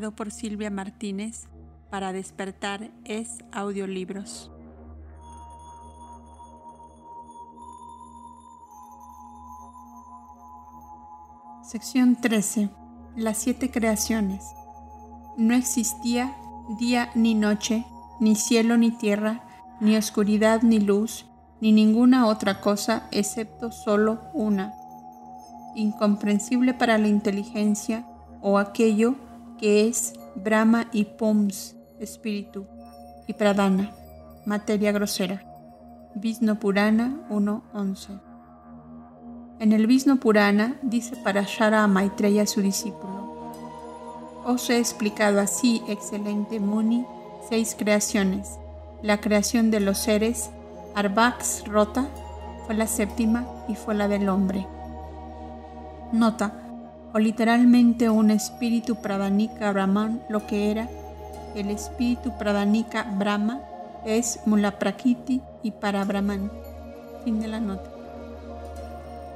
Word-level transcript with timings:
por 0.00 0.32
Silvia 0.32 0.70
Martínez 0.70 1.46
para 1.88 2.12
despertar 2.12 2.90
es 3.04 3.38
audiolibros. 3.52 4.50
Sección 11.62 12.16
13. 12.20 12.70
Las 13.14 13.38
siete 13.38 13.70
creaciones. 13.70 14.44
No 15.36 15.54
existía 15.54 16.36
día 16.80 17.10
ni 17.14 17.34
noche, 17.34 17.86
ni 18.18 18.34
cielo 18.34 18.76
ni 18.76 18.90
tierra, 18.90 19.44
ni 19.80 19.96
oscuridad 19.96 20.62
ni 20.62 20.80
luz, 20.80 21.26
ni 21.60 21.70
ninguna 21.70 22.26
otra 22.26 22.60
cosa 22.60 23.06
excepto 23.12 23.70
solo 23.70 24.22
una, 24.32 24.74
incomprensible 25.76 26.74
para 26.74 26.98
la 26.98 27.06
inteligencia 27.06 28.04
o 28.40 28.58
aquello 28.58 29.14
que 29.58 29.88
es 29.88 30.14
Brahma 30.34 30.88
y 30.92 31.04
Pums, 31.04 31.76
espíritu, 31.98 32.66
y 33.26 33.34
Pradana, 33.34 33.92
materia 34.44 34.92
grosera. 34.92 35.42
Vishnu 36.16 36.56
Purana 36.56 37.26
1.11 37.28 38.20
En 39.58 39.72
el 39.72 39.86
Vishnu 39.86 40.18
Purana 40.18 40.76
dice 40.82 41.16
para 41.16 41.42
Shara 41.42 41.86
Maitreya 41.88 42.46
su 42.46 42.60
discípulo, 42.60 43.52
Os 44.44 44.70
he 44.70 44.78
explicado 44.78 45.40
así, 45.40 45.82
excelente 45.88 46.60
Muni, 46.60 47.04
seis 47.48 47.74
creaciones. 47.76 48.58
La 49.02 49.20
creación 49.20 49.70
de 49.70 49.80
los 49.80 49.98
seres, 49.98 50.50
Arbax 50.94 51.64
Rota, 51.66 52.06
fue 52.64 52.74
la 52.74 52.86
séptima 52.86 53.44
y 53.68 53.74
fue 53.74 53.94
la 53.94 54.08
del 54.08 54.28
hombre. 54.28 54.66
Nota, 56.12 56.63
o 57.14 57.18
literalmente 57.20 58.10
un 58.10 58.32
espíritu 58.32 58.96
Pradanika 58.96 59.70
Brahman, 59.70 60.20
lo 60.28 60.46
que 60.48 60.72
era 60.72 60.88
el 61.54 61.70
espíritu 61.70 62.36
Pradanika 62.36 63.04
Brahma 63.04 63.62
es 64.04 64.40
Mulaprakriti 64.46 65.40
y 65.62 65.70
para 65.70 66.04
Brahman. 66.04 66.50
Fin 67.24 67.40
de 67.40 67.46
la 67.46 67.60
nota. 67.60 67.88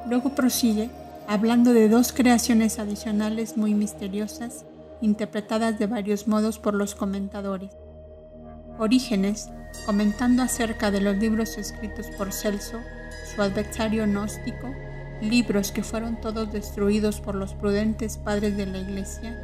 Luego 0.09 0.31
prosigue 0.31 0.91
hablando 1.29 1.73
de 1.73 1.89
dos 1.89 2.13
creaciones 2.13 2.81
adicionales 2.81 3.57
muy 3.57 3.75
misteriosas, 3.75 4.65
interpretadas 5.01 5.79
de 5.79 5.87
varios 5.87 6.27
modos 6.27 6.59
por 6.59 6.75
los 6.75 6.97
comentadores. 6.97 7.71
Orígenes, 8.81 9.51
comentando 9.87 10.43
acerca 10.43 10.91
de 10.91 11.01
los 11.01 11.17
libros 11.17 11.57
escritos 11.57 12.07
por 12.19 12.33
Celso, 12.33 12.79
su 13.35 13.41
adversario 13.41 14.05
gnóstico, 14.05 14.69
libros 15.21 15.73
que 15.73 15.83
fueron 15.83 16.21
todos 16.21 16.53
destruidos 16.53 17.21
por 17.21 17.35
los 17.35 17.55
prudentes 17.55 18.17
padres 18.19 18.57
de 18.57 18.67
la 18.67 18.79
Iglesia, 18.79 19.37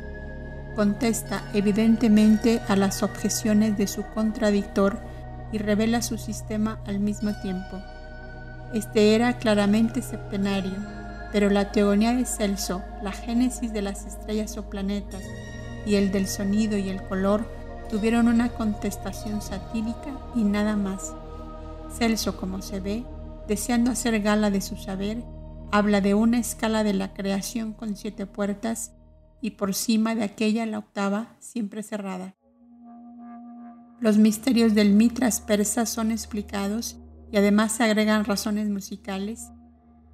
contesta 0.74 1.44
evidentemente 1.54 2.60
a 2.68 2.76
las 2.76 3.02
objeciones 3.02 3.76
de 3.76 3.86
su 3.86 4.02
contradictor 4.14 4.98
y 5.52 5.58
revela 5.58 6.02
su 6.02 6.18
sistema 6.18 6.80
al 6.86 6.98
mismo 6.98 7.32
tiempo. 7.40 7.80
Este 8.72 9.14
era 9.14 9.38
claramente 9.38 10.02
septenario, 10.02 10.74
pero 11.32 11.50
la 11.50 11.70
teogonía 11.70 12.14
de 12.14 12.24
Celso, 12.24 12.82
la 13.02 13.12
génesis 13.12 13.72
de 13.72 13.82
las 13.82 14.04
estrellas 14.04 14.56
o 14.56 14.68
planetas 14.68 15.22
y 15.86 15.96
el 15.96 16.10
del 16.10 16.26
sonido 16.26 16.76
y 16.76 16.88
el 16.88 17.02
color 17.02 17.48
tuvieron 17.90 18.28
una 18.28 18.48
contestación 18.48 19.42
satírica 19.42 20.18
y 20.34 20.42
nada 20.42 20.76
más. 20.76 21.12
Celso, 21.96 22.36
como 22.36 22.62
se 22.62 22.80
ve, 22.80 23.04
deseando 23.46 23.90
hacer 23.90 24.20
gala 24.20 24.50
de 24.50 24.60
su 24.60 24.76
saber, 24.76 25.22
habla 25.74 26.00
de 26.00 26.14
una 26.14 26.38
escala 26.38 26.84
de 26.84 26.94
la 26.94 27.14
creación 27.14 27.72
con 27.72 27.96
siete 27.96 28.26
puertas 28.26 28.92
y 29.40 29.50
por 29.50 29.74
cima 29.74 30.14
de 30.14 30.22
aquella 30.22 30.66
la 30.66 30.78
octava 30.78 31.34
siempre 31.40 31.82
cerrada. 31.82 32.36
Los 33.98 34.16
misterios 34.16 34.74
del 34.74 34.92
Mitras 34.92 35.40
persa 35.40 35.84
son 35.84 36.12
explicados 36.12 36.98
y 37.32 37.38
además 37.38 37.72
se 37.72 37.82
agregan 37.82 38.24
razones 38.24 38.70
musicales 38.70 39.50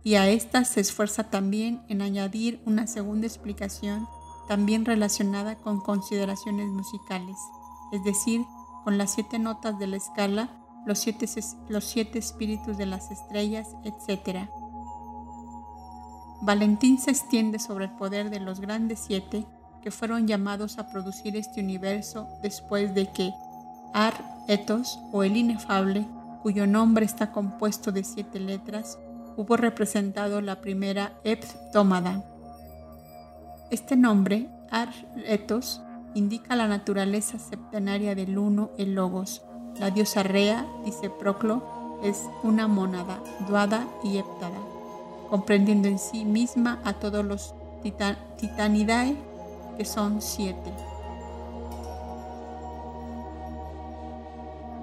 y 0.03 0.15
a 0.15 0.31
estas 0.31 0.67
se 0.67 0.81
esfuerza 0.81 1.25
también 1.25 1.83
en 1.89 2.01
añadir 2.01 2.63
una 2.65 2.87
segunda 2.87 3.27
explicación 3.27 4.09
también 4.49 4.87
relacionada 4.87 5.57
con 5.57 5.83
consideraciones 5.83 6.69
musicales, 6.69 7.37
es 7.93 8.03
decir, 8.03 8.41
con 8.83 8.97
las 8.97 9.13
siete 9.13 9.39
notas 9.39 9.79
de 9.79 9.89
la 9.89 9.99
escala, 9.99 10.59
los 10.87 11.01
siete, 11.01 11.29
los 11.69 11.85
siete 11.85 12.19
espíritus 12.19 12.79
de 12.79 12.87
las 12.87 13.11
estrellas, 13.11 13.77
etc. 13.85 14.49
Valentín 16.43 16.99
se 16.99 17.11
extiende 17.11 17.59
sobre 17.59 17.85
el 17.87 17.91
poder 17.93 18.31
de 18.31 18.41
los 18.41 18.61
grandes 18.61 19.01
siete 19.01 19.45
que 19.83 19.91
fueron 19.91 20.27
llamados 20.27 20.79
a 20.79 20.89
producir 20.89 21.37
este 21.37 21.61
universo 21.61 22.29
después 22.43 22.95
de 22.95 23.11
que 23.13 23.33
Ar 23.93 24.15
Etos 24.49 24.99
o 25.13 25.23
el 25.23 25.37
inefable, 25.37 26.07
cuyo 26.43 26.67
nombre 26.67 27.05
está 27.05 27.31
compuesto 27.31 27.93
de 27.93 28.05
siete 28.05 28.41
letras, 28.41 28.99
hubo 29.37 29.57
representado 29.57 30.41
la 30.41 30.61
primera 30.61 31.13
Eptómada. 31.25 32.25
Este 33.71 33.97
nombre, 33.97 34.49
Ar 34.71 34.89
Etos, 35.27 35.83
indica 36.15 36.57
la 36.57 36.69
naturaleza 36.69 37.39
septenaria 37.39 38.15
del 38.15 38.39
uno, 38.39 38.71
el 38.79 38.95
Logos. 38.95 39.43
La 39.79 39.91
diosa 39.91 40.23
Rea, 40.23 40.67
dice 40.85 41.11
Proclo, 41.11 42.01
es 42.03 42.25
una 42.43 42.67
mónada, 42.67 43.23
duada 43.47 43.87
y 44.03 44.17
heptada 44.17 44.80
comprendiendo 45.31 45.89
en 45.89 45.99
sí 45.99 46.25
misma 46.25 46.81
a 46.85 46.95
todos 46.95 47.25
los 47.25 47.55
titanidae, 48.37 49.17
que 49.79 49.85
son 49.85 50.21
siete. 50.21 50.71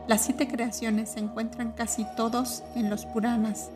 Las 0.08 0.22
siete 0.22 0.48
creaciones 0.48 1.10
se 1.10 1.20
encuentran 1.20 1.74
casi 1.74 2.06
todos 2.16 2.64
en 2.76 2.90
los 2.90 3.06
Puranas. 3.06 3.70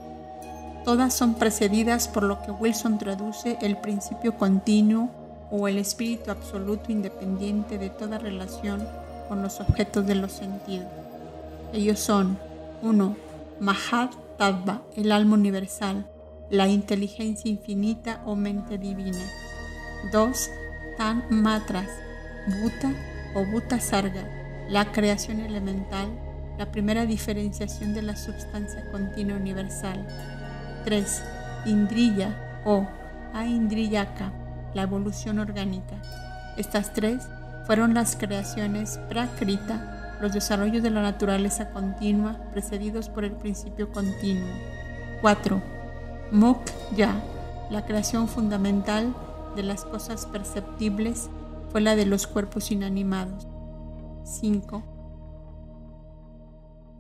Todas 0.86 1.14
son 1.14 1.36
precedidas 1.36 2.08
por 2.08 2.24
lo 2.24 2.42
que 2.42 2.52
Wilson 2.52 2.98
traduce 2.98 3.58
el 3.62 3.78
principio 3.78 4.38
continuo 4.38 5.10
o 5.52 5.68
el 5.68 5.78
espíritu 5.78 6.32
absoluto 6.32 6.92
independiente 6.92 7.78
de 7.78 7.90
toda 7.90 8.18
relación 8.18 8.88
con 9.28 9.42
los 9.42 9.60
objetos 9.60 10.08
de 10.08 10.16
los 10.16 10.32
sentidos. 10.32 10.88
Ellos 11.74 12.00
son 12.00 12.40
1. 12.82 13.16
Mahat 13.60 14.14
Tattva, 14.38 14.82
el 14.96 15.12
alma 15.12 15.36
universal, 15.36 16.06
la 16.51 16.68
inteligencia 16.68 17.50
infinita 17.50 18.21
o 18.25 18.36
mente 18.36 18.77
divina. 18.77 19.24
2. 20.12 20.51
Tan 20.98 21.24
Matras, 21.30 21.88
Buta 22.45 22.92
o 23.33 23.45
Buta 23.45 23.80
Sarga, 23.80 24.27
la 24.68 24.92
creación 24.92 25.39
elemental, 25.39 26.09
la 26.57 26.69
primera 26.69 27.06
diferenciación 27.06 27.94
de 27.94 28.01
la 28.01 28.18
substancia 28.18 28.83
continua 28.92 29.38
universal. 29.38 30.06
3. 30.83 31.24
Indriya 31.68 32.62
o 32.65 32.86
Aindriyaka, 33.33 34.33
la 34.74 34.81
evolución 34.81 35.39
orgánica. 35.39 35.95
Estas 36.57 36.92
tres 36.92 37.24
fueron 37.65 37.94
las 37.94 38.18
creaciones 38.18 39.00
Prakrita, 39.07 40.18
los 40.19 40.33
desarrollos 40.33 40.83
de 40.83 40.89
la 40.89 41.01
naturaleza 41.01 41.69
continua 41.69 42.38
precedidos 42.51 43.07
por 43.07 43.24
el 43.24 43.31
principio 43.31 43.89
continuo. 43.89 44.50
4 45.21 45.81
ya 46.95 47.22
la 47.69 47.86
creación 47.86 48.28
fundamental 48.28 49.13
de 49.56 49.63
las 49.63 49.86
cosas 49.86 50.25
perceptibles, 50.25 51.30
fue 51.72 51.81
la 51.81 51.95
de 51.95 52.06
los 52.06 52.28
cuerpos 52.28 52.72
inanimados. 52.72 53.48
5. 54.25 54.83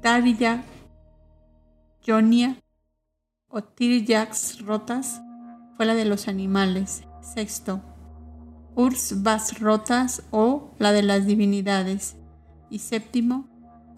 Tariya, 0.01 0.63
Yonia 2.03 2.57
o 3.49 3.61
Tiryax 3.61 4.65
rotas 4.65 5.21
fue 5.75 5.85
la 5.85 5.93
de 5.93 6.05
los 6.05 6.27
animales. 6.27 7.03
Sexto, 7.21 7.81
Ursvas 8.75 9.59
rotas 9.59 10.23
o 10.31 10.71
la 10.79 10.91
de 10.91 11.03
las 11.03 11.25
divinidades. 11.25 12.15
Y 12.69 12.79
séptimo, 12.79 13.47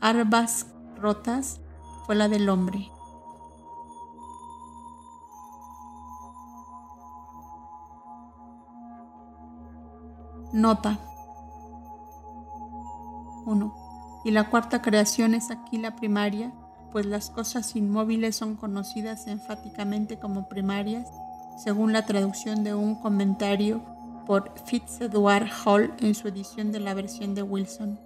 Arbas 0.02 0.68
rotas 1.00 1.62
fue 2.06 2.16
la 2.16 2.28
del 2.28 2.50
hombre. 2.50 2.93
Nota 10.54 11.00
1. 13.48 13.76
Y 14.24 14.30
la 14.30 14.52
cuarta 14.52 14.84
creación 14.84 15.34
es 15.34 15.50
aquí 15.50 15.80
la 15.80 15.96
primaria, 15.96 16.54
pues 16.92 17.08
las 17.08 17.32
cosas 17.32 17.76
inmóviles 17.76 18.36
son 18.36 18.56
conocidas 18.56 19.26
enfáticamente 19.26 20.20
como 20.20 20.48
primarias, 20.48 21.10
según 21.58 21.92
la 21.92 22.06
traducción 22.06 22.64
de 22.64 22.76
un 22.76 22.94
comentario 22.94 23.82
por 24.28 24.54
Fitzedward 24.66 25.50
Hall 25.66 25.92
en 26.00 26.14
su 26.14 26.28
edición 26.28 26.72
de 26.72 26.82
la 26.82 26.94
versión 26.94 27.34
de 27.34 27.42
Wilson. 27.42 28.00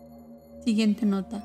Siguiente 0.63 1.05
nota. 1.05 1.44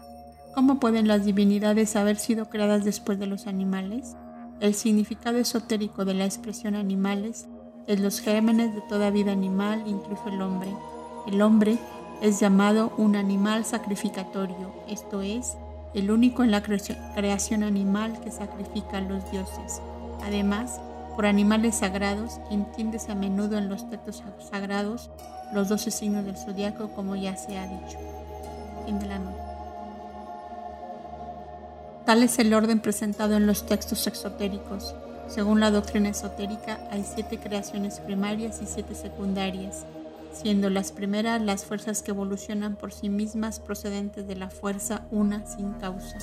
¿Cómo 0.54 0.78
pueden 0.78 1.08
las 1.08 1.24
divinidades 1.24 1.96
haber 1.96 2.16
sido 2.16 2.48
creadas 2.48 2.84
después 2.84 3.18
de 3.18 3.26
los 3.26 3.48
animales? 3.48 4.16
El 4.60 4.74
significado 4.74 5.38
esotérico 5.38 6.04
de 6.04 6.14
la 6.14 6.26
expresión 6.26 6.76
animales 6.76 7.48
es 7.88 7.98
los 7.98 8.20
gérmenes 8.20 8.72
de 8.72 8.82
toda 8.82 9.10
vida 9.10 9.32
animal, 9.32 9.82
incluso 9.86 10.28
el 10.28 10.40
hombre 10.40 10.70
El 11.26 11.40
hombre 11.40 11.78
es 12.20 12.40
llamado 12.40 12.92
un 12.96 13.14
animal 13.14 13.64
sacrificatorio, 13.64 14.72
esto 14.88 15.22
es, 15.22 15.56
el 15.94 16.10
único 16.10 16.42
en 16.42 16.50
la 16.50 16.62
creación 16.62 17.62
animal 17.62 18.20
que 18.20 18.30
sacrifica 18.30 18.98
a 18.98 19.02
los 19.02 19.30
dioses. 19.30 19.80
Además, 20.24 20.80
por 21.14 21.26
animales 21.26 21.76
sagrados 21.76 22.40
entiéndese 22.50 23.12
a 23.12 23.14
menudo 23.14 23.58
en 23.58 23.68
los 23.68 23.88
textos 23.88 24.22
sagrados 24.50 25.10
los 25.52 25.68
doce 25.68 25.90
signos 25.90 26.24
del 26.24 26.36
zodiaco, 26.36 26.88
como 26.92 27.14
ya 27.14 27.36
se 27.36 27.58
ha 27.58 27.66
dicho. 27.66 27.98
Fin 28.86 28.98
de 28.98 29.06
la. 29.06 29.20
Tal 32.04 32.22
es 32.22 32.38
el 32.38 32.52
orden 32.52 32.80
presentado 32.80 33.36
en 33.36 33.46
los 33.46 33.66
textos 33.66 34.06
exotéricos. 34.06 34.94
Según 35.28 35.60
la 35.60 35.70
doctrina 35.70 36.08
esotérica, 36.08 36.80
hay 36.90 37.04
siete 37.04 37.38
creaciones 37.38 38.00
primarias 38.00 38.60
y 38.60 38.66
siete 38.66 38.94
secundarias, 38.94 39.86
siendo 40.32 40.70
las 40.70 40.92
primeras 40.92 41.40
las 41.40 41.64
fuerzas 41.64 42.02
que 42.02 42.10
evolucionan 42.10 42.76
por 42.76 42.92
sí 42.92 43.08
mismas 43.08 43.60
procedentes 43.60 44.26
de 44.26 44.36
la 44.36 44.50
fuerza 44.50 45.06
una 45.10 45.46
sin 45.46 45.72
causa, 45.74 46.18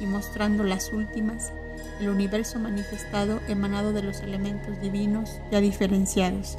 y 0.00 0.06
mostrando 0.06 0.64
las 0.64 0.92
últimas, 0.92 1.52
el 2.00 2.08
universo 2.08 2.58
manifestado 2.58 3.40
emanado 3.48 3.92
de 3.92 4.02
los 4.02 4.20
elementos 4.20 4.80
divinos 4.80 5.30
ya 5.50 5.60
diferenciados. 5.60 6.58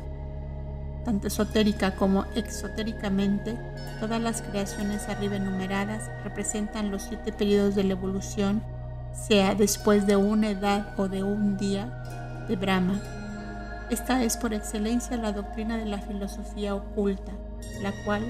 Tanto 1.04 1.28
esotérica 1.28 1.96
como 1.96 2.26
exotéricamente, 2.36 3.58
todas 4.00 4.22
las 4.22 4.42
creaciones 4.42 5.10
arriba 5.10 5.36
enumeradas 5.36 6.10
representan 6.24 6.92
los 6.92 7.04
siete 7.04 7.34
periodos 7.34 7.76
de 7.76 7.84
la 7.84 7.94
evolución, 7.94 8.64
sea 9.14 9.54
después 9.54 10.08
de 10.08 10.16
una 10.16 10.50
edad 10.50 10.94
o 10.98 11.10
de 11.10 11.24
un 11.24 11.58
día 11.58 12.46
de 12.48 12.56
Brahma. 12.56 13.02
Esta 13.94 14.24
es 14.24 14.38
por 14.38 14.56
excelencia 14.56 15.18
la 15.18 15.34
doctrina 15.34 15.78
de 15.78 15.86
la 15.86 16.00
filosofía 16.00 16.74
oculta, 16.74 17.32
la 17.84 17.92
cual, 18.04 18.24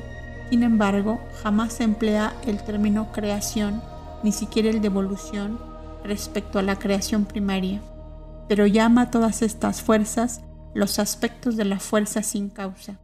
sin 0.49 0.61
embargo, 0.61 1.21
jamás 1.41 1.79
emplea 1.79 2.33
el 2.45 2.61
término 2.61 3.13
creación, 3.13 3.81
ni 4.23 4.33
siquiera 4.33 4.69
el 4.69 4.81
de 4.81 4.87
evolución, 4.87 5.57
respecto 6.03 6.59
a 6.59 6.63
la 6.63 6.77
creación 6.79 7.23
primaria, 7.23 7.81
pero 8.49 8.67
llama 8.67 9.03
a 9.03 9.09
todas 9.09 9.41
estas 9.41 9.81
fuerzas 9.81 10.41
los 10.73 10.99
aspectos 10.99 11.55
de 11.55 11.63
la 11.63 11.79
fuerza 11.79 12.23
sin 12.23 12.49
causa. 12.49 12.99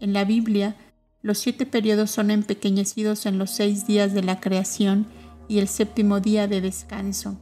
En 0.00 0.12
la 0.12 0.24
Biblia, 0.24 0.74
los 1.20 1.38
siete 1.38 1.66
periodos 1.66 2.10
son 2.10 2.32
empequeñecidos 2.32 3.26
en 3.26 3.38
los 3.38 3.50
seis 3.50 3.86
días 3.86 4.12
de 4.12 4.24
la 4.24 4.40
creación 4.40 5.06
y 5.46 5.60
el 5.60 5.68
séptimo 5.68 6.18
día 6.18 6.48
de 6.48 6.62
descanso, 6.62 7.38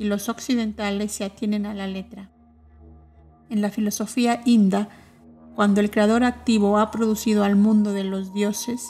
y 0.00 0.06
los 0.06 0.28
occidentales 0.28 1.12
se 1.12 1.22
atienen 1.22 1.64
a 1.64 1.74
la 1.74 1.86
letra. 1.86 2.33
En 3.50 3.60
la 3.60 3.70
filosofía 3.70 4.40
inda, 4.44 4.88
cuando 5.54 5.80
el 5.80 5.90
creador 5.90 6.24
activo 6.24 6.78
ha 6.78 6.90
producido 6.90 7.44
al 7.44 7.56
mundo 7.56 7.92
de 7.92 8.04
los 8.04 8.32
dioses, 8.32 8.88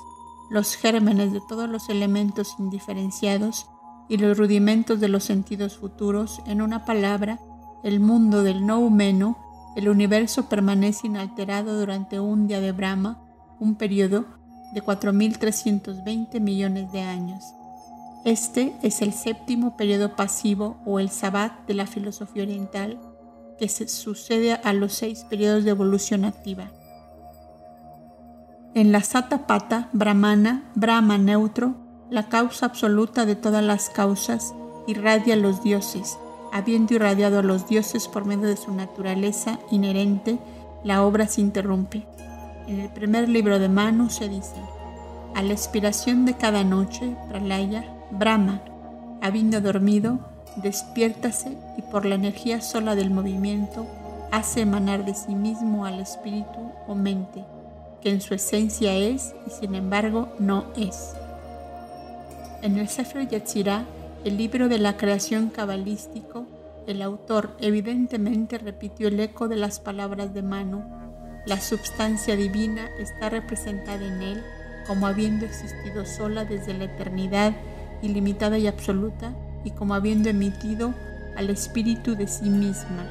los 0.50 0.74
gérmenes 0.76 1.32
de 1.32 1.40
todos 1.40 1.68
los 1.68 1.88
elementos 1.88 2.54
indiferenciados 2.58 3.66
y 4.08 4.18
los 4.18 4.38
rudimentos 4.38 5.00
de 5.00 5.08
los 5.08 5.24
sentidos 5.24 5.76
futuros, 5.76 6.40
en 6.46 6.62
una 6.62 6.84
palabra, 6.84 7.38
el 7.82 8.00
mundo 8.00 8.42
del 8.42 8.66
no 8.66 8.78
humano, 8.78 9.38
el 9.76 9.88
universo 9.88 10.48
permanece 10.48 11.06
inalterado 11.06 11.78
durante 11.78 12.20
un 12.20 12.46
día 12.46 12.60
de 12.60 12.72
Brahma, 12.72 13.20
un 13.58 13.74
periodo 13.74 14.24
de 14.72 14.82
4.320 14.82 16.40
millones 16.40 16.92
de 16.92 17.00
años. 17.00 17.44
Este 18.24 18.74
es 18.82 19.02
el 19.02 19.12
séptimo 19.12 19.76
periodo 19.76 20.16
pasivo 20.16 20.78
o 20.86 20.98
el 20.98 21.10
sabbat 21.10 21.66
de 21.66 21.74
la 21.74 21.86
filosofía 21.86 22.44
oriental 22.44 22.98
que 23.58 23.68
se 23.68 23.88
sucede 23.88 24.52
a 24.54 24.72
los 24.72 24.94
seis 24.94 25.24
periodos 25.28 25.64
de 25.64 25.70
evolución 25.70 26.24
activa. 26.24 26.70
En 28.74 28.90
la 28.90 29.02
Satapata 29.02 29.88
Brahmana, 29.92 30.64
Brahma 30.74 31.16
neutro, 31.16 31.76
la 32.10 32.28
causa 32.28 32.66
absoluta 32.66 33.24
de 33.24 33.36
todas 33.36 33.62
las 33.62 33.88
causas, 33.88 34.52
irradia 34.86 35.34
a 35.34 35.36
los 35.36 35.62
dioses. 35.62 36.18
Habiendo 36.52 36.94
irradiado 36.94 37.38
a 37.38 37.42
los 37.42 37.68
dioses 37.68 38.08
por 38.08 38.24
medio 38.24 38.46
de 38.48 38.56
su 38.56 38.72
naturaleza 38.72 39.58
inherente, 39.70 40.38
la 40.82 41.04
obra 41.04 41.26
se 41.28 41.40
interrumpe. 41.40 42.06
En 42.66 42.80
el 42.80 42.88
primer 42.90 43.28
libro 43.28 43.58
de 43.58 43.68
Manu 43.68 44.10
se 44.10 44.28
dice, 44.28 44.56
a 45.34 45.42
la 45.42 45.52
expiración 45.52 46.24
de 46.24 46.34
cada 46.34 46.64
noche, 46.64 47.16
Pralaya, 47.28 47.84
Brahma, 48.10 48.62
habiendo 49.20 49.60
dormido, 49.60 50.18
despiértase 50.56 51.56
y 51.76 51.82
por 51.82 52.04
la 52.04 52.14
energía 52.14 52.60
sola 52.60 52.94
del 52.94 53.10
movimiento 53.10 53.86
hace 54.30 54.62
emanar 54.62 55.04
de 55.04 55.14
sí 55.14 55.34
mismo 55.34 55.86
al 55.86 56.00
espíritu 56.00 56.72
o 56.86 56.94
mente, 56.94 57.44
que 58.00 58.10
en 58.10 58.20
su 58.20 58.34
esencia 58.34 58.94
es 58.94 59.34
y 59.46 59.50
sin 59.50 59.74
embargo 59.74 60.28
no 60.38 60.66
es. 60.76 61.12
En 62.62 62.78
el 62.78 62.88
Sefer 62.88 63.28
Yetzirah, 63.28 63.84
el 64.24 64.36
libro 64.36 64.68
de 64.68 64.78
la 64.78 64.96
creación 64.96 65.50
cabalístico, 65.50 66.46
el 66.86 67.02
autor 67.02 67.56
evidentemente 67.60 68.58
repitió 68.58 69.08
el 69.08 69.20
eco 69.20 69.48
de 69.48 69.56
las 69.56 69.80
palabras 69.80 70.34
de 70.34 70.42
Manu. 70.42 70.82
La 71.46 71.60
substancia 71.60 72.36
divina 72.36 72.88
está 72.98 73.28
representada 73.28 74.04
en 74.04 74.22
él 74.22 74.42
como 74.86 75.06
habiendo 75.06 75.46
existido 75.46 76.04
sola 76.04 76.44
desde 76.44 76.74
la 76.74 76.84
eternidad 76.84 77.54
ilimitada 78.02 78.58
y 78.58 78.66
absoluta 78.66 79.34
y 79.64 79.70
como 79.70 79.94
habiendo 79.94 80.28
emitido 80.28 80.94
al 81.36 81.50
espíritu 81.50 82.14
de 82.14 82.28
sí 82.28 82.50
misma. 82.50 83.06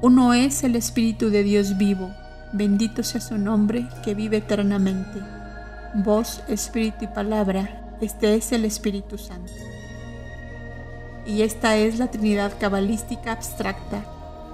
Uno 0.00 0.34
es 0.34 0.64
el 0.64 0.76
espíritu 0.76 1.30
de 1.30 1.42
Dios 1.44 1.78
vivo, 1.78 2.10
bendito 2.52 3.02
sea 3.02 3.20
su 3.20 3.38
nombre 3.38 3.88
que 4.04 4.14
vive 4.14 4.38
eternamente 4.38 5.20
voz, 5.94 6.42
espíritu 6.48 7.04
y 7.04 7.08
palabra, 7.08 7.96
este 8.00 8.34
es 8.34 8.52
el 8.52 8.64
Espíritu 8.64 9.18
Santo. 9.18 9.52
Y 11.26 11.42
esta 11.42 11.76
es 11.76 11.98
la 11.98 12.10
Trinidad 12.10 12.54
cabalística 12.58 13.32
abstracta, 13.32 14.04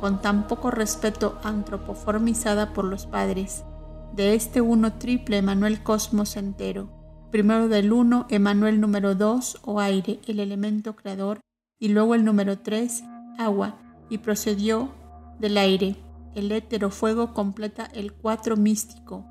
con 0.00 0.20
tan 0.20 0.46
poco 0.46 0.70
respeto 0.70 1.38
antropoformizada 1.42 2.72
por 2.72 2.84
los 2.84 3.06
padres. 3.06 3.64
De 4.12 4.34
este 4.34 4.60
uno 4.60 4.94
triple 4.94 5.38
emanó 5.38 5.66
el 5.66 5.82
cosmos 5.82 6.36
entero. 6.36 6.88
Primero 7.30 7.68
del 7.68 7.92
uno 7.92 8.26
emanó 8.30 8.66
el 8.68 8.80
número 8.80 9.14
dos 9.14 9.58
o 9.62 9.80
aire, 9.80 10.18
el 10.26 10.40
elemento 10.40 10.96
creador, 10.96 11.40
y 11.78 11.88
luego 11.88 12.14
el 12.14 12.24
número 12.24 12.58
tres, 12.58 13.04
agua, 13.38 13.76
y 14.08 14.18
procedió 14.18 14.90
del 15.38 15.58
aire. 15.58 15.96
El 16.34 16.50
éter 16.52 16.84
o 16.84 16.90
fuego 16.90 17.34
completa 17.34 17.84
el 17.92 18.12
cuatro 18.12 18.56
místico, 18.56 19.26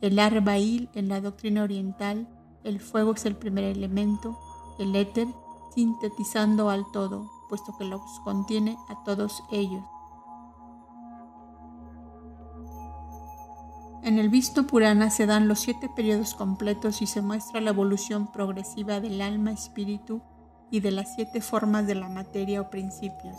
el 0.00 0.18
arbail 0.18 0.88
en 0.94 1.08
la 1.08 1.20
doctrina 1.20 1.62
oriental, 1.62 2.26
el 2.64 2.80
fuego 2.80 3.12
es 3.12 3.26
el 3.26 3.36
primer 3.36 3.64
elemento, 3.64 4.38
el 4.78 4.96
éter, 4.96 5.26
sintetizando 5.74 6.70
al 6.70 6.84
todo, 6.92 7.30
puesto 7.48 7.76
que 7.78 7.84
los 7.84 8.00
contiene 8.24 8.76
a 8.88 9.02
todos 9.04 9.42
ellos. 9.50 9.82
En 14.02 14.18
el 14.18 14.30
Vishnu 14.30 14.66
Purana 14.66 15.10
se 15.10 15.26
dan 15.26 15.46
los 15.46 15.60
siete 15.60 15.88
periodos 15.94 16.34
completos 16.34 17.02
y 17.02 17.06
se 17.06 17.22
muestra 17.22 17.60
la 17.60 17.70
evolución 17.70 18.32
progresiva 18.32 18.98
del 18.98 19.20
alma, 19.20 19.52
espíritu 19.52 20.22
y 20.72 20.80
de 20.80 20.90
las 20.90 21.14
siete 21.14 21.40
formas 21.40 21.86
de 21.86 21.94
la 21.94 22.08
materia 22.08 22.60
o 22.60 22.68
principios. 22.68 23.36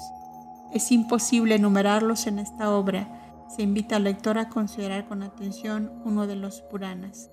Es 0.71 0.91
imposible 0.93 1.55
enumerarlos 1.55 2.27
en 2.27 2.39
esta 2.39 2.71
obra, 2.71 3.45
se 3.53 3.61
invita 3.61 3.97
al 3.97 4.05
lector 4.05 4.37
a 4.37 4.47
considerar 4.47 5.05
con 5.05 5.21
atención 5.21 5.91
uno 6.05 6.27
de 6.27 6.37
los 6.37 6.61
Puranas. 6.61 7.29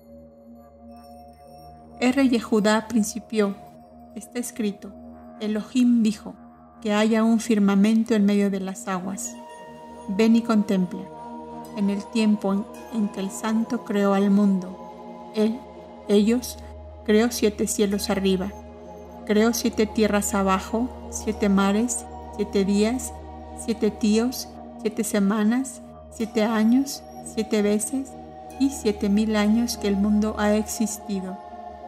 R. 2.01 2.27
Yehudá 2.27 2.87
principió, 2.89 3.55
está 4.13 4.39
escrito, 4.39 4.93
Elohim 5.39 6.03
dijo, 6.03 6.35
que 6.81 6.93
haya 6.93 7.23
un 7.23 7.39
firmamento 7.39 8.13
en 8.13 8.25
medio 8.25 8.49
de 8.49 8.59
las 8.59 8.87
aguas. 8.87 9.33
Ven 10.09 10.35
y 10.35 10.41
contempla, 10.41 10.99
en 11.77 11.89
el 11.89 12.03
tiempo 12.05 12.65
en, 12.93 13.09
que 13.09 13.19
el 13.19 13.31
santo 13.31 13.83
creó 13.83 14.13
al 14.13 14.29
mundo. 14.29 15.31
Él, 15.35 15.59
ellos, 16.07 16.57
creó 17.05 17.31
siete 17.31 17.67
cielos 17.67 18.09
arriba, 18.09 18.51
creó 19.25 19.53
siete 19.53 19.85
tierras 19.85 20.33
abajo, 20.33 20.89
siete 21.09 21.49
mares, 21.49 22.05
siete 22.35 22.65
días, 22.65 23.13
siete 23.63 23.91
tíos, 23.91 24.47
siete 24.81 25.03
semanas, 25.03 25.81
siete 26.11 26.43
años, 26.43 27.03
siete 27.25 27.61
veces 27.61 28.11
y 28.59 28.69
siete 28.69 29.09
mil 29.09 29.35
años 29.35 29.77
que 29.77 29.87
el 29.87 29.95
mundo 29.95 30.35
ha 30.37 30.55
existido, 30.55 31.37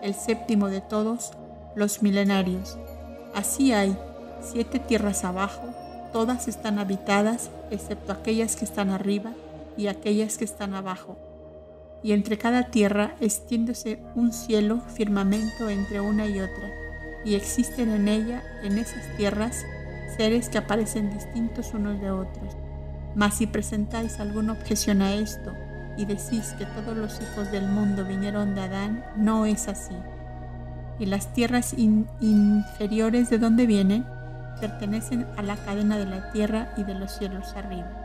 el 0.02 0.14
séptimo 0.14 0.70
de 0.70 0.82
todos 0.82 1.32
los 1.76 2.02
milenarios. 2.02 2.78
Así 3.36 3.74
hay 3.74 3.98
siete 4.42 4.80
tierras 4.80 5.24
abajo, 5.24 5.70
todas 6.12 6.48
están 6.48 6.80
habitadas 6.80 7.50
excepto 7.72 8.12
aquellas 8.12 8.56
que 8.56 8.66
están 8.66 8.90
arriba 8.90 9.32
y 9.78 9.88
aquellas 9.88 10.38
que 10.38 10.46
están 10.46 10.76
abajo. 10.76 11.18
Y 12.04 12.12
entre 12.12 12.38
cada 12.38 12.72
tierra 12.72 13.16
extiéndose 13.22 14.00
un 14.16 14.34
cielo 14.34 14.82
firmamento 14.94 15.70
entre 15.70 16.02
una 16.02 16.26
y 16.28 16.40
otra, 16.40 16.70
y 17.26 17.36
existen 17.36 17.90
en 17.90 18.08
ella, 18.08 18.44
en 18.64 18.78
esas 18.78 19.16
tierras, 19.16 19.64
seres 20.18 20.50
que 20.50 20.58
aparecen 20.58 21.12
distintos 21.12 21.74
unos 21.74 22.00
de 22.02 22.12
otros 22.12 22.56
Mas 23.16 23.36
si 23.36 23.48
presentáis 23.48 24.20
alguna 24.20 24.54
objeción 24.54 25.02
a 25.02 25.14
esto 25.14 25.54
y 25.98 26.06
decís 26.06 26.56
que 26.58 26.66
todos 26.66 26.98
los 26.98 27.22
hijos 27.22 27.52
del 27.52 27.68
mundo 27.68 28.04
vinieron 28.06 28.56
de 28.56 28.62
Adán, 28.62 29.06
no 29.16 29.46
es 29.46 29.68
así. 29.68 29.96
Y 30.98 31.06
las 31.06 31.32
tierras 31.34 31.76
inferiores 31.78 33.30
de 33.30 33.38
donde 33.38 33.68
vienen 33.68 34.06
pertenecen 34.60 35.28
a 35.38 35.44
la 35.44 35.56
cadena 35.58 35.98
de 35.98 36.06
la 36.06 36.32
tierra 36.32 36.74
y 36.78 36.84
de 36.84 36.96
los 36.96 37.12
cielos 37.12 37.54
arriba. 37.56 38.03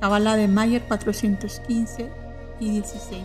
Cabala 0.00 0.36
de 0.36 0.46
Mayer 0.46 0.86
415 0.86 2.10
y 2.60 2.70
16. 2.70 3.24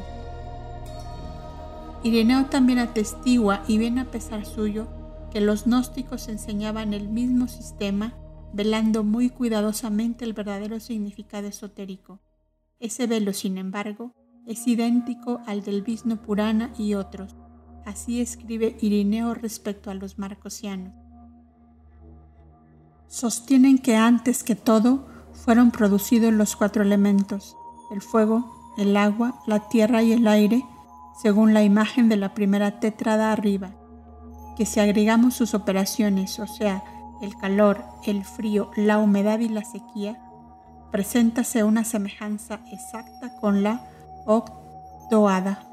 Ireneo 2.03 2.45
también 2.47 2.79
atestigua 2.79 3.63
y 3.67 3.77
viene 3.77 4.01
a 4.01 4.11
pesar 4.11 4.45
suyo 4.45 4.87
que 5.31 5.39
los 5.39 5.65
gnósticos 5.65 6.27
enseñaban 6.29 6.93
el 6.93 7.09
mismo 7.09 7.47
sistema, 7.47 8.13
velando 8.53 9.03
muy 9.03 9.29
cuidadosamente 9.29 10.25
el 10.25 10.33
verdadero 10.33 10.79
significado 10.79 11.47
esotérico. 11.47 12.19
Ese 12.79 13.05
velo, 13.05 13.33
sin 13.33 13.57
embargo, 13.59 14.13
es 14.47 14.67
idéntico 14.67 15.41
al 15.45 15.63
del 15.63 15.83
Vishnu 15.83 16.17
Purana 16.17 16.73
y 16.77 16.95
otros. 16.95 17.35
Así 17.85 18.19
escribe 18.19 18.77
Irineo 18.81 19.35
respecto 19.35 19.91
a 19.91 19.93
los 19.93 20.17
marcosianos. 20.17 20.93
Sostienen 23.07 23.77
que 23.77 23.95
antes 23.95 24.43
que 24.43 24.55
todo 24.55 25.12
fueron 25.33 25.71
producidos 25.71 26.33
los 26.33 26.55
cuatro 26.55 26.83
elementos, 26.83 27.57
el 27.91 28.01
fuego, 28.01 28.73
el 28.77 28.95
agua, 28.97 29.41
la 29.45 29.67
tierra 29.67 30.01
y 30.03 30.13
el 30.13 30.27
aire, 30.27 30.65
según 31.21 31.53
la 31.53 31.63
imagen 31.63 32.09
de 32.09 32.17
la 32.17 32.33
primera 32.33 32.79
tétrada 32.79 33.31
arriba 33.31 33.71
que 34.55 34.65
si 34.65 34.79
agregamos 34.79 35.33
sus 35.35 35.53
operaciones, 35.53 36.39
o 36.39 36.47
sea, 36.47 36.83
el 37.21 37.35
calor, 37.37 37.83
el 38.05 38.23
frío, 38.23 38.71
la 38.75 38.99
humedad 38.99 39.39
y 39.39 39.49
la 39.49 39.63
sequía, 39.63 40.21
preséntase 40.91 41.63
una 41.63 41.83
semejanza 41.83 42.59
exacta 42.71 43.35
con 43.39 43.63
la 43.63 43.81
octoada. 44.25 45.67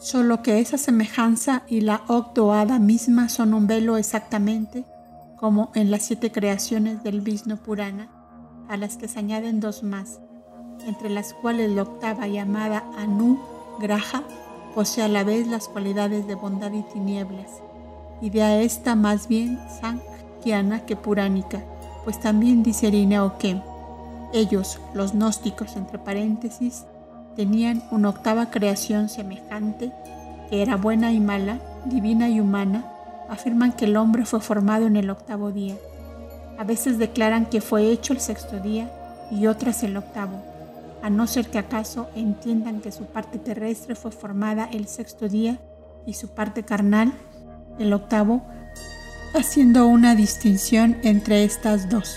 Solo 0.00 0.42
que 0.42 0.60
esa 0.60 0.78
semejanza 0.78 1.62
y 1.68 1.82
la 1.82 2.00
octoada 2.08 2.78
misma 2.78 3.28
son 3.28 3.52
un 3.52 3.66
velo 3.66 3.98
exactamente 3.98 4.86
como 5.36 5.70
en 5.74 5.90
las 5.90 6.04
siete 6.04 6.32
creaciones 6.32 7.02
del 7.02 7.20
Vishnu 7.20 7.58
Purana, 7.58 8.08
a 8.70 8.78
las 8.78 8.96
que 8.96 9.08
se 9.08 9.18
añaden 9.18 9.60
dos 9.60 9.82
más, 9.82 10.18
entre 10.86 11.10
las 11.10 11.34
cuales 11.34 11.70
la 11.70 11.82
octava 11.82 12.26
llamada 12.28 12.82
Anu 12.96 13.38
Graja 13.78 14.22
posee 14.74 15.04
a 15.04 15.08
la 15.08 15.22
vez 15.22 15.46
las 15.46 15.68
cualidades 15.68 16.26
de 16.26 16.34
bondad 16.34 16.72
y 16.72 16.82
tinieblas, 16.82 17.50
y 18.22 18.30
de 18.30 18.42
a 18.42 18.60
esta 18.62 18.94
más 18.94 19.28
bien 19.28 19.58
sankiana 19.80 20.86
que 20.86 20.96
puránica, 20.96 21.62
pues 22.04 22.18
también 22.20 22.62
dice 22.62 22.88
Irineo 22.88 23.36
que 23.36 23.60
ellos, 24.32 24.80
los 24.94 25.12
gnósticos 25.12 25.76
entre 25.76 25.98
paréntesis, 25.98 26.84
tenían 27.40 27.82
una 27.90 28.10
octava 28.10 28.50
creación 28.50 29.08
semejante, 29.08 29.90
que 30.50 30.60
era 30.60 30.76
buena 30.76 31.10
y 31.14 31.20
mala, 31.20 31.58
divina 31.86 32.28
y 32.28 32.38
humana, 32.38 32.84
afirman 33.30 33.72
que 33.72 33.86
el 33.86 33.96
hombre 33.96 34.26
fue 34.26 34.42
formado 34.42 34.86
en 34.86 34.96
el 34.96 35.08
octavo 35.08 35.50
día. 35.50 35.76
A 36.58 36.64
veces 36.64 36.98
declaran 36.98 37.46
que 37.46 37.62
fue 37.62 37.90
hecho 37.90 38.12
el 38.12 38.20
sexto 38.20 38.60
día 38.60 38.92
y 39.30 39.46
otras 39.46 39.82
el 39.84 39.96
octavo 39.96 40.50
a 41.02 41.08
no 41.08 41.26
ser 41.26 41.48
que 41.48 41.56
acaso 41.56 42.10
entiendan 42.14 42.82
que 42.82 42.92
su 42.92 43.06
parte 43.06 43.38
terrestre 43.38 43.94
fue 43.94 44.10
formada 44.10 44.68
el 44.70 44.86
sexto 44.86 45.26
día 45.26 45.58
y 46.04 46.12
su 46.12 46.28
parte 46.28 46.62
carnal 46.62 47.14
el 47.78 47.94
octavo, 47.94 48.42
haciendo 49.34 49.86
una 49.86 50.14
distinción 50.14 50.98
entre 51.04 51.44
estas 51.44 51.88
dos. 51.88 52.14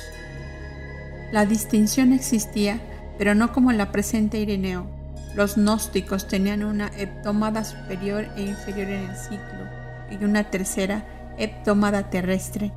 La 1.32 1.46
distinción 1.46 2.12
existía, 2.12 2.82
pero 3.18 3.36
no 3.36 3.54
como 3.54 3.72
la 3.72 3.90
presenta 3.94 4.36
Ireneo. 4.36 4.93
Los 5.36 5.56
gnósticos 5.56 6.28
tenían 6.28 6.64
una 6.64 6.92
heptómada 6.96 7.64
superior 7.64 8.28
e 8.36 8.44
inferior 8.44 8.90
en 8.90 9.10
el 9.10 9.16
ciclo 9.16 9.68
y 10.12 10.24
una 10.24 10.44
tercera 10.44 11.06
heptómada 11.38 12.10
terrestre 12.10 12.72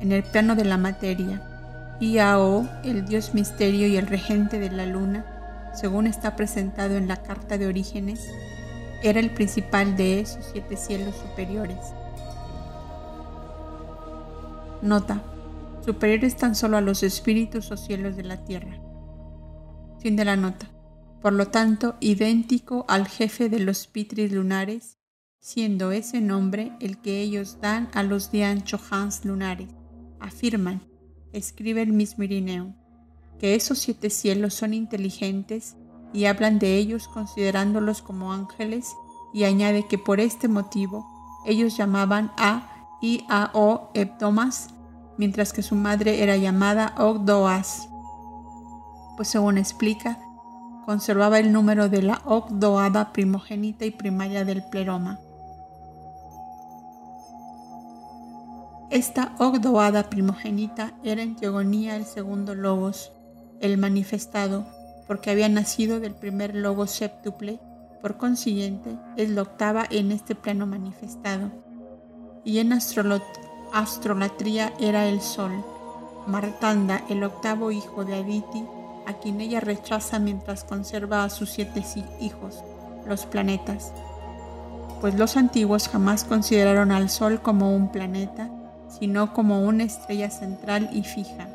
en 0.00 0.12
el 0.12 0.22
plano 0.22 0.56
de 0.56 0.64
la 0.64 0.78
materia. 0.78 1.42
Iao, 2.00 2.66
el 2.84 3.04
dios 3.04 3.34
misterio 3.34 3.86
y 3.88 3.96
el 3.96 4.06
regente 4.06 4.58
de 4.58 4.70
la 4.70 4.86
luna, 4.86 5.70
según 5.74 6.06
está 6.06 6.36
presentado 6.36 6.96
en 6.96 7.08
la 7.08 7.16
Carta 7.16 7.58
de 7.58 7.66
Orígenes, 7.66 8.26
era 9.02 9.20
el 9.20 9.30
principal 9.30 9.96
de 9.96 10.20
esos 10.20 10.44
siete 10.52 10.76
cielos 10.76 11.14
superiores. 11.16 11.78
Nota. 14.80 15.20
Superiores 15.84 16.36
tan 16.36 16.54
solo 16.54 16.76
a 16.76 16.80
los 16.80 17.02
espíritus 17.02 17.70
o 17.70 17.76
cielos 17.76 18.16
de 18.16 18.22
la 18.22 18.44
tierra. 18.44 18.78
Fin 20.00 20.16
de 20.16 20.24
la 20.24 20.36
nota. 20.36 20.66
Por 21.22 21.32
lo 21.32 21.48
tanto, 21.48 21.96
idéntico 22.00 22.84
al 22.88 23.08
jefe 23.08 23.48
de 23.48 23.60
los 23.60 23.86
pitris 23.86 24.32
lunares, 24.32 24.98
siendo 25.40 25.92
ese 25.92 26.20
nombre 26.20 26.72
el 26.80 26.98
que 26.98 27.20
ellos 27.20 27.58
dan 27.60 27.88
a 27.92 28.02
los 28.02 28.30
Dian 28.30 28.64
Chohans 28.64 29.24
lunares. 29.24 29.68
Afirman, 30.20 30.82
escribe 31.32 31.82
el 31.82 31.92
mismo 31.92 32.24
Irineo 32.24 32.74
que 33.38 33.54
esos 33.54 33.78
siete 33.78 34.10
cielos 34.10 34.54
son 34.54 34.74
inteligentes 34.74 35.76
y 36.12 36.24
hablan 36.24 36.58
de 36.58 36.76
ellos 36.76 37.08
considerándolos 37.08 38.02
como 38.02 38.32
ángeles 38.32 38.94
y 39.32 39.44
añade 39.44 39.86
que 39.86 39.98
por 39.98 40.20
este 40.20 40.48
motivo 40.48 41.06
ellos 41.46 41.76
llamaban 41.76 42.32
a 42.36 42.68
y 43.00 43.24
a 43.28 43.50
O 43.54 43.90
Eptomas, 43.94 44.70
mientras 45.16 45.52
que 45.52 45.62
su 45.62 45.76
madre 45.76 46.22
era 46.22 46.36
llamada 46.36 46.94
Ogdoas, 46.98 47.88
pues 49.16 49.28
según 49.28 49.58
explica, 49.58 50.18
conservaba 50.88 51.38
el 51.38 51.52
número 51.52 51.90
de 51.90 52.00
la 52.00 52.22
Ogdoada 52.24 53.12
primogénita 53.12 53.84
y 53.84 53.90
primaria 53.90 54.46
del 54.46 54.62
pleroma. 54.62 55.20
Esta 58.88 59.34
Ogdoada 59.38 60.08
primogénita 60.08 60.94
era 61.04 61.20
en 61.20 61.36
teogonía 61.36 61.94
el 61.94 62.06
segundo 62.06 62.54
Logos, 62.54 63.12
el 63.60 63.76
manifestado, 63.76 64.64
porque 65.06 65.30
había 65.30 65.50
nacido 65.50 66.00
del 66.00 66.14
primer 66.14 66.54
logo 66.54 66.86
séptuple, 66.86 67.60
por 68.00 68.16
consiguiente 68.16 68.96
es 69.18 69.28
la 69.28 69.42
octava 69.42 69.84
en 69.90 70.10
este 70.10 70.34
plano 70.34 70.66
manifestado. 70.66 71.50
Y 72.46 72.60
en 72.60 72.72
astrolatría 72.72 74.72
era 74.80 75.06
el 75.06 75.20
sol, 75.20 75.52
Martanda, 76.26 77.04
el 77.10 77.24
octavo 77.24 77.72
hijo 77.72 78.06
de 78.06 78.14
Aditi, 78.14 78.64
a 79.08 79.14
quien 79.14 79.40
ella 79.40 79.60
rechaza 79.60 80.18
mientras 80.18 80.64
conserva 80.64 81.24
a 81.24 81.30
sus 81.30 81.48
siete 81.48 81.82
hijos, 82.20 82.62
los 83.06 83.24
planetas. 83.24 83.90
Pues 85.00 85.14
los 85.14 85.38
antiguos 85.38 85.88
jamás 85.88 86.24
consideraron 86.24 86.92
al 86.92 87.08
Sol 87.08 87.40
como 87.40 87.74
un 87.74 87.90
planeta, 87.90 88.50
sino 88.88 89.32
como 89.32 89.62
una 89.62 89.84
estrella 89.84 90.30
central 90.30 90.90
y 90.92 91.04
fija. 91.04 91.48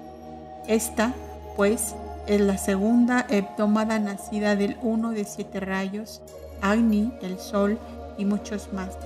Esta 0.68 1.14
pues 1.56 1.94
es 2.26 2.42
la 2.42 2.58
segunda 2.58 3.28
heptómada 3.30 4.00
nacida 4.00 4.56
del 4.56 4.76
uno 4.82 5.12
de 5.12 5.24
siete 5.24 5.60
rayos, 5.60 6.22
Agni, 6.62 7.14
el 7.22 7.38
Sol 7.38 7.78
y 8.18 8.26
muchos 8.26 8.74
más, 8.74 8.98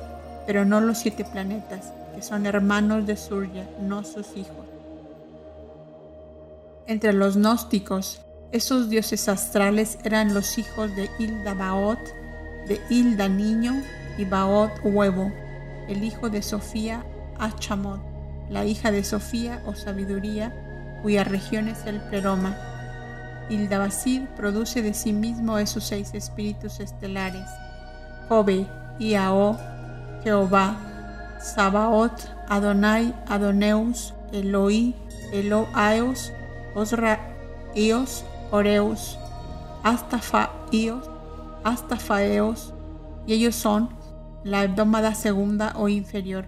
pero 0.45 0.63
no 0.63 0.79
los 0.79 0.99
siete 0.99 1.25
planetas, 1.25 1.91
que 2.15 2.21
son 2.21 2.45
hermanos 2.45 3.05
de 3.05 3.17
Surya, 3.17 3.67
no 3.81 4.05
sus 4.05 4.37
hijos. 4.37 4.65
Entre 6.85 7.11
los 7.11 7.35
gnósticos, 7.35 8.21
esos 8.51 8.89
dioses 8.89 9.27
astrales 9.27 9.97
eran 10.03 10.33
los 10.33 10.57
hijos 10.57 10.95
de 10.95 11.09
Hilda 11.19 11.53
Baot, 11.53 11.99
de 12.67 12.79
Hilda 12.89 13.27
Niño 13.27 13.81
y 14.17 14.25
Baot 14.25 14.71
Huevo, 14.83 15.31
el 15.87 16.03
hijo 16.03 16.29
de 16.29 16.41
Sofía 16.41 17.05
Achamot, 17.39 18.01
la 18.49 18.65
hija 18.65 18.91
de 18.91 19.03
Sofía 19.03 19.61
o 19.65 19.75
Sabiduría, 19.75 20.99
cuya 21.01 21.23
región 21.23 21.67
es 21.67 21.85
el 21.85 21.99
pleroma. 22.01 22.55
Ildabasid 23.49 24.23
produce 24.35 24.81
de 24.81 24.93
sí 24.93 25.13
mismo 25.13 25.57
esos 25.57 25.85
seis 25.85 26.13
espíritus 26.13 26.79
estelares: 26.79 27.47
Jobe, 28.27 28.67
Iao, 28.99 29.57
Jehová, 30.23 30.75
Sabaot, 31.39 32.11
Adonai, 32.49 33.13
Adoneus, 33.27 34.13
Eloi, 34.33 34.95
Eloaeus, 35.31 36.33
Osraíos, 36.75 38.25
Oreus, 38.51 39.17
Astafaíos, 39.83 41.09
Astafaeos, 41.63 42.73
y 43.25 43.33
ellos 43.33 43.55
son 43.55 43.89
la 44.43 44.63
hebdómada 44.63 45.13
segunda 45.15 45.73
o 45.75 45.89
inferior. 45.89 46.47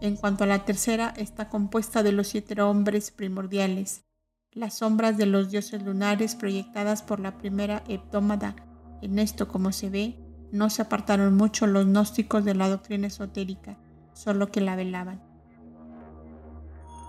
En 0.00 0.16
cuanto 0.16 0.44
a 0.44 0.46
la 0.46 0.64
tercera, 0.64 1.14
está 1.16 1.48
compuesta 1.48 2.02
de 2.02 2.12
los 2.12 2.28
siete 2.28 2.60
hombres 2.60 3.10
primordiales, 3.10 4.04
las 4.52 4.74
sombras 4.74 5.16
de 5.16 5.26
los 5.26 5.50
dioses 5.50 5.82
lunares 5.82 6.34
proyectadas 6.34 7.02
por 7.02 7.20
la 7.20 7.38
primera 7.38 7.82
heptómada. 7.88 8.56
En 9.02 9.18
esto, 9.18 9.46
como 9.46 9.70
se 9.72 9.90
ve, 9.90 10.18
no 10.50 10.70
se 10.70 10.82
apartaron 10.82 11.36
mucho 11.36 11.66
los 11.66 11.86
gnósticos 11.86 12.44
de 12.44 12.54
la 12.54 12.68
doctrina 12.68 13.06
esotérica, 13.06 13.76
solo 14.12 14.50
que 14.50 14.60
la 14.60 14.74
velaban. 14.76 15.27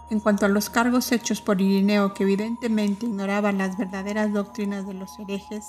En 0.10 0.19
cuanto 0.19 0.45
a 0.45 0.50
los 0.50 0.69
cargos 0.69 1.12
hechos 1.12 1.41
por 1.41 1.62
Irineo, 1.62 2.13
que 2.13 2.24
evidentemente 2.24 3.06
ignoraba 3.06 3.52
las 3.52 3.78
verdaderas 3.78 4.34
doctrinas 4.34 4.88
de 4.88 4.95
los 4.95 5.19
herejes, 5.19 5.65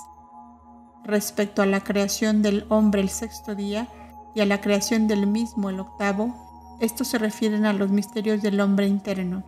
respecto 1.04 1.62
a 1.62 1.66
la 1.66 1.80
creación 1.84 2.40
del 2.40 2.64
hombre 2.68 3.02
el 3.02 3.10
sexto 3.10 3.54
día 3.54 3.88
y 4.34 4.40
a 4.40 4.46
la 4.46 4.60
creación 4.60 5.08
del 5.08 5.26
mismo 5.26 5.68
el 5.68 5.80
octavo, 5.80 6.76
estos 6.80 7.08
se 7.08 7.18
refieren 7.18 7.66
a 7.66 7.74
los 7.74 7.90
misterios 7.90 8.40
del 8.40 8.60
hombre 8.60 8.86
interno. 8.86 9.44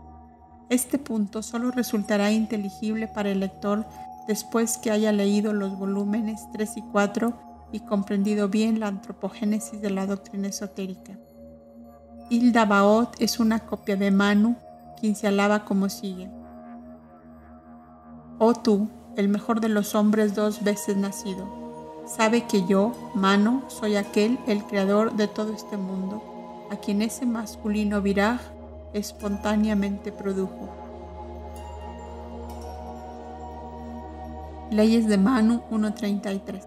Este 0.69 0.99
punto 0.99 1.43
solo 1.43 1.71
resultará 1.71 2.31
inteligible 2.31 3.09
para 3.09 3.31
el 3.31 3.41
lector 3.41 3.87
después 4.29 4.79
que 4.79 4.91
haya 4.91 5.13
leído 5.13 5.53
los 5.53 5.79
volúmenes 5.79 6.47
3 6.53 6.77
y 6.77 6.83
4 6.83 7.69
y 7.73 7.81
comprendido 7.81 8.49
bien 8.49 8.81
la 8.81 8.89
antropogénesis 8.89 9.81
de 9.81 9.91
la 9.91 10.07
doctrina 10.07 10.49
esotérica. 10.49 11.19
Hilda 12.29 12.67
Baot 12.67 13.17
es 13.21 13.41
una 13.41 13.61
copia 13.61 13.97
de 13.97 14.11
Manu, 14.11 14.57
quien 15.03 15.17
se 15.17 15.27
alaba 15.27 15.65
como 15.65 15.89
sigue. 15.89 16.31
Oh 18.39 18.55
tú, 18.55 18.89
el 19.17 19.29
mejor 19.29 19.61
de 19.61 19.69
los 19.69 19.97
hombres 19.97 20.37
dos 20.37 20.63
veces 20.63 20.97
nacido, 20.97 22.05
sabe 22.07 22.47
que 22.47 22.65
yo, 22.67 22.93
Manu, 23.17 23.65
soy 23.67 23.97
aquel, 23.97 24.39
el 24.47 24.63
creador 24.63 25.15
de 25.15 25.27
todo 25.27 25.55
este 25.55 25.77
mundo, 25.77 26.23
a 26.71 26.77
quien 26.77 27.03
ese 27.03 27.27
masculino 27.27 28.01
viraj 28.01 28.41
espontáneamente 28.93 30.13
produjo. 30.13 30.69
Leyes 34.71 35.09
de 35.09 35.19
Manu 35.19 35.63
1.33 35.73 36.63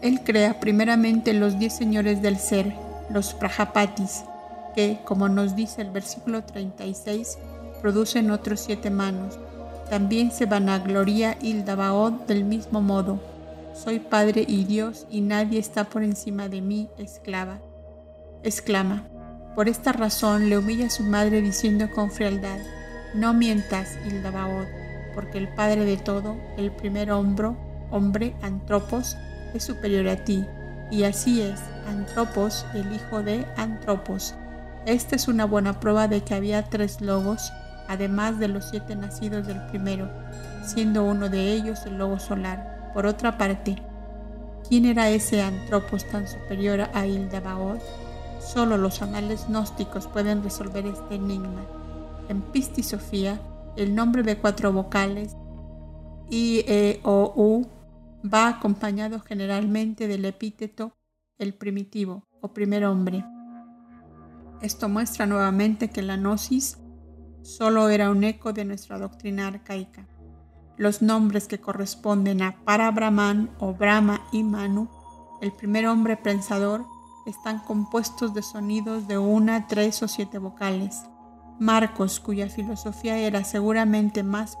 Él 0.00 0.24
crea 0.24 0.58
primeramente 0.58 1.34
los 1.34 1.58
diez 1.58 1.74
señores 1.74 2.22
del 2.22 2.38
ser, 2.38 2.74
los 3.10 3.34
Prajapatis, 3.34 4.24
que, 4.74 5.00
como 5.04 5.28
nos 5.28 5.56
dice 5.56 5.82
el 5.82 5.90
versículo 5.90 6.44
36, 6.44 7.38
producen 7.80 8.30
otros 8.30 8.60
siete 8.60 8.90
manos. 8.90 9.38
También 9.90 10.30
se 10.30 10.46
vanagloria 10.46 11.36
Ildabaod 11.40 12.12
del 12.26 12.44
mismo 12.44 12.80
modo. 12.80 13.20
Soy 13.74 13.98
Padre 13.98 14.44
y 14.46 14.64
Dios 14.64 15.06
y 15.10 15.20
nadie 15.20 15.58
está 15.58 15.84
por 15.84 16.02
encima 16.02 16.48
de 16.48 16.60
mí, 16.60 16.88
esclava. 16.98 17.60
Exclama. 18.42 19.06
Por 19.54 19.68
esta 19.68 19.92
razón 19.92 20.48
le 20.48 20.56
humilla 20.56 20.86
a 20.86 20.90
su 20.90 21.02
madre 21.02 21.42
diciendo 21.42 21.90
con 21.94 22.10
frialdad, 22.10 22.58
no 23.14 23.34
mientas, 23.34 23.98
Ildabaod, 24.06 24.66
porque 25.14 25.38
el 25.38 25.48
Padre 25.48 25.84
de 25.84 25.98
todo, 25.98 26.36
el 26.56 26.72
primer 26.72 27.12
hombro, 27.12 27.56
hombre, 27.90 28.34
Antropos, 28.40 29.16
es 29.52 29.64
superior 29.64 30.08
a 30.08 30.24
ti, 30.24 30.46
y 30.90 31.04
así 31.04 31.42
es, 31.42 31.60
Antropos, 31.86 32.64
el 32.74 32.90
hijo 32.94 33.22
de 33.22 33.44
Antropos. 33.56 34.34
Esta 34.86 35.14
es 35.14 35.28
una 35.28 35.44
buena 35.44 35.78
prueba 35.78 36.08
de 36.08 36.22
que 36.22 36.34
había 36.34 36.68
tres 36.68 37.00
lobos, 37.00 37.52
además 37.88 38.40
de 38.40 38.48
los 38.48 38.64
siete 38.70 38.96
nacidos 38.96 39.46
del 39.46 39.64
primero, 39.66 40.10
siendo 40.64 41.04
uno 41.04 41.28
de 41.28 41.52
ellos 41.52 41.86
el 41.86 41.98
lobo 41.98 42.18
solar. 42.18 42.90
Por 42.92 43.06
otra 43.06 43.38
parte, 43.38 43.76
¿quién 44.68 44.86
era 44.86 45.08
ese 45.08 45.40
Antropos 45.40 46.04
tan 46.10 46.26
superior 46.26 46.88
a 46.92 47.06
Ildabaod? 47.06 47.78
Solo 48.40 48.76
los 48.76 49.02
anales 49.02 49.46
gnósticos 49.48 50.08
pueden 50.08 50.42
resolver 50.42 50.84
este 50.84 51.14
enigma. 51.14 51.64
En 52.28 52.42
Pistisofía, 52.42 53.40
el 53.76 53.94
nombre 53.94 54.24
de 54.24 54.36
cuatro 54.36 54.72
vocales 54.72 55.36
I, 56.28 56.64
E, 56.66 57.00
O, 57.04 57.32
U 57.36 57.66
va 58.28 58.48
acompañado 58.48 59.20
generalmente 59.20 60.08
del 60.08 60.24
epíteto 60.24 60.96
el 61.38 61.54
primitivo 61.54 62.26
o 62.40 62.52
primer 62.52 62.84
hombre. 62.84 63.24
Esto 64.62 64.88
muestra 64.88 65.26
nuevamente 65.26 65.90
que 65.90 66.02
la 66.02 66.16
gnosis 66.16 66.78
solo 67.42 67.88
era 67.88 68.10
un 68.10 68.22
eco 68.22 68.52
de 68.52 68.64
nuestra 68.64 68.96
doctrina 68.96 69.48
arcaica. 69.48 70.06
Los 70.76 71.02
nombres 71.02 71.48
que 71.48 71.60
corresponden 71.60 72.42
a 72.42 72.64
Parabrahman 72.64 73.50
o 73.58 73.74
Brahma 73.74 74.22
y 74.30 74.44
Manu, 74.44 74.88
el 75.40 75.52
primer 75.52 75.88
hombre 75.88 76.16
pensador, 76.16 76.86
están 77.26 77.58
compuestos 77.58 78.34
de 78.34 78.42
sonidos 78.42 79.08
de 79.08 79.18
una, 79.18 79.66
tres 79.66 80.00
o 80.04 80.08
siete 80.08 80.38
vocales. 80.38 81.02
Marcos, 81.58 82.20
cuya 82.20 82.48
filosofía 82.48 83.18
era 83.18 83.42
seguramente 83.42 84.22
más 84.22 84.56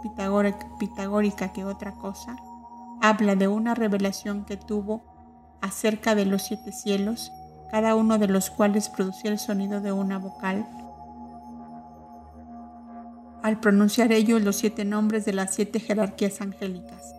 pitagórica 0.78 1.52
que 1.52 1.64
otra 1.64 1.92
cosa, 1.92 2.36
habla 3.00 3.36
de 3.36 3.46
una 3.46 3.76
revelación 3.76 4.44
que 4.44 4.56
tuvo 4.56 5.02
acerca 5.60 6.16
de 6.16 6.26
los 6.26 6.42
siete 6.42 6.72
cielos, 6.72 7.32
cada 7.72 7.96
uno 7.96 8.18
de 8.18 8.28
los 8.28 8.50
cuales 8.50 8.90
producía 8.90 9.30
el 9.30 9.38
sonido 9.38 9.80
de 9.80 9.92
una 9.92 10.18
vocal. 10.18 10.66
Al 13.42 13.60
pronunciar 13.60 14.12
ellos 14.12 14.42
los 14.42 14.56
siete 14.56 14.84
nombres 14.84 15.24
de 15.24 15.32
las 15.32 15.54
siete 15.54 15.80
jerarquías 15.80 16.42
angélicas. 16.42 17.14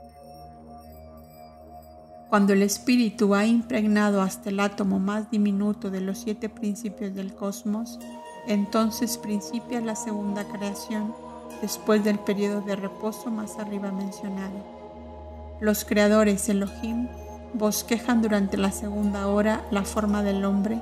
Cuando 2.29 2.53
el 2.53 2.61
espíritu 2.61 3.33
ha 3.33 3.47
impregnado 3.47 4.21
hasta 4.21 4.51
el 4.51 4.59
átomo 4.59 4.99
más 4.99 5.31
diminuto 5.31 5.89
de 5.89 6.01
los 6.01 6.19
siete 6.19 6.49
principios 6.49 7.15
del 7.15 7.33
cosmos, 7.33 7.99
entonces 8.47 9.17
principia 9.17 9.81
la 9.81 9.95
segunda 9.95 10.43
creación 10.43 11.15
después 11.63 12.03
del 12.03 12.19
periodo 12.19 12.61
de 12.61 12.75
reposo 12.75 13.31
más 13.31 13.57
arriba 13.57 13.91
mencionado. 13.91 14.63
Los 15.61 15.83
creadores 15.83 16.47
Elohim 16.47 17.07
bosquejan 17.53 18.21
durante 18.21 18.57
la 18.57 18.71
segunda 18.71 19.27
hora 19.27 19.61
la 19.71 19.83
forma 19.83 20.23
del 20.23 20.43
hombre, 20.45 20.79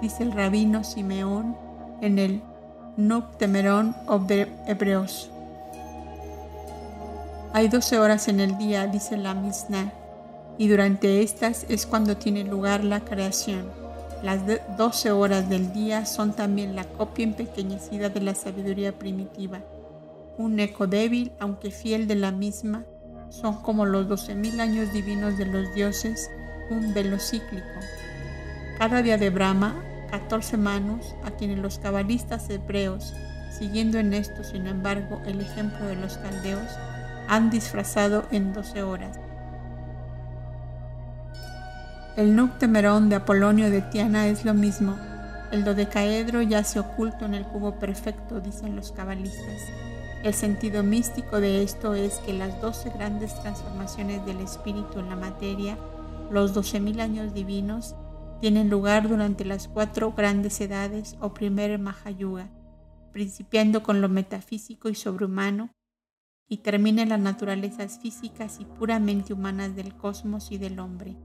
dice 0.00 0.22
el 0.22 0.32
rabino 0.32 0.84
Simeón 0.84 1.56
en 2.00 2.18
el 2.18 2.42
Nuptemerón 2.96 3.94
Hebreos. 4.66 5.30
Hay 7.52 7.68
doce 7.68 7.98
horas 7.98 8.28
en 8.28 8.40
el 8.40 8.58
día, 8.58 8.86
dice 8.86 9.16
la 9.16 9.34
Mishnah, 9.34 9.92
y 10.56 10.68
durante 10.68 11.22
estas 11.22 11.66
es 11.68 11.86
cuando 11.86 12.16
tiene 12.16 12.44
lugar 12.44 12.84
la 12.84 13.00
creación. 13.00 13.64
Las 14.22 14.42
doce 14.76 15.10
horas 15.10 15.48
del 15.48 15.72
día 15.72 16.04
son 16.04 16.32
también 16.32 16.76
la 16.76 16.84
copia 16.84 17.24
empequeñecida 17.24 18.10
de 18.10 18.20
la 18.20 18.34
sabiduría 18.34 18.92
primitiva. 18.98 19.60
Un 20.36 20.60
eco 20.60 20.86
débil, 20.86 21.32
aunque 21.40 21.70
fiel 21.70 22.06
de 22.06 22.16
la 22.16 22.30
misma, 22.30 22.84
son 23.30 23.62
como 23.62 23.86
los 23.86 24.08
doce 24.08 24.34
mil 24.34 24.60
años 24.60 24.92
divinos 24.92 25.38
de 25.38 25.46
los 25.46 25.72
dioses, 25.72 26.30
un 26.68 26.92
velo 26.92 27.18
cíclico. 27.18 27.66
Cada 28.78 29.02
día 29.02 29.16
de 29.18 29.30
Brahma, 29.30 29.74
catorce 30.10 30.56
manos, 30.56 31.14
a 31.24 31.30
quienes 31.30 31.58
los 31.58 31.78
cabalistas 31.78 32.50
hebreos, 32.50 33.14
siguiendo 33.50 33.98
en 33.98 34.14
esto, 34.14 34.44
sin 34.44 34.66
embargo, 34.66 35.20
el 35.26 35.40
ejemplo 35.40 35.86
de 35.86 35.96
los 35.96 36.18
caldeos, 36.18 36.68
han 37.28 37.50
disfrazado 37.50 38.26
en 38.30 38.52
doce 38.52 38.82
horas. 38.82 39.18
El 42.16 42.34
Noctemerón 42.34 43.08
de 43.08 43.16
Apolonio 43.16 43.70
de 43.70 43.82
Tiana 43.82 44.26
es 44.26 44.44
lo 44.44 44.52
mismo. 44.52 44.98
El 45.52 45.64
dodecaedro 45.64 46.42
yace 46.42 46.80
oculto 46.80 47.24
en 47.24 47.34
el 47.34 47.44
cubo 47.44 47.78
perfecto, 47.78 48.40
dicen 48.40 48.76
los 48.76 48.92
cabalistas. 48.92 49.62
El 50.22 50.34
sentido 50.34 50.82
místico 50.82 51.40
de 51.40 51.62
esto 51.62 51.94
es 51.94 52.18
que 52.18 52.34
las 52.34 52.60
doce 52.60 52.90
grandes 52.90 53.40
transformaciones 53.40 54.24
del 54.26 54.40
espíritu 54.40 54.98
en 54.98 55.08
la 55.08 55.16
materia, 55.16 55.78
los 56.30 56.52
doce 56.52 56.78
mil 56.78 57.00
años 57.00 57.32
divinos, 57.32 57.94
tienen 58.38 58.68
lugar 58.68 59.08
durante 59.08 59.46
las 59.46 59.66
cuatro 59.66 60.12
grandes 60.12 60.60
edades 60.60 61.16
o 61.20 61.32
primer 61.32 61.78
Mahayuga, 61.78 62.50
principiando 63.12 63.82
con 63.82 64.02
lo 64.02 64.10
metafísico 64.10 64.90
y 64.90 64.94
sobrehumano 64.94 65.70
y 66.48 66.58
termina 66.58 67.00
en 67.02 67.08
las 67.08 67.20
naturalezas 67.20 67.98
físicas 68.00 68.58
y 68.60 68.66
puramente 68.66 69.32
humanas 69.32 69.74
del 69.74 69.94
cosmos 69.96 70.52
y 70.52 70.58
del 70.58 70.80
hombre. 70.80 71.16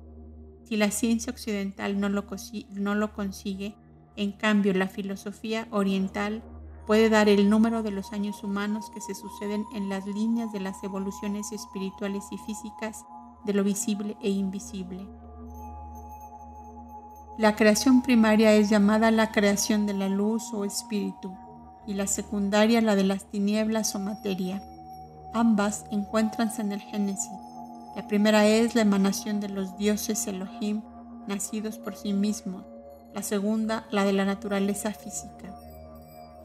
Si 0.64 0.78
la 0.78 0.90
ciencia 0.90 1.34
occidental 1.34 2.00
no 2.00 2.08
lo, 2.08 2.26
no 2.70 2.96
lo 2.96 3.14
consigue, 3.14 3.76
en 4.16 4.32
cambio 4.32 4.74
la 4.74 4.88
filosofía 4.88 5.68
oriental 5.72 6.44
puede 6.86 7.10
dar 7.10 7.30
el 7.30 7.50
número 7.50 7.84
de 7.84 7.92
los 7.92 8.14
años 8.14 8.44
humanos 8.44 8.90
que 8.90 9.02
se 9.02 9.16
suceden 9.16 9.66
en 9.74 9.90
las 9.90 10.06
líneas 10.06 10.52
de 10.52 10.60
las 10.60 10.84
evoluciones 10.84 11.52
espirituales 11.52 12.26
y 12.32 12.38
físicas 12.38 13.06
de 13.44 13.54
lo 13.54 13.64
visible 13.64 14.18
e 14.22 14.30
invisible. 14.30 15.08
La 17.38 17.56
creación 17.56 18.02
primaria 18.02 18.54
es 18.54 18.70
llamada 18.70 19.12
la 19.12 19.32
creación 19.32 19.86
de 19.86 19.94
la 19.94 20.08
luz 20.10 20.54
o 20.54 20.64
espíritu 20.66 21.36
y 21.86 21.94
la 21.94 22.08
secundaria 22.08 22.82
la 22.82 22.96
de 22.96 23.04
las 23.04 23.30
tinieblas 23.30 23.94
o 23.96 24.00
materia. 24.00 24.64
Ambas 25.34 25.86
encuentranse 25.92 26.62
en 26.62 26.72
el 26.72 26.80
Génesis 26.80 27.32
la 27.96 28.06
primera 28.10 28.46
es 28.46 28.76
la 28.76 28.82
emanación 28.82 29.40
de 29.40 29.48
los 29.48 29.78
dioses 29.78 30.28
Elohim 30.28 30.82
nacidos 31.28 31.78
por 31.78 31.96
sí 31.96 32.12
mismos. 32.12 32.66
La 33.14 33.24
segunda, 33.24 33.88
la 33.90 34.04
de 34.04 34.12
la 34.12 34.26
naturaleza 34.26 34.92
física. 34.92 35.56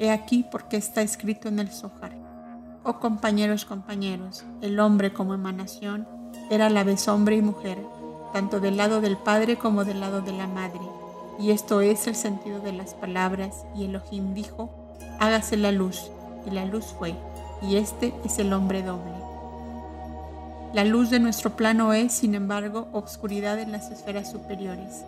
He 0.03 0.11
aquí 0.11 0.47
porque 0.51 0.79
está 0.79 1.03
escrito 1.03 1.49
en 1.49 1.59
el 1.59 1.69
Zohar. 1.69 2.13
Oh 2.85 2.99
compañeros, 3.01 3.67
compañeros, 3.67 4.47
el 4.63 4.81
hombre 4.81 5.13
como 5.13 5.35
emanación 5.35 6.09
era 6.51 6.69
a 6.69 6.71
la 6.71 6.85
vez 6.85 7.07
hombre 7.07 7.37
y 7.37 7.43
mujer, 7.43 7.77
tanto 8.33 8.61
del 8.61 8.79
lado 8.79 9.03
del 9.03 9.19
padre 9.19 9.57
como 9.57 9.85
del 9.85 10.01
lado 10.01 10.23
de 10.23 10.33
la 10.33 10.47
madre. 10.47 10.81
Y 11.39 11.51
esto 11.51 11.83
es 11.83 12.07
el 12.07 12.15
sentido 12.15 12.61
de 12.61 12.73
las 12.73 12.95
palabras. 12.95 13.67
Y 13.77 13.85
Elohim 13.85 14.33
dijo, 14.33 14.71
hágase 15.19 15.59
la 15.59 15.71
luz, 15.71 16.11
y 16.47 16.51
la 16.51 16.65
luz 16.65 16.87
fue, 16.99 17.15
y 17.61 17.77
este 17.77 18.15
es 18.25 18.39
el 18.39 18.55
hombre 18.55 18.83
doble. 18.83 19.13
La 20.73 20.87
luz 20.87 21.11
de 21.11 21.21
nuestro 21.21 21.57
plano 21.57 21.93
es, 21.93 22.15
sin 22.15 22.35
embargo, 22.35 22.89
obscuridad 22.93 23.59
en 23.59 23.71
las 23.71 23.91
esferas 23.91 24.31
superiores. 24.31 25.05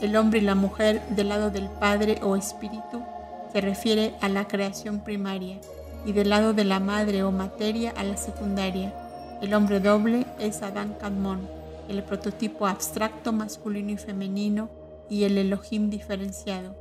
El 0.00 0.16
hombre 0.16 0.38
y 0.38 0.44
la 0.44 0.54
mujer 0.54 1.06
del 1.10 1.28
lado 1.28 1.50
del 1.50 1.68
Padre 1.68 2.20
o 2.22 2.36
Espíritu 2.36 3.02
se 3.52 3.60
refiere 3.60 4.14
a 4.20 4.28
la 4.28 4.46
creación 4.46 5.02
primaria 5.02 5.58
y 6.04 6.12
del 6.12 6.30
lado 6.30 6.52
de 6.52 6.64
la 6.64 6.80
madre 6.80 7.22
o 7.22 7.32
materia 7.32 7.92
a 7.96 8.04
la 8.04 8.16
secundaria. 8.16 8.94
El 9.42 9.54
hombre 9.54 9.80
doble 9.80 10.26
es 10.38 10.62
Adán 10.62 10.96
Kadmon, 11.00 11.48
el 11.88 12.02
prototipo 12.02 12.66
abstracto 12.66 13.32
masculino 13.32 13.90
y 13.90 13.96
femenino 13.96 14.70
y 15.08 15.24
el 15.24 15.38
Elohim 15.38 15.90
diferenciado. 15.90 16.76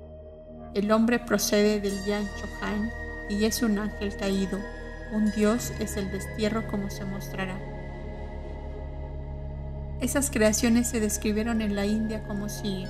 El 0.74 0.92
hombre 0.92 1.20
procede 1.20 1.80
del 1.80 2.06
Yan 2.06 2.28
Chohan 2.40 2.90
y 3.30 3.46
es 3.46 3.64
un 3.64 3.80
ángel 3.80 4.16
caído. 4.16 4.60
Un 5.14 5.32
dios 5.32 5.72
es 5.80 5.98
el 5.98 6.12
destierro 6.12 6.68
como 6.68 6.90
se 6.92 7.06
mostrará. 7.06 7.58
Esas 10.00 10.30
creaciones 10.30 10.88
se 10.88 11.00
describieron 11.00 11.62
en 11.62 11.76
la 11.76 11.86
India 11.86 12.24
como 12.24 12.48
sigue. 12.48 12.88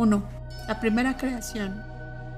1. 0.00 0.22
La 0.66 0.80
primera 0.80 1.18
creación. 1.18 1.82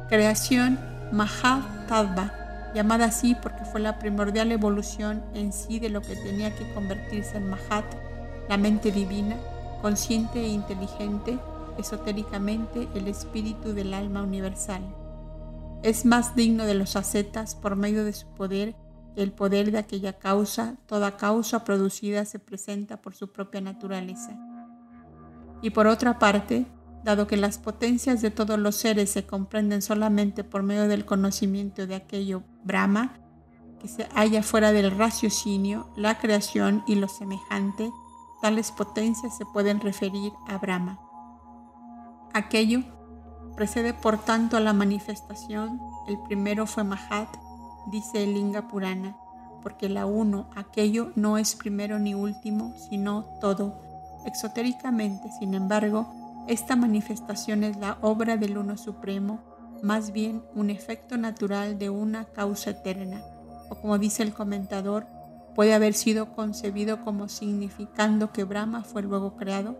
Creación 0.08 0.80
Mahatadva, 1.12 2.32
llamada 2.74 3.04
así 3.04 3.36
porque 3.40 3.64
fue 3.64 3.80
la 3.80 4.00
primordial 4.00 4.50
evolución 4.50 5.22
en 5.34 5.52
sí 5.52 5.78
de 5.78 5.88
lo 5.88 6.00
que 6.00 6.16
tenía 6.16 6.52
que 6.56 6.68
convertirse 6.72 7.36
en 7.36 7.48
Mahat, 7.48 7.84
la 8.48 8.56
mente 8.56 8.90
divina, 8.90 9.36
consciente 9.80 10.40
e 10.40 10.48
inteligente, 10.48 11.38
esotéricamente 11.78 12.88
el 12.96 13.06
espíritu 13.06 13.74
del 13.74 13.94
alma 13.94 14.22
universal. 14.22 14.82
Es 15.84 16.04
más 16.04 16.34
digno 16.34 16.64
de 16.64 16.74
los 16.74 16.96
ascetas 16.96 17.54
por 17.54 17.76
medio 17.76 18.04
de 18.04 18.12
su 18.12 18.26
poder 18.26 18.74
el 19.14 19.30
poder 19.30 19.70
de 19.70 19.78
aquella 19.78 20.14
causa, 20.14 20.76
toda 20.86 21.18
causa 21.18 21.64
producida 21.64 22.24
se 22.24 22.38
presenta 22.38 22.96
por 22.96 23.14
su 23.14 23.30
propia 23.30 23.60
naturaleza. 23.60 24.34
Y 25.60 25.68
por 25.70 25.86
otra 25.86 26.18
parte, 26.18 26.64
dado 27.04 27.26
que 27.26 27.36
las 27.36 27.58
potencias 27.58 28.22
de 28.22 28.30
todos 28.30 28.58
los 28.58 28.76
seres 28.76 29.10
se 29.10 29.26
comprenden 29.26 29.82
solamente 29.82 30.44
por 30.44 30.62
medio 30.62 30.88
del 30.88 31.04
conocimiento 31.04 31.86
de 31.86 31.96
aquello 31.96 32.42
Brahma, 32.64 33.14
que 33.80 33.88
se 33.88 34.04
halla 34.14 34.42
fuera 34.42 34.72
del 34.72 34.90
raciocinio, 34.90 35.90
la 35.96 36.18
creación 36.18 36.84
y 36.86 36.94
lo 36.94 37.08
semejante, 37.08 37.90
tales 38.40 38.70
potencias 38.70 39.36
se 39.36 39.44
pueden 39.46 39.80
referir 39.80 40.32
a 40.48 40.58
Brahma. 40.58 41.00
Aquello 42.32 42.82
precede 43.56 43.92
por 43.92 44.18
tanto 44.18 44.56
a 44.56 44.60
la 44.60 44.72
manifestación, 44.72 45.80
el 46.06 46.18
primero 46.20 46.66
fue 46.66 46.84
Mahat, 46.84 47.28
dice 47.90 48.22
el 48.24 48.34
Linga 48.34 48.68
Purana, 48.68 49.16
porque 49.62 49.88
la 49.88 50.06
uno, 50.06 50.48
aquello 50.56 51.12
no 51.14 51.38
es 51.38 51.54
primero 51.54 51.98
ni 51.98 52.14
último, 52.14 52.74
sino 52.88 53.24
todo. 53.40 53.80
Exotéricamente, 54.24 55.30
sin 55.38 55.54
embargo, 55.54 56.21
esta 56.48 56.74
manifestación 56.74 57.62
es 57.62 57.76
la 57.76 57.98
obra 58.00 58.36
del 58.36 58.58
Uno 58.58 58.76
Supremo, 58.76 59.40
más 59.82 60.12
bien 60.12 60.42
un 60.54 60.70
efecto 60.70 61.16
natural 61.16 61.78
de 61.78 61.88
una 61.88 62.24
causa 62.24 62.70
eterna, 62.70 63.22
o 63.70 63.76
como 63.76 63.98
dice 63.98 64.22
el 64.22 64.32
comentador, 64.32 65.06
puede 65.54 65.74
haber 65.74 65.94
sido 65.94 66.34
concebido 66.34 67.04
como 67.04 67.28
significando 67.28 68.32
que 68.32 68.44
Brahma 68.44 68.82
fue 68.82 69.02
luego 69.02 69.36
creado, 69.36 69.76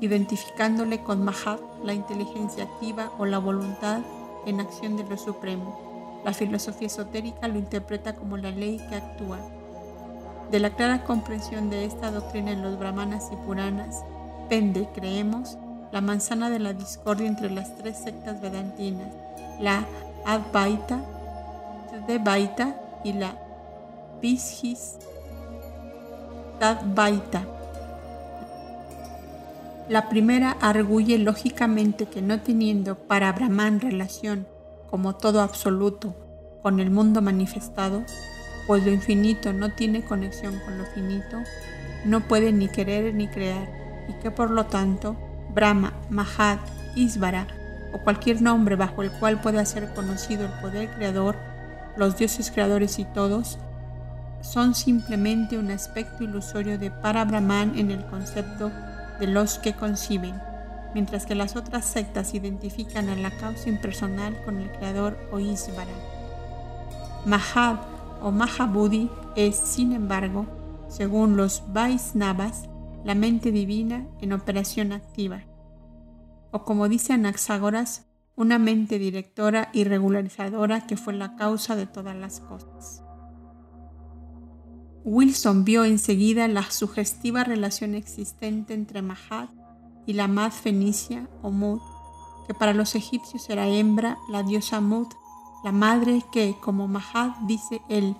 identificándole 0.00 1.02
con 1.02 1.24
Mahat, 1.24 1.60
la 1.84 1.94
inteligencia 1.94 2.64
activa 2.64 3.10
o 3.18 3.24
la 3.24 3.38
voluntad 3.38 4.00
en 4.46 4.60
acción 4.60 4.96
de 4.96 5.04
lo 5.04 5.16
supremo. 5.16 6.20
La 6.24 6.34
filosofía 6.34 6.88
esotérica 6.88 7.48
lo 7.48 7.58
interpreta 7.58 8.14
como 8.14 8.36
la 8.36 8.50
ley 8.50 8.78
que 8.88 8.96
actúa. 8.96 9.38
De 10.50 10.60
la 10.60 10.70
clara 10.70 11.04
comprensión 11.04 11.70
de 11.70 11.84
esta 11.84 12.10
doctrina 12.10 12.50
en 12.50 12.62
los 12.62 12.78
brahmanas 12.78 13.30
y 13.32 13.36
puranas, 13.36 14.04
pende, 14.52 14.86
creemos, 14.94 15.56
la 15.92 16.02
manzana 16.02 16.50
de 16.50 16.58
la 16.58 16.74
discordia 16.74 17.26
entre 17.26 17.50
las 17.50 17.74
tres 17.78 17.96
sectas 17.96 18.42
vedantinas, 18.42 19.08
la 19.58 19.86
Advaita, 20.26 21.00
Devaita 22.06 22.76
y 23.02 23.14
la 23.14 23.34
Vishis 24.20 24.98
Tadvaita. 26.58 27.46
La 29.88 30.10
primera 30.10 30.50
arguye 30.60 31.16
lógicamente 31.16 32.04
que 32.04 32.20
no 32.20 32.42
teniendo 32.42 32.96
para 32.96 33.32
Brahman 33.32 33.80
relación 33.80 34.46
como 34.90 35.16
todo 35.16 35.40
absoluto 35.40 36.14
con 36.60 36.78
el 36.78 36.90
mundo 36.90 37.22
manifestado, 37.22 38.02
pues 38.66 38.84
lo 38.84 38.92
infinito 38.92 39.54
no 39.54 39.72
tiene 39.72 40.04
conexión 40.04 40.60
con 40.66 40.76
lo 40.76 40.84
finito, 40.84 41.38
no 42.04 42.20
puede 42.28 42.52
ni 42.52 42.68
querer 42.68 43.14
ni 43.14 43.28
crear, 43.28 43.81
y 44.08 44.12
que 44.14 44.30
por 44.30 44.50
lo 44.50 44.66
tanto 44.66 45.16
Brahma, 45.54 45.92
Mahat, 46.10 46.58
Isvara 46.94 47.46
o 47.92 47.98
cualquier 47.98 48.40
nombre 48.40 48.76
bajo 48.76 49.02
el 49.02 49.10
cual 49.12 49.40
pueda 49.40 49.64
ser 49.64 49.92
conocido 49.94 50.46
el 50.46 50.52
poder 50.60 50.90
creador, 50.90 51.36
los 51.96 52.16
dioses 52.16 52.50
creadores 52.50 52.98
y 52.98 53.04
todos, 53.04 53.58
son 54.40 54.74
simplemente 54.74 55.58
un 55.58 55.70
aspecto 55.70 56.24
ilusorio 56.24 56.78
de 56.78 56.90
Para-Brahman 56.90 57.78
en 57.78 57.90
el 57.90 58.04
concepto 58.06 58.70
de 59.20 59.26
los 59.26 59.58
que 59.58 59.74
conciben, 59.74 60.34
mientras 60.94 61.26
que 61.26 61.34
las 61.34 61.54
otras 61.54 61.84
sectas 61.84 62.34
identifican 62.34 63.08
a 63.08 63.16
la 63.16 63.30
causa 63.30 63.68
impersonal 63.68 64.36
con 64.44 64.58
el 64.58 64.70
creador 64.72 65.16
o 65.30 65.38
Isvara. 65.38 65.92
Mahat 67.24 67.78
o 68.20 68.30
Mahabudhi 68.32 69.10
es, 69.36 69.56
sin 69.56 69.92
embargo, 69.92 70.46
según 70.88 71.36
los 71.36 71.62
Vaisnavas, 71.68 72.68
la 73.04 73.14
mente 73.14 73.52
divina 73.52 74.06
en 74.20 74.32
operación 74.32 74.92
activa, 74.92 75.44
o 76.52 76.64
como 76.64 76.88
dice 76.88 77.12
Anaxágoras, 77.12 78.06
una 78.36 78.58
mente 78.58 78.98
directora 78.98 79.70
y 79.72 79.84
regularizadora 79.84 80.86
que 80.86 80.96
fue 80.96 81.12
la 81.12 81.36
causa 81.36 81.76
de 81.76 81.86
todas 81.86 82.16
las 82.16 82.40
cosas. 82.40 83.02
Wilson 85.04 85.64
vio 85.64 85.84
enseguida 85.84 86.46
la 86.48 86.70
sugestiva 86.70 87.42
relación 87.42 87.94
existente 87.94 88.74
entre 88.74 89.02
Mahat 89.02 89.50
y 90.06 90.12
la 90.12 90.28
Mad 90.28 90.52
fenicia 90.52 91.28
o 91.42 91.50
Mut, 91.50 91.82
que 92.46 92.54
para 92.54 92.72
los 92.72 92.94
egipcios 92.94 93.50
era 93.50 93.68
hembra, 93.68 94.18
la 94.30 94.42
diosa 94.42 94.80
Mut, 94.80 95.12
la 95.64 95.72
madre 95.72 96.22
que, 96.32 96.56
como 96.60 96.88
Mahat 96.88 97.36
dice 97.46 97.82
él, 97.88 98.16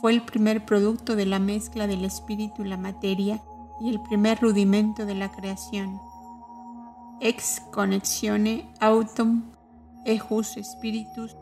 fue 0.00 0.12
el 0.12 0.22
primer 0.22 0.64
producto 0.64 1.16
de 1.16 1.26
la 1.26 1.38
mezcla 1.38 1.86
del 1.86 2.04
espíritu 2.04 2.64
y 2.64 2.68
la 2.68 2.76
materia 2.76 3.42
y 3.82 3.90
el 3.90 4.00
primer 4.00 4.40
rudimento 4.40 5.04
de 5.06 5.14
la 5.14 5.30
creación. 5.30 6.00
Ex 7.20 7.60
connexione 7.72 8.68
autum 8.80 9.42
ejus 10.04 10.56
spiritus 10.62 11.36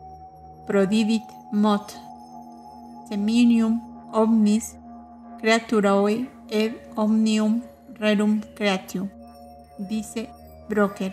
prodidit 0.67 1.23
mot 1.53 1.93
seminium 3.09 3.81
omnis 4.13 4.77
creaturae 5.41 6.31
ed 6.49 6.75
omnium 6.97 7.63
rerum 7.95 8.41
creatio, 8.55 9.11
dice 9.79 10.31
Broker, 10.69 11.13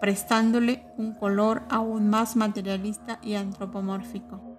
prestándole 0.00 0.84
un 0.96 1.14
color 1.14 1.62
aún 1.68 2.08
más 2.08 2.36
materialista 2.36 3.18
y 3.22 3.34
antropomórfico. 3.34 4.51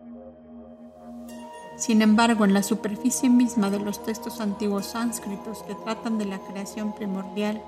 Sin 1.76 2.02
embargo, 2.02 2.46
en 2.46 2.54
la 2.54 2.64
superficie 2.64 3.30
misma 3.30 3.70
de 3.70 3.80
los 3.80 4.04
textos 4.04 4.40
antiguos 4.42 4.88
sánscritos 4.88 5.64
que 5.64 5.76
tratan 5.76 6.18
de 6.18 6.26
la 6.26 6.40
creación 6.40 6.94
primordial, 6.94 7.62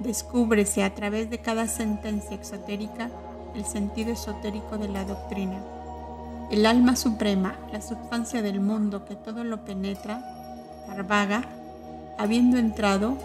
descúbrese 0.00 0.82
a 0.82 0.94
través 0.94 1.30
de 1.30 1.38
cada 1.38 1.68
sentencia 1.68 2.34
exotérica 2.34 3.10
el 3.54 3.64
sentido 3.64 4.12
esotérico 4.12 4.78
de 4.78 4.88
la 4.88 5.04
doctrina. 5.04 5.62
El 6.50 6.66
alma 6.66 6.96
suprema, 6.96 7.56
la 7.72 7.80
sustancia 7.80 8.42
del 8.42 8.60
mundo 8.60 9.04
que 9.04 9.14
todo 9.14 9.44
lo 9.44 9.64
penetra, 9.64 10.22
Parvaga, 10.86 11.44
habiendo 12.18 12.58
entrado 12.58 13.16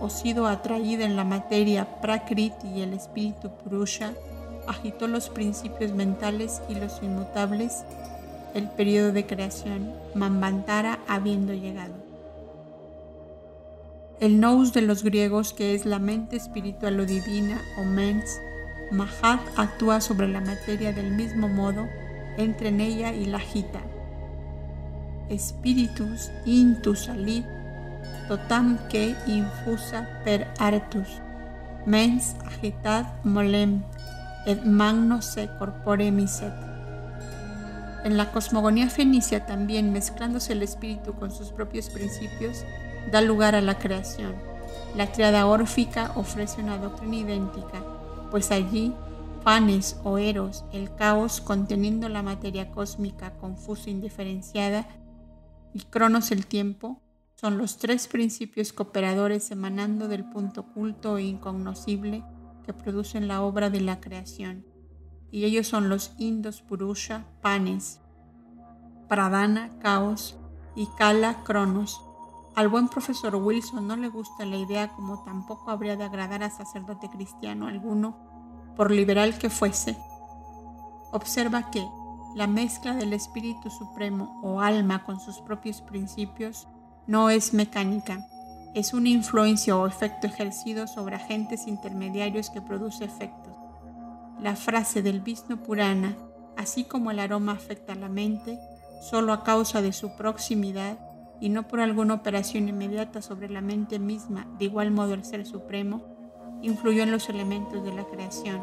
o 0.00 0.10
sido 0.10 0.46
atraída 0.46 1.04
en 1.04 1.16
la 1.16 1.24
materia 1.24 2.00
Prakriti 2.00 2.68
y 2.68 2.82
el 2.82 2.92
espíritu 2.92 3.50
Purusha, 3.50 4.12
agitó 4.66 5.06
los 5.06 5.28
principios 5.28 5.92
mentales 5.92 6.60
y 6.68 6.74
los 6.74 7.02
inmutables 7.02 7.84
el 8.56 8.70
periodo 8.70 9.12
de 9.12 9.26
creación, 9.26 9.92
Mambantara 10.14 10.98
habiendo 11.06 11.52
llegado. 11.52 11.92
El 14.18 14.40
nous 14.40 14.72
de 14.72 14.80
los 14.80 15.04
griegos, 15.04 15.52
que 15.52 15.74
es 15.74 15.84
la 15.84 15.98
mente 15.98 16.36
espiritual 16.36 16.98
o 16.98 17.04
divina, 17.04 17.60
o 17.78 17.84
mens, 17.84 18.40
Mahat 18.90 19.40
actúa 19.56 20.00
sobre 20.00 20.26
la 20.26 20.40
materia 20.40 20.94
del 20.94 21.10
mismo 21.10 21.48
modo 21.48 21.86
entre 22.38 22.68
en 22.68 22.80
ella 22.80 23.12
y 23.12 23.26
la 23.26 23.36
agita. 23.36 23.82
Spiritus 25.36 26.30
intus 26.46 27.10
alit, 27.10 27.44
totam 28.26 28.78
que 28.88 29.14
infusa 29.26 30.08
per 30.24 30.46
artus, 30.58 31.20
mens 31.84 32.36
agitat 32.46 33.24
molem, 33.24 33.82
et 34.46 34.64
magno 34.64 35.20
se 35.20 35.50
corpore 35.58 36.10
miset. 36.10 36.65
En 38.06 38.16
la 38.16 38.30
cosmogonía 38.30 38.88
fenicia 38.88 39.46
también, 39.46 39.92
mezclándose 39.92 40.52
el 40.52 40.62
espíritu 40.62 41.14
con 41.14 41.32
sus 41.32 41.48
propios 41.48 41.90
principios, 41.90 42.64
da 43.10 43.20
lugar 43.20 43.56
a 43.56 43.60
la 43.60 43.80
creación. 43.80 44.32
La 44.94 45.10
triada 45.10 45.44
órfica 45.44 46.12
ofrece 46.14 46.62
una 46.62 46.78
doctrina 46.78 47.16
idéntica, 47.16 47.82
pues 48.30 48.52
allí 48.52 48.94
Fanes 49.42 49.96
o 50.04 50.18
Eros, 50.18 50.64
el 50.72 50.94
caos 50.94 51.40
conteniendo 51.40 52.08
la 52.08 52.22
materia 52.22 52.70
cósmica 52.70 53.32
confusa 53.38 53.88
e 53.88 53.94
indiferenciada, 53.94 54.86
y 55.74 55.80
Cronos 55.80 56.30
el 56.30 56.46
tiempo, 56.46 57.00
son 57.34 57.58
los 57.58 57.76
tres 57.76 58.06
principios 58.06 58.72
cooperadores 58.72 59.50
emanando 59.50 60.06
del 60.06 60.24
punto 60.30 60.60
oculto 60.60 61.18
e 61.18 61.24
incognoscible 61.24 62.22
que 62.64 62.72
producen 62.72 63.26
la 63.26 63.42
obra 63.42 63.68
de 63.68 63.80
la 63.80 63.98
creación. 63.98 64.75
Y 65.30 65.44
ellos 65.44 65.66
son 65.66 65.88
los 65.88 66.14
Indos 66.18 66.62
Purusha, 66.62 67.24
Panes, 67.42 68.00
Pradana, 69.08 69.70
Caos 69.80 70.36
y 70.74 70.86
Kala, 70.98 71.42
Cronos. 71.44 72.00
Al 72.54 72.68
buen 72.68 72.88
profesor 72.88 73.36
Wilson 73.36 73.86
no 73.86 73.96
le 73.96 74.08
gusta 74.08 74.44
la 74.44 74.56
idea 74.56 74.88
como 74.88 75.22
tampoco 75.24 75.70
habría 75.70 75.96
de 75.96 76.04
agradar 76.04 76.42
a 76.42 76.50
sacerdote 76.50 77.10
cristiano 77.10 77.66
alguno, 77.66 78.16
por 78.76 78.90
liberal 78.90 79.38
que 79.38 79.50
fuese. 79.50 79.96
Observa 81.12 81.70
que 81.70 81.86
la 82.34 82.46
mezcla 82.46 82.94
del 82.94 83.12
Espíritu 83.12 83.70
Supremo 83.70 84.40
o 84.42 84.60
alma 84.60 85.04
con 85.04 85.20
sus 85.20 85.38
propios 85.38 85.80
principios 85.80 86.68
no 87.06 87.30
es 87.30 87.54
mecánica, 87.54 88.26
es 88.74 88.92
una 88.92 89.08
influencia 89.08 89.74
o 89.74 89.86
efecto 89.86 90.26
ejercido 90.26 90.86
sobre 90.86 91.16
agentes 91.16 91.66
intermediarios 91.66 92.50
que 92.50 92.60
produce 92.60 93.06
efectos. 93.06 93.45
La 94.40 94.56
frase 94.56 95.02
del 95.02 95.20
Vishnu 95.20 95.58
Purana, 95.58 96.16
así 96.56 96.84
como 96.84 97.10
el 97.10 97.18
aroma 97.18 97.52
afecta 97.52 97.92
a 97.92 97.96
la 97.96 98.08
mente, 98.08 98.58
solo 99.00 99.32
a 99.32 99.44
causa 99.44 99.82
de 99.82 99.92
su 99.92 100.16
proximidad 100.16 100.98
y 101.40 101.48
no 101.48 101.68
por 101.68 101.80
alguna 101.80 102.14
operación 102.14 102.68
inmediata 102.68 103.22
sobre 103.22 103.48
la 103.48 103.60
mente 103.60 103.98
misma, 103.98 104.46
de 104.58 104.66
igual 104.66 104.90
modo 104.90 105.14
el 105.14 105.24
Ser 105.24 105.46
Supremo, 105.46 106.02
influyó 106.62 107.02
en 107.02 107.10
los 107.10 107.28
elementos 107.28 107.84
de 107.84 107.92
la 107.92 108.04
creación. 108.04 108.62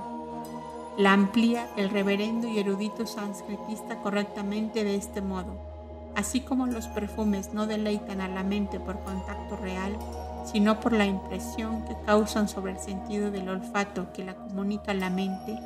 La 0.98 1.14
amplía 1.14 1.68
el 1.78 1.90
reverendo 1.90 2.48
y 2.48 2.60
erudito 2.60 3.06
sanskritista 3.06 4.02
correctamente 4.02 4.84
de 4.84 4.96
este 4.96 5.22
modo 5.22 5.74
Así 6.16 6.42
como 6.42 6.68
los 6.68 6.88
perfumes 6.88 7.54
no 7.54 7.66
deleitan 7.66 8.22
a 8.22 8.28
la 8.28 8.44
mente 8.44 8.80
por 8.80 9.00
contacto 9.04 9.56
real, 9.56 9.98
sino 10.44 10.80
por 10.80 10.94
la 10.94 11.06
impresión 11.06 11.86
que 11.86 11.96
causan 12.06 12.48
sobre 12.48 12.74
el 12.74 12.80
sentido 12.80 13.32
del 13.32 13.50
olfato 13.50 14.08
que 14.14 14.26
la 14.26 14.36
comunica 14.36 14.92
a 14.92 14.96
la 14.96 15.10
mente, 15.10 15.58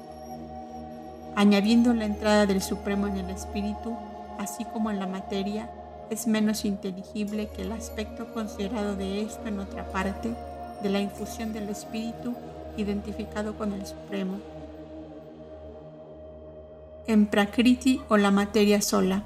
añadiendo 1.36 1.94
la 1.94 2.06
entrada 2.06 2.46
del 2.46 2.62
Supremo 2.62 3.08
en 3.08 3.18
el 3.18 3.30
espíritu, 3.30 3.96
así 4.40 4.66
como 4.66 4.92
en 4.92 5.00
la 5.00 5.08
materia, 5.08 5.70
es 6.10 6.28
menos 6.28 6.66
inteligible 6.66 7.50
que 7.50 7.64
el 7.64 7.72
aspecto 7.72 8.34
considerado 8.34 8.96
de 8.96 9.22
esto 9.22 9.48
en 9.48 9.60
otra 9.60 9.92
parte, 9.92 10.34
de 10.82 10.90
la 10.90 11.00
infusión 11.00 11.54
del 11.54 11.70
espíritu 11.70 12.36
identificado 12.78 13.58
con 13.58 13.74
el 13.74 13.86
Supremo. 13.86 14.40
En 17.08 17.26
Prakriti 17.26 18.02
o 18.10 18.18
la 18.18 18.32
materia 18.32 18.82
sola 18.82 19.24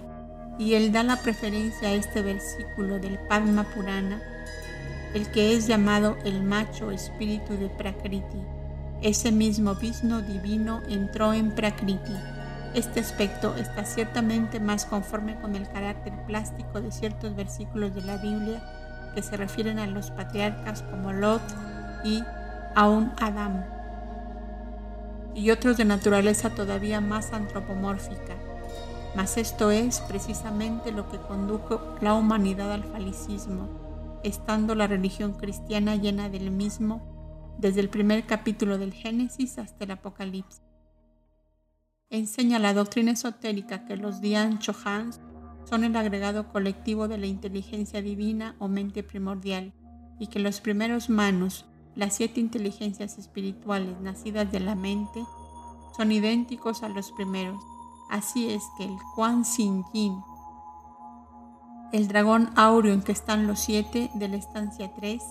y 0.58 0.76
él 0.76 0.92
da 0.92 1.04
la 1.04 1.18
preferencia 1.18 1.90
a 1.90 1.94
este 1.94 2.22
versículo 2.22 3.00
del 3.00 3.18
Padma 3.28 3.66
Purana, 3.74 4.22
el 5.14 5.30
que 5.32 5.56
es 5.56 5.68
llamado 5.68 6.18
el 6.24 6.44
macho 6.44 6.92
espíritu 6.92 7.54
de 7.54 7.70
Prakriti. 7.70 8.38
Ese 9.02 9.32
mismo 9.32 9.76
Vishnu 9.76 10.22
divino 10.22 10.82
entró 10.88 11.34
en 11.34 11.54
Prakriti. 11.56 12.16
Este 12.74 13.00
aspecto 13.00 13.56
está 13.58 13.84
ciertamente 13.84 14.60
más 14.60 14.86
conforme 14.86 15.40
con 15.42 15.56
el 15.56 15.68
carácter 15.70 16.14
plástico 16.26 16.82
de 16.82 16.92
ciertos 16.92 17.36
versículos 17.36 17.94
de 17.94 18.02
la 18.04 18.18
Biblia 18.18 18.62
que 19.14 19.22
se 19.22 19.36
refieren 19.36 19.80
a 19.80 19.88
los 19.88 20.12
patriarcas 20.12 20.84
como 20.84 21.12
Lot 21.12 21.42
y 22.04 22.24
Aun 22.76 23.12
Adam, 23.20 23.66
y 25.36 25.52
otros 25.52 25.76
de 25.76 25.84
naturaleza 25.84 26.50
todavía 26.52 27.02
más 27.02 27.34
antropomórfica 27.34 28.36
mas 29.16 29.38
esto 29.38 29.72
es 29.72 30.00
precisamente 30.02 30.92
lo 30.92 31.10
que 31.10 31.18
condujo 31.18 31.82
la 32.00 32.14
humanidad 32.14 32.72
al 32.72 32.84
falicismo, 32.84 33.68
estando 34.24 34.76
la 34.76 34.88
religión 34.88 35.34
cristiana 35.34 35.96
llena 35.96 36.30
del 36.30 36.52
mismo 36.52 37.02
desde 37.60 37.82
el 37.82 37.90
primer 37.90 38.26
capítulo 38.26 38.78
del 38.78 38.94
Génesis 38.94 39.58
hasta 39.58 39.84
el 39.84 39.92
Apocalipsis. 39.92 40.62
Enseña 42.10 42.60
la 42.60 42.74
doctrina 42.74 43.12
esotérica 43.12 43.86
que 43.86 43.96
los 43.96 44.22
Dian 44.22 44.60
Chohans 44.60 45.20
son 45.70 45.84
el 45.84 45.96
agregado 45.96 46.50
colectivo 46.50 47.08
de 47.08 47.18
la 47.18 47.28
inteligencia 47.28 48.02
divina 48.02 48.56
o 48.60 48.68
mente 48.68 49.04
primordial 49.04 49.74
y 50.20 50.28
que 50.28 50.40
los 50.40 50.60
primeros 50.60 51.10
manos, 51.10 51.66
las 51.96 52.16
siete 52.16 52.40
inteligencias 52.40 53.18
espirituales 53.18 54.00
nacidas 54.02 54.52
de 54.52 54.60
la 54.60 54.76
mente, 54.76 55.24
son 55.96 56.12
idénticos 56.12 56.84
a 56.84 56.90
los 56.90 57.12
primeros 57.12 57.62
Así 58.12 58.50
es 58.50 58.70
que 58.78 58.84
el 58.84 58.98
Quan 59.16 59.46
Sin 59.46 59.86
Yin, 59.94 60.22
el 61.92 62.08
dragón 62.08 62.50
áureo 62.56 62.94
en 62.94 63.02
que 63.02 63.12
están 63.12 63.48
los 63.48 63.60
siete 63.60 64.10
de 64.14 64.28
la 64.28 64.38
estancia 64.38 64.92
3, 64.96 65.22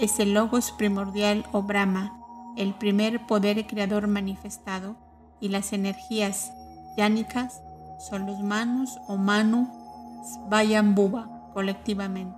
es 0.00 0.18
el 0.18 0.32
logos 0.32 0.72
primordial 0.72 1.44
o 1.52 1.62
Brahma, 1.62 2.18
el 2.56 2.74
primer 2.74 3.26
poder 3.26 3.66
creador 3.66 4.06
manifestado, 4.06 4.96
y 5.40 5.48
las 5.48 5.72
energías 5.72 6.52
yánicas 6.96 7.62
son 7.98 8.26
los 8.26 8.40
manus 8.40 8.98
o 9.08 9.16
manu 9.16 9.68
Svayambhuva 10.22 11.50
colectivamente. 11.54 12.36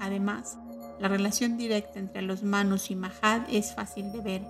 Además, 0.00 0.58
la 1.00 1.08
relación 1.08 1.56
directa 1.56 1.98
entre 1.98 2.22
los 2.22 2.42
manus 2.42 2.90
y 2.90 2.96
mahad 2.96 3.42
es 3.48 3.74
fácil 3.74 4.12
de 4.12 4.20
ver. 4.20 4.46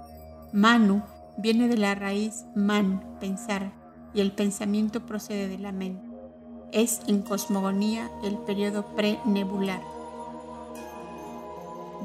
Manu 0.53 1.03
viene 1.37 1.69
de 1.69 1.77
la 1.77 1.95
raíz 1.95 2.45
man, 2.55 3.17
pensar, 3.21 3.73
y 4.15 4.21
el 4.21 4.33
pensamiento 4.33 5.05
procede 5.07 5.49
de 5.49 5.59
la 5.59 5.73
mente. 5.73 6.08
Es 6.73 7.01
en 7.07 7.23
cosmogonía 7.23 8.11
el 8.23 8.37
periodo 8.37 8.85
pre-nebular. 8.95 9.81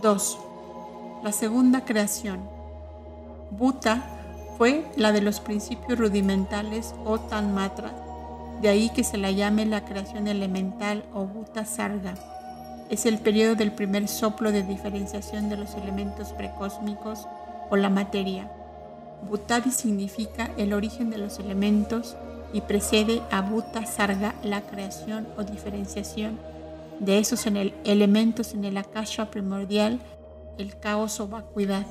2. 0.01 0.37
La 1.23 1.31
segunda 1.31 1.85
creación. 1.85 2.39
Bhuta 3.51 4.03
fue 4.57 4.85
la 4.95 5.11
de 5.11 5.21
los 5.21 5.39
principios 5.39 5.99
rudimentales 5.99 6.95
o 7.05 7.19
Tanmatra, 7.19 7.91
de 8.61 8.69
ahí 8.69 8.89
que 8.89 9.03
se 9.03 9.17
la 9.17 9.31
llame 9.31 9.65
la 9.65 9.83
creación 9.85 10.27
elemental 10.27 11.03
o 11.13 11.25
Bhuta 11.25 11.65
Sarga. 11.65 12.15
Es 12.89 13.05
el 13.05 13.19
periodo 13.19 13.55
del 13.55 13.71
primer 13.71 14.07
soplo 14.07 14.51
de 14.51 14.63
diferenciación 14.63 15.49
de 15.49 15.57
los 15.57 15.75
elementos 15.75 16.33
precósmicos 16.33 17.27
o 17.69 17.75
la 17.75 17.89
materia 17.89 18.49
Butadi 19.29 19.71
significa 19.71 20.51
el 20.57 20.73
origen 20.73 21.09
de 21.09 21.17
los 21.17 21.39
elementos 21.39 22.15
y 22.53 22.61
precede 22.61 23.21
a 23.31 23.41
Buta 23.41 23.85
Sarga 23.85 24.35
la 24.43 24.61
creación 24.61 25.27
o 25.37 25.43
diferenciación 25.43 26.39
de 26.99 27.19
esos 27.19 27.47
en 27.47 27.57
el, 27.57 27.73
elementos 27.83 28.53
en 28.53 28.63
el 28.63 28.77
Akasha 28.77 29.31
primordial, 29.31 29.99
el 30.57 30.77
caos 30.79 31.19
o 31.19 31.27
vacuidad. 31.27 31.85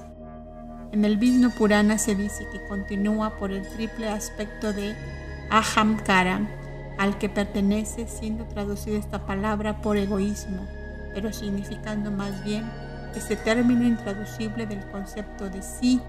En 0.92 1.04
el 1.04 1.16
Vishnu 1.16 1.50
Purana 1.50 1.98
se 1.98 2.14
dice 2.14 2.46
que 2.52 2.66
continúa 2.68 3.36
por 3.38 3.50
el 3.50 3.68
triple 3.68 4.08
aspecto 4.08 4.72
de 4.72 4.94
Ahamkara, 5.50 6.48
al 6.98 7.18
que 7.18 7.28
pertenece, 7.28 8.06
siendo 8.06 8.44
traducida 8.44 8.98
esta 8.98 9.26
palabra 9.26 9.80
por 9.80 9.96
egoísmo, 9.96 10.66
pero 11.12 11.32
significando 11.32 12.10
más 12.10 12.44
bien 12.44 12.70
ese 13.16 13.36
término 13.36 13.84
intraducible 13.84 14.66
del 14.66 14.86
concepto 14.90 15.50
de 15.50 15.62
sí 15.62 16.00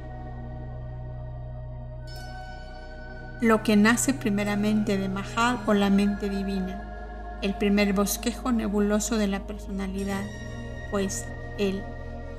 lo 3.43 3.62
que 3.62 3.75
nace 3.75 4.13
primeramente 4.13 4.97
de 4.97 5.10
Mahal 5.10 5.60
o 5.67 5.73
la 5.73 5.89
mente 5.89 6.29
divina, 6.29 7.38
el 7.41 7.53
primer 7.56 7.91
bosquejo 7.93 8.53
nebuloso 8.53 9.17
de 9.17 9.27
la 9.27 9.45
personalidad, 9.45 10.23
pues 10.91 11.25
el 11.58 11.84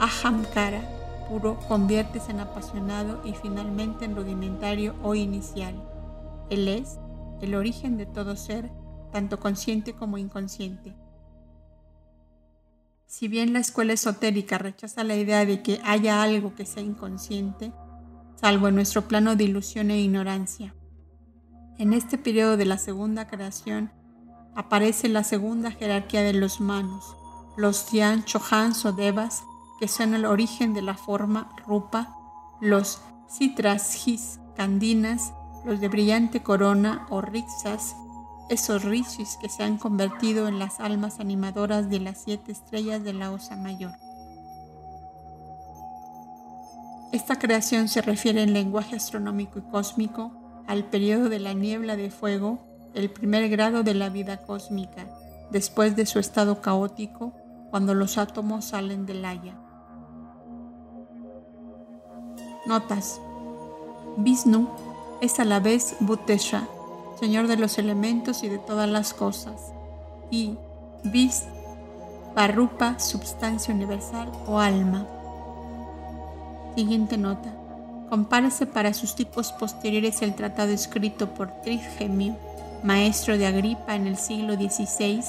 ahamkara 0.00 0.80
puro 1.28 1.58
conviertes 1.68 2.30
en 2.30 2.40
apasionado 2.40 3.20
y 3.22 3.34
finalmente 3.34 4.06
en 4.06 4.16
rudimentario 4.16 4.94
o 5.02 5.14
inicial. 5.14 5.74
Él 6.48 6.68
es 6.68 6.98
el 7.42 7.54
origen 7.54 7.98
de 7.98 8.06
todo 8.06 8.34
ser, 8.34 8.70
tanto 9.12 9.38
consciente 9.38 9.92
como 9.92 10.16
inconsciente. 10.16 10.94
Si 13.06 13.28
bien 13.28 13.52
la 13.52 13.58
escuela 13.58 13.92
esotérica 13.92 14.56
rechaza 14.56 15.04
la 15.04 15.16
idea 15.16 15.44
de 15.44 15.62
que 15.62 15.80
haya 15.84 16.22
algo 16.22 16.54
que 16.54 16.64
sea 16.64 16.82
inconsciente, 16.82 17.72
salvo 18.36 18.68
en 18.68 18.74
nuestro 18.74 19.06
plano 19.06 19.36
de 19.36 19.44
ilusión 19.44 19.90
e 19.90 20.00
ignorancia, 20.00 20.74
en 21.78 21.92
este 21.92 22.18
periodo 22.18 22.56
de 22.56 22.66
la 22.66 22.78
segunda 22.78 23.26
creación 23.26 23.90
aparece 24.54 25.08
la 25.08 25.24
segunda 25.24 25.70
jerarquía 25.70 26.22
de 26.22 26.32
los 26.32 26.60
manos, 26.60 27.16
los 27.56 27.90
Dhyan, 27.90 28.24
Chohans 28.24 28.84
o 28.84 28.92
Devas, 28.92 29.42
que 29.80 29.88
son 29.88 30.14
el 30.14 30.24
origen 30.24 30.74
de 30.74 30.82
la 30.82 30.94
forma 30.94 31.50
Rupa, 31.66 32.16
los 32.60 33.00
citrasgis 33.28 34.38
candinas, 34.56 35.32
los 35.64 35.80
de 35.80 35.88
brillante 35.88 36.42
corona 36.42 37.06
o 37.10 37.20
rixas, 37.20 37.96
esos 38.48 38.84
rishis 38.84 39.36
que 39.40 39.48
se 39.48 39.64
han 39.64 39.78
convertido 39.78 40.46
en 40.46 40.58
las 40.58 40.78
almas 40.78 41.18
animadoras 41.18 41.88
de 41.88 41.98
las 41.98 42.22
siete 42.22 42.52
estrellas 42.52 43.02
de 43.02 43.14
la 43.14 43.32
Osa 43.32 43.56
Mayor. 43.56 43.92
Esta 47.10 47.38
creación 47.38 47.88
se 47.88 48.02
refiere 48.02 48.42
en 48.42 48.52
lenguaje 48.52 48.96
astronómico 48.96 49.58
y 49.58 49.62
cósmico 49.62 50.43
al 50.66 50.84
periodo 50.84 51.28
de 51.28 51.38
la 51.38 51.52
niebla 51.52 51.96
de 51.96 52.10
fuego, 52.10 52.58
el 52.94 53.10
primer 53.10 53.48
grado 53.48 53.82
de 53.82 53.94
la 53.94 54.08
vida 54.08 54.38
cósmica, 54.38 55.06
después 55.50 55.96
de 55.96 56.06
su 56.06 56.18
estado 56.18 56.60
caótico, 56.60 57.32
cuando 57.70 57.94
los 57.94 58.18
átomos 58.18 58.66
salen 58.66 59.04
del 59.06 59.24
haya. 59.24 59.56
Notas. 62.66 63.20
Vishnu 64.16 64.68
es 65.20 65.40
a 65.40 65.44
la 65.44 65.60
vez 65.60 65.96
Bhutesha, 66.00 66.68
Señor 67.18 67.46
de 67.46 67.56
los 67.56 67.78
elementos 67.78 68.42
y 68.44 68.48
de 68.48 68.58
todas 68.58 68.88
las 68.88 69.12
cosas, 69.12 69.72
y 70.30 70.56
Vis, 71.04 71.44
Parrupa, 72.34 72.98
substancia 72.98 73.74
universal 73.74 74.30
o 74.46 74.58
alma. 74.58 75.06
Siguiente 76.74 77.16
nota. 77.16 77.63
Compárese 78.14 78.66
para 78.66 78.94
sus 78.94 79.16
tipos 79.16 79.50
posteriores 79.50 80.22
el 80.22 80.36
tratado 80.36 80.70
escrito 80.70 81.34
por 81.34 81.50
Trigemio, 81.62 82.36
maestro 82.84 83.36
de 83.36 83.44
Agripa 83.44 83.96
en 83.96 84.06
el 84.06 84.16
siglo 84.18 84.54
XVI, 84.54 85.20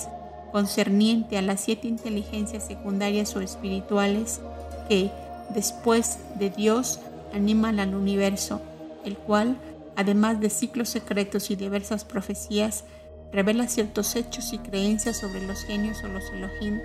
concerniente 0.52 1.40
a 1.40 1.42
las 1.42 1.62
siete 1.62 1.88
inteligencias 1.88 2.68
secundarias 2.68 3.36
o 3.36 3.42
espirituales 3.42 4.40
que, 4.88 5.10
después 5.50 6.20
de 6.38 6.52
Dios, 6.52 7.00
animan 7.34 7.80
al 7.80 7.96
universo, 7.96 8.62
el 9.04 9.18
cual 9.18 9.58
además 9.96 10.40
de 10.40 10.52
ciclos 10.52 10.90
secretos 10.90 11.50
y 11.50 11.56
diversas 11.56 12.06
profecías, 12.06 12.84
revela 13.32 13.68
ciertos 13.68 14.16
hechos 14.16 14.54
y 14.54 14.60
creencias 14.60 15.18
sobre 15.18 15.42
los 15.48 15.64
genios 15.64 16.04
o 16.04 16.08
los 16.08 16.26
Elohim 16.30 16.80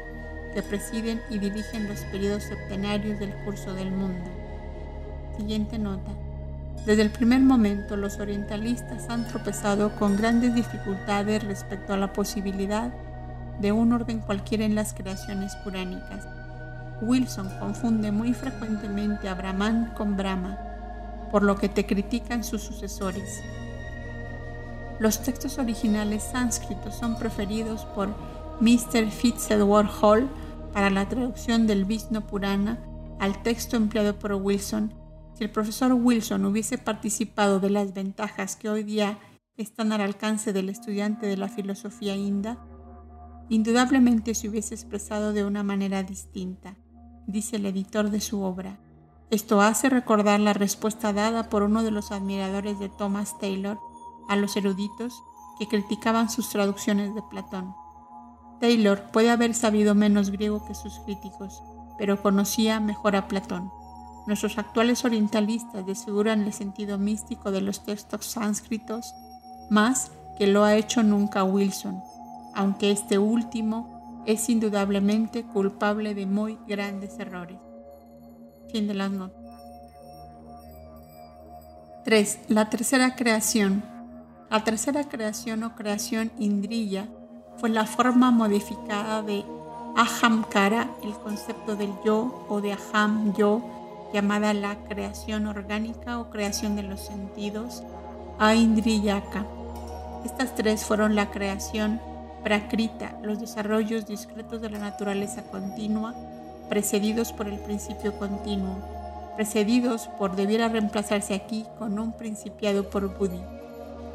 que 0.54 0.62
presiden 0.62 1.20
y 1.28 1.38
dirigen 1.38 1.88
los 1.88 2.00
periodos 2.04 2.44
septenarios 2.44 3.20
del 3.20 3.34
curso 3.44 3.74
del 3.74 3.90
mundo. 3.90 4.39
Siguiente 5.40 5.78
nota. 5.78 6.12
Desde 6.84 7.00
el 7.00 7.10
primer 7.10 7.40
momento 7.40 7.96
los 7.96 8.18
orientalistas 8.18 9.08
han 9.08 9.26
tropezado 9.26 9.96
con 9.96 10.18
grandes 10.18 10.54
dificultades 10.54 11.42
respecto 11.42 11.94
a 11.94 11.96
la 11.96 12.12
posibilidad 12.12 12.92
de 13.58 13.72
un 13.72 13.94
orden 13.94 14.20
cualquiera 14.20 14.66
en 14.66 14.74
las 14.74 14.92
creaciones 14.92 15.56
puránicas. 15.64 16.28
Wilson 17.00 17.48
confunde 17.58 18.12
muy 18.12 18.34
frecuentemente 18.34 19.30
a 19.30 19.34
Brahman 19.34 19.94
con 19.96 20.18
Brahma 20.18 20.58
por 21.30 21.42
lo 21.42 21.56
que 21.56 21.70
te 21.70 21.86
critican 21.86 22.44
sus 22.44 22.60
sucesores. 22.60 23.40
Los 24.98 25.22
textos 25.22 25.56
originales 25.56 26.22
sánscritos 26.22 26.94
son 26.96 27.18
preferidos 27.18 27.86
por 27.94 28.10
Mr. 28.60 29.10
Fitzedward 29.10 29.88
Hall 30.02 30.28
para 30.74 30.90
la 30.90 31.08
traducción 31.08 31.66
del 31.66 31.86
Vishnu 31.86 32.20
Purana 32.20 32.76
al 33.18 33.42
texto 33.42 33.78
empleado 33.78 34.18
por 34.18 34.34
Wilson. 34.34 34.99
Si 35.40 35.44
el 35.44 35.52
profesor 35.52 35.94
Wilson 35.94 36.44
hubiese 36.44 36.76
participado 36.76 37.60
de 37.60 37.70
las 37.70 37.94
ventajas 37.94 38.56
que 38.56 38.68
hoy 38.68 38.82
día 38.82 39.18
están 39.56 39.90
al 39.90 40.02
alcance 40.02 40.52
del 40.52 40.68
estudiante 40.68 41.26
de 41.26 41.38
la 41.38 41.48
filosofía 41.48 42.14
inda, 42.14 42.58
indudablemente 43.48 44.34
se 44.34 44.50
hubiese 44.50 44.74
expresado 44.74 45.32
de 45.32 45.46
una 45.46 45.62
manera 45.62 46.02
distinta, 46.02 46.76
dice 47.26 47.56
el 47.56 47.64
editor 47.64 48.10
de 48.10 48.20
su 48.20 48.42
obra. 48.42 48.80
Esto 49.30 49.62
hace 49.62 49.88
recordar 49.88 50.40
la 50.40 50.52
respuesta 50.52 51.14
dada 51.14 51.48
por 51.48 51.62
uno 51.62 51.82
de 51.82 51.90
los 51.90 52.12
admiradores 52.12 52.78
de 52.78 52.90
Thomas 52.90 53.38
Taylor 53.38 53.80
a 54.28 54.36
los 54.36 54.58
eruditos 54.58 55.22
que 55.58 55.68
criticaban 55.68 56.28
sus 56.28 56.50
traducciones 56.50 57.14
de 57.14 57.22
Platón. 57.30 57.74
Taylor 58.60 59.10
puede 59.10 59.30
haber 59.30 59.54
sabido 59.54 59.94
menos 59.94 60.28
griego 60.28 60.66
que 60.66 60.74
sus 60.74 61.00
críticos, 61.06 61.62
pero 61.96 62.20
conocía 62.20 62.78
mejor 62.78 63.16
a 63.16 63.26
Platón. 63.26 63.72
Nuestros 64.26 64.58
actuales 64.58 65.04
orientalistas 65.04 65.86
desfiguran 65.86 66.42
el 66.42 66.52
sentido 66.52 66.98
místico 66.98 67.50
de 67.50 67.60
los 67.60 67.84
textos 67.84 68.26
sánscritos 68.26 69.14
más 69.70 70.10
que 70.38 70.46
lo 70.46 70.64
ha 70.64 70.76
hecho 70.76 71.02
nunca 71.02 71.44
Wilson, 71.44 72.02
aunque 72.54 72.90
este 72.90 73.18
último 73.18 74.22
es 74.26 74.48
indudablemente 74.48 75.44
culpable 75.44 76.14
de 76.14 76.26
muy 76.26 76.58
grandes 76.66 77.18
errores. 77.18 77.58
Fin 78.70 78.86
de 78.86 78.94
las 78.94 79.10
notas. 79.10 79.40
3. 82.04 82.40
La 82.48 82.70
tercera 82.70 83.14
creación. 83.16 83.84
La 84.50 84.64
tercera 84.64 85.08
creación 85.08 85.62
o 85.62 85.74
creación 85.76 86.32
indriya 86.38 87.08
fue 87.58 87.68
la 87.68 87.84
forma 87.84 88.30
modificada 88.30 89.22
de 89.22 89.44
ahamkara, 89.96 90.90
el 91.02 91.12
concepto 91.14 91.76
del 91.76 91.92
yo 92.04 92.46
o 92.48 92.60
de 92.60 92.72
aham 92.72 93.34
yo, 93.34 93.62
llamada 94.12 94.54
la 94.54 94.76
creación 94.88 95.46
orgánica 95.46 96.18
o 96.18 96.30
creación 96.30 96.76
de 96.76 96.82
los 96.82 97.00
sentidos, 97.00 97.82
a 98.38 98.54
indriyaka. 98.54 99.46
Estas 100.24 100.54
tres 100.54 100.84
fueron 100.84 101.14
la 101.14 101.30
creación 101.30 102.00
prakrita, 102.42 103.18
los 103.22 103.38
desarrollos 103.38 104.06
discretos 104.06 104.60
de 104.60 104.70
la 104.70 104.78
naturaleza 104.78 105.42
continua, 105.42 106.14
precedidos 106.68 107.32
por 107.32 107.48
el 107.48 107.58
principio 107.58 108.18
continuo, 108.18 108.78
precedidos 109.36 110.08
por 110.18 110.36
debiera 110.36 110.68
reemplazarse 110.68 111.34
aquí 111.34 111.66
con 111.78 111.98
un 111.98 112.12
principiado 112.12 112.88
por 112.88 113.16
Buddhi, 113.18 113.40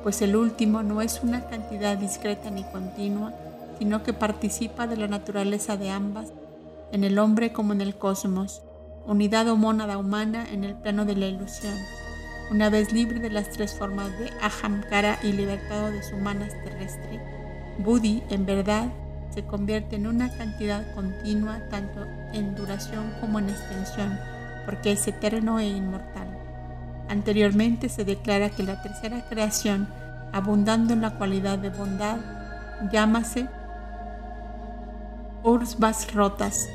pues 0.03 0.21
el 0.21 0.35
último 0.35 0.83
no 0.83 1.01
es 1.01 1.21
una 1.23 1.45
cantidad 1.47 1.97
discreta 1.97 2.49
ni 2.49 2.63
continua, 2.63 3.33
sino 3.79 4.03
que 4.03 4.13
participa 4.13 4.87
de 4.87 4.97
la 4.97 5.07
naturaleza 5.07 5.77
de 5.77 5.89
ambas, 5.89 6.31
en 6.91 7.03
el 7.03 7.19
hombre 7.19 7.51
como 7.51 7.73
en 7.73 7.81
el 7.81 7.95
cosmos, 7.95 8.61
unidad 9.08 9.47
o 9.49 9.56
mónada 9.56 9.97
humana 9.97 10.45
en 10.51 10.64
el 10.64 10.76
plano 10.76 11.06
de 11.06 11.16
la 11.16 11.28
ilusión. 11.28 11.76
Una 12.51 12.70
vez 12.70 12.93
libre 12.93 13.20
de 13.20 13.30
las 13.30 13.49
tres 13.49 13.74
formas 13.74 14.12
de 14.20 14.32
ahamkara 14.41 15.20
y 15.24 15.32
libertado 15.32 15.91
de 15.91 16.03
su 16.03 16.16
manas 16.18 16.53
terrestre, 16.64 17.20
Buddhi, 17.80 18.24
en 18.30 18.45
verdad, 18.45 18.89
se 19.30 19.43
convierte 19.43 19.97
en 19.97 20.08
una 20.08 20.30
cantidad 20.30 20.93
continua 20.93 21.60
tanto 21.70 22.06
en 22.34 22.56
duración 22.56 23.12
como 23.20 23.39
en 23.39 23.49
extensión, 23.49 24.18
porque 24.66 24.93
es 24.93 25.08
eterno 25.08 25.60
e 25.60 25.68
inmortal. 25.68 26.28
Anteriormente 27.10 27.89
se 27.89 28.06
declara 28.06 28.49
que 28.49 28.64
la 28.64 28.82
tercera 28.82 29.26
creación, 29.30 29.88
abundando 30.32 30.93
en 30.93 31.01
la 31.01 31.18
cualidad 31.18 31.60
de 31.60 31.70
bondad, 31.70 32.18
llámase 32.91 33.47
Ursvas 35.43 36.14
Rotas, 36.14 36.68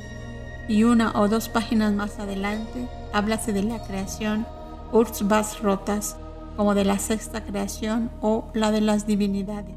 y 0.67 0.83
una 0.83 1.11
o 1.19 1.27
dos 1.27 1.49
páginas 1.49 1.93
más 1.93 2.19
adelante 2.19 2.87
háblase 3.13 3.53
de 3.53 3.63
la 3.63 3.81
creación 3.85 4.45
Ursvas 4.91 5.61
Rotas 5.61 6.17
como 6.55 6.75
de 6.75 6.85
la 6.85 6.99
sexta 6.99 7.43
creación 7.43 8.11
o 8.21 8.51
la 8.53 8.71
de 8.71 8.81
las 8.81 9.07
divinidades. 9.07 9.75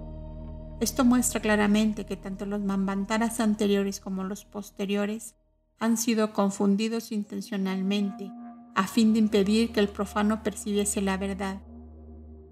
Esto 0.80 1.04
muestra 1.04 1.40
claramente 1.40 2.04
que 2.04 2.16
tanto 2.16 2.46
los 2.46 2.60
mambantaras 2.60 3.40
anteriores 3.40 4.00
como 4.00 4.24
los 4.24 4.44
posteriores 4.44 5.34
han 5.78 5.96
sido 5.96 6.32
confundidos 6.32 7.12
intencionalmente 7.12 8.30
a 8.74 8.86
fin 8.86 9.12
de 9.12 9.20
impedir 9.20 9.72
que 9.72 9.80
el 9.80 9.88
profano 9.88 10.42
percibiese 10.42 11.00
la 11.00 11.16
verdad. 11.16 11.60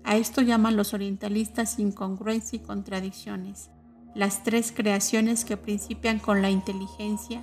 A 0.05 0.17
esto 0.17 0.41
llaman 0.41 0.77
los 0.77 0.95
orientalistas 0.95 1.79
incongruencia 1.79 2.57
y 2.57 2.61
contradicciones. 2.61 3.71
Las 4.15 4.45
tres 4.45 4.73
creaciones 4.73 5.45
que 5.45 5.57
principian 5.57 6.19
con 6.19 6.43
la 6.43 6.51
inteligencia 6.51 7.43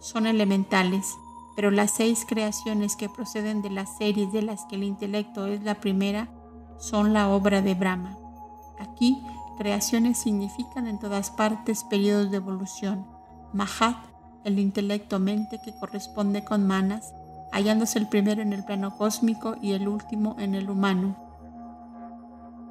son 0.00 0.26
elementales, 0.26 1.16
pero 1.54 1.70
las 1.70 1.92
seis 1.92 2.24
creaciones 2.26 2.96
que 2.96 3.08
proceden 3.08 3.62
de 3.62 3.70
las 3.70 3.96
series 3.98 4.32
de 4.32 4.42
las 4.42 4.64
que 4.64 4.76
el 4.76 4.82
intelecto 4.82 5.46
es 5.46 5.62
la 5.62 5.76
primera 5.76 6.28
son 6.78 7.12
la 7.12 7.28
obra 7.28 7.62
de 7.62 7.74
Brahma. 7.74 8.16
Aquí 8.78 9.22
creaciones 9.58 10.18
significan 10.18 10.86
en 10.86 10.98
todas 10.98 11.30
partes 11.30 11.84
periodos 11.84 12.30
de 12.30 12.38
evolución. 12.38 13.06
Mahat, 13.52 13.98
el 14.44 14.58
intelecto-mente 14.58 15.60
que 15.62 15.74
corresponde 15.78 16.44
con 16.44 16.66
Manas, 16.66 17.12
hallándose 17.52 17.98
el 17.98 18.08
primero 18.08 18.40
en 18.40 18.54
el 18.54 18.64
plano 18.64 18.96
cósmico 18.96 19.56
y 19.60 19.72
el 19.72 19.86
último 19.86 20.36
en 20.38 20.54
el 20.54 20.70
humano. 20.70 21.14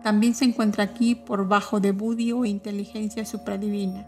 También 0.02 0.34
se 0.34 0.46
encuentra 0.46 0.84
aquí 0.84 1.14
por 1.14 1.48
bajo 1.48 1.80
de 1.80 1.92
Buddhi 1.92 2.32
o 2.32 2.46
inteligencia 2.46 3.26
supradivina. 3.26 4.08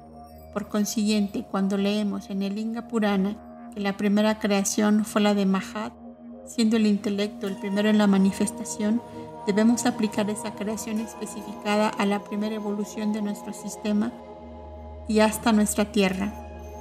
Por 0.53 0.67
consiguiente, 0.67 1.45
cuando 1.49 1.77
leemos 1.77 2.29
en 2.29 2.43
el 2.43 2.55
Linga 2.55 2.87
Purana 2.87 3.37
que 3.73 3.79
la 3.79 3.97
primera 3.97 4.39
creación 4.39 5.05
fue 5.05 5.21
la 5.21 5.33
de 5.33 5.45
Mahat, 5.45 5.93
siendo 6.45 6.77
el 6.77 6.87
intelecto 6.87 7.47
el 7.47 7.55
primero 7.55 7.89
en 7.89 7.97
la 7.97 8.07
manifestación, 8.07 9.01
Debemos 9.47 9.87
aplicar 9.87 10.29
esa 10.29 10.51
creación 10.51 10.99
especificada 10.99 11.89
a 11.89 12.05
la 12.05 12.19
primera 12.19 12.55
evolución 12.55 13.11
de 13.11 13.23
nuestro 13.23 13.53
sistema 13.53 14.11
y 15.07 15.19
hasta 15.21 15.51
nuestra 15.51 15.91
Tierra, 15.91 16.31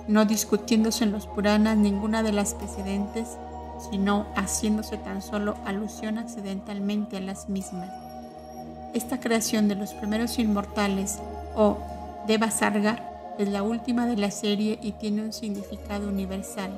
no 0.09 0.27
discutiéndose 0.27 1.05
en 1.05 1.13
los 1.13 1.27
Puranas 1.27 1.79
ninguna 1.79 2.23
de 2.23 2.33
las 2.33 2.55
precedentes, 2.55 3.39
sino 3.91 4.27
haciéndose 4.37 4.99
tan 4.99 5.23
solo 5.23 5.57
alusión 5.65 6.19
accidentalmente 6.19 7.17
a 7.17 7.21
las 7.21 7.49
mismas. 7.49 7.91
Esta 8.93 9.21
creación 9.21 9.69
de 9.69 9.77
los 9.77 9.95
primeros 9.95 10.39
inmortales, 10.39 11.19
o 11.57 11.79
Devasarga, 12.27 13.10
es 13.43 13.49
la 13.49 13.63
última 13.63 14.07
de 14.07 14.17
la 14.17 14.31
serie 14.31 14.79
y 14.83 14.93
tiene 14.93 15.23
un 15.23 15.33
significado 15.33 16.09
universal. 16.09 16.71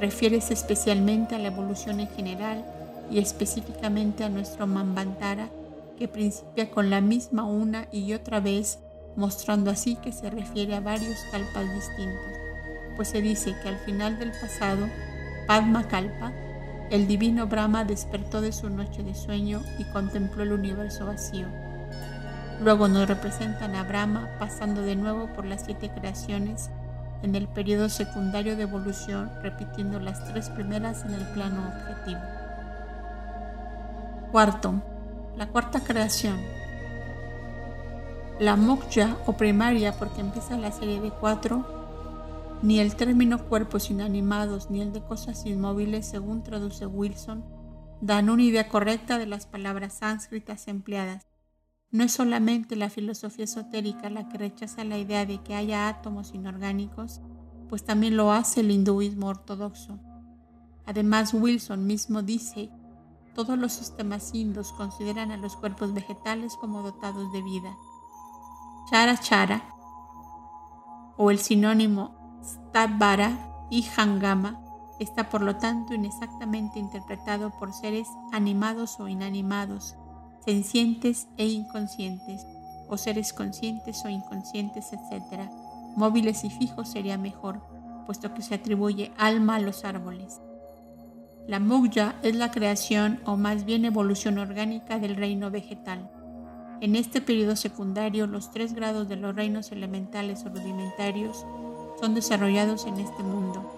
Refiérese 0.00 0.54
especialmente 0.54 1.34
a 1.34 1.38
la 1.38 1.48
evolución 1.48 2.00
en 2.00 2.08
general 2.08 2.64
y 3.10 3.18
específicamente 3.18 4.24
a 4.24 4.28
nuestro 4.28 4.66
Mambantara, 4.66 5.48
que 5.98 6.08
principia 6.08 6.70
con 6.70 6.90
la 6.90 7.00
misma 7.00 7.44
una 7.44 7.88
y 7.92 8.12
otra 8.12 8.40
vez, 8.40 8.78
mostrando 9.16 9.70
así 9.70 9.96
que 9.96 10.12
se 10.12 10.30
refiere 10.30 10.74
a 10.74 10.80
varios 10.80 11.18
kalpas 11.30 11.72
distintos, 11.72 12.32
pues 12.96 13.08
se 13.08 13.20
dice 13.20 13.54
que 13.62 13.68
al 13.68 13.78
final 13.78 14.18
del 14.18 14.32
pasado, 14.32 14.88
Padma 15.46 15.86
Kalpa, 15.88 16.32
el 16.90 17.06
divino 17.06 17.46
Brahma 17.46 17.84
despertó 17.84 18.40
de 18.40 18.52
su 18.52 18.68
noche 18.70 19.02
de 19.02 19.14
sueño 19.14 19.62
y 19.78 19.84
contempló 19.84 20.42
el 20.42 20.52
universo 20.52 21.06
vacío. 21.06 21.46
Luego 22.60 22.88
nos 22.88 23.08
representan 23.08 23.74
a 23.74 23.82
Brahma 23.82 24.28
pasando 24.38 24.82
de 24.82 24.96
nuevo 24.96 25.26
por 25.34 25.44
las 25.44 25.64
siete 25.64 25.90
creaciones 25.90 26.70
en 27.22 27.34
el 27.34 27.48
periodo 27.48 27.88
secundario 27.88 28.56
de 28.56 28.64
evolución, 28.64 29.30
repitiendo 29.42 29.98
las 29.98 30.24
tres 30.24 30.50
primeras 30.50 31.04
en 31.04 31.14
el 31.14 31.26
plano 31.28 31.68
objetivo. 31.68 32.20
Cuarto, 34.30 34.74
la 35.36 35.48
cuarta 35.48 35.80
creación. 35.80 36.38
La 38.38 38.56
moksha 38.56 39.16
o 39.26 39.34
primaria, 39.34 39.92
porque 39.92 40.20
empieza 40.20 40.56
la 40.58 40.72
serie 40.72 41.00
de 41.00 41.10
cuatro, 41.10 41.64
ni 42.62 42.80
el 42.80 42.94
término 42.94 43.44
cuerpos 43.44 43.90
inanimados 43.90 44.70
ni 44.70 44.80
el 44.80 44.92
de 44.92 45.02
cosas 45.02 45.46
inmóviles, 45.46 46.06
según 46.06 46.42
traduce 46.42 46.86
Wilson, 46.86 47.44
dan 48.00 48.28
una 48.28 48.42
idea 48.42 48.68
correcta 48.68 49.18
de 49.18 49.26
las 49.26 49.46
palabras 49.46 49.94
sánscritas 49.94 50.68
empleadas. 50.68 51.33
No 51.94 52.02
es 52.02 52.10
solamente 52.10 52.74
la 52.74 52.90
filosofía 52.90 53.44
esotérica 53.44 54.10
la 54.10 54.28
que 54.28 54.36
rechaza 54.36 54.82
la 54.82 54.98
idea 54.98 55.26
de 55.26 55.40
que 55.44 55.54
haya 55.54 55.86
átomos 55.86 56.34
inorgánicos, 56.34 57.20
pues 57.68 57.84
también 57.84 58.16
lo 58.16 58.32
hace 58.32 58.62
el 58.62 58.72
hinduismo 58.72 59.28
ortodoxo. 59.28 60.00
Además, 60.86 61.32
Wilson 61.32 61.86
mismo 61.86 62.22
dice 62.22 62.68
todos 63.32 63.56
los 63.56 63.74
sistemas 63.74 64.34
hindus 64.34 64.72
consideran 64.72 65.30
a 65.30 65.36
los 65.36 65.54
cuerpos 65.54 65.94
vegetales 65.94 66.56
como 66.56 66.82
dotados 66.82 67.32
de 67.32 67.42
vida. 67.42 67.76
Chara 68.90 69.16
chara, 69.16 69.62
o 71.16 71.30
el 71.30 71.38
sinónimo 71.38 72.40
stabara 72.42 73.68
y 73.70 73.84
hangama, 73.96 74.60
está 74.98 75.28
por 75.28 75.42
lo 75.42 75.58
tanto 75.58 75.94
inexactamente 75.94 76.80
interpretado 76.80 77.52
por 77.56 77.72
seres 77.72 78.08
animados 78.32 78.98
o 78.98 79.06
inanimados, 79.06 79.96
sencientes 80.44 81.28
e 81.36 81.46
inconscientes, 81.46 82.46
o 82.88 82.96
seres 82.96 83.32
conscientes 83.32 84.04
o 84.04 84.08
inconscientes, 84.08 84.92
etc. 84.92 85.50
Móviles 85.96 86.44
y 86.44 86.50
fijos 86.50 86.90
sería 86.90 87.16
mejor, 87.16 87.60
puesto 88.06 88.34
que 88.34 88.42
se 88.42 88.54
atribuye 88.54 89.12
alma 89.16 89.56
a 89.56 89.60
los 89.60 89.84
árboles. 89.84 90.40
La 91.46 91.60
mugya 91.60 92.16
es 92.22 92.34
la 92.36 92.50
creación 92.50 93.20
o 93.24 93.36
más 93.36 93.64
bien 93.64 93.84
evolución 93.84 94.38
orgánica 94.38 94.98
del 94.98 95.16
reino 95.16 95.50
vegetal. 95.50 96.10
En 96.80 96.96
este 96.96 97.20
periodo 97.20 97.56
secundario, 97.56 98.26
los 98.26 98.50
tres 98.50 98.74
grados 98.74 99.08
de 99.08 99.16
los 99.16 99.34
reinos 99.34 99.72
elementales 99.72 100.44
o 100.44 100.48
rudimentarios 100.48 101.46
son 102.00 102.14
desarrollados 102.14 102.86
en 102.86 102.98
este 102.98 103.22
mundo, 103.22 103.70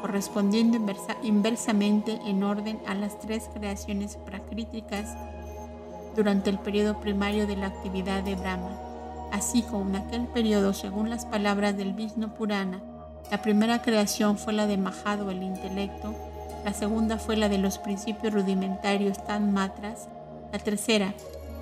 correspondiendo 0.00 0.78
inversamente 1.22 2.18
en 2.24 2.42
orden 2.42 2.80
a 2.86 2.94
las 2.94 3.18
tres 3.18 3.48
creaciones 3.52 4.16
pracríticas 4.16 5.14
durante 6.18 6.50
el 6.50 6.58
periodo 6.58 6.98
primario 6.98 7.46
de 7.46 7.54
la 7.54 7.68
actividad 7.68 8.24
de 8.24 8.34
Brahma. 8.34 8.76
Así 9.30 9.62
como 9.62 9.88
en 9.88 9.96
aquel 9.96 10.26
periodo, 10.26 10.74
según 10.74 11.10
las 11.10 11.24
palabras 11.24 11.76
del 11.76 11.92
Vishnu 11.92 12.34
Purana, 12.34 12.82
la 13.30 13.40
primera 13.40 13.82
creación 13.82 14.36
fue 14.36 14.52
la 14.52 14.66
de 14.66 14.78
Mahado, 14.78 15.30
el 15.30 15.44
intelecto, 15.44 16.14
la 16.64 16.74
segunda 16.74 17.18
fue 17.18 17.36
la 17.36 17.48
de 17.48 17.58
los 17.58 17.78
principios 17.78 18.34
rudimentarios 18.34 19.24
tan 19.24 19.52
matras. 19.52 20.08
La 20.52 20.58
tercera, 20.58 21.14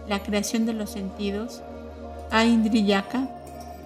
la 0.09 0.23
creación 0.23 0.65
de 0.65 0.73
los 0.73 0.91
sentidos. 0.91 1.63
Aindriyaka. 2.31 3.29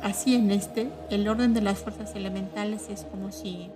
Así 0.03 0.37
en 0.37 0.53
este, 0.53 0.89
el 1.11 1.29
orden 1.29 1.53
de 1.53 1.63
las 1.63 1.81
fuerzas 1.81 2.15
elementales 2.15 2.89
es 2.89 3.03
como 3.11 3.33
sigue. 3.33 3.71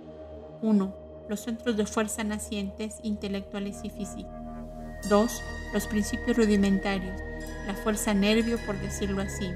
1. 0.61 0.93
Los 1.27 1.41
centros 1.41 1.75
de 1.75 1.85
fuerza 1.85 2.23
nacientes, 2.23 2.99
intelectuales 3.03 3.81
y 3.83 3.89
físicos. 3.89 4.44
2. 5.09 5.43
Los 5.73 5.87
principios 5.87 6.37
rudimentarios, 6.37 7.21
la 7.67 7.73
fuerza 7.73 8.13
nervio 8.13 8.57
por 8.65 8.79
decirlo 8.79 9.21
así. 9.21 9.51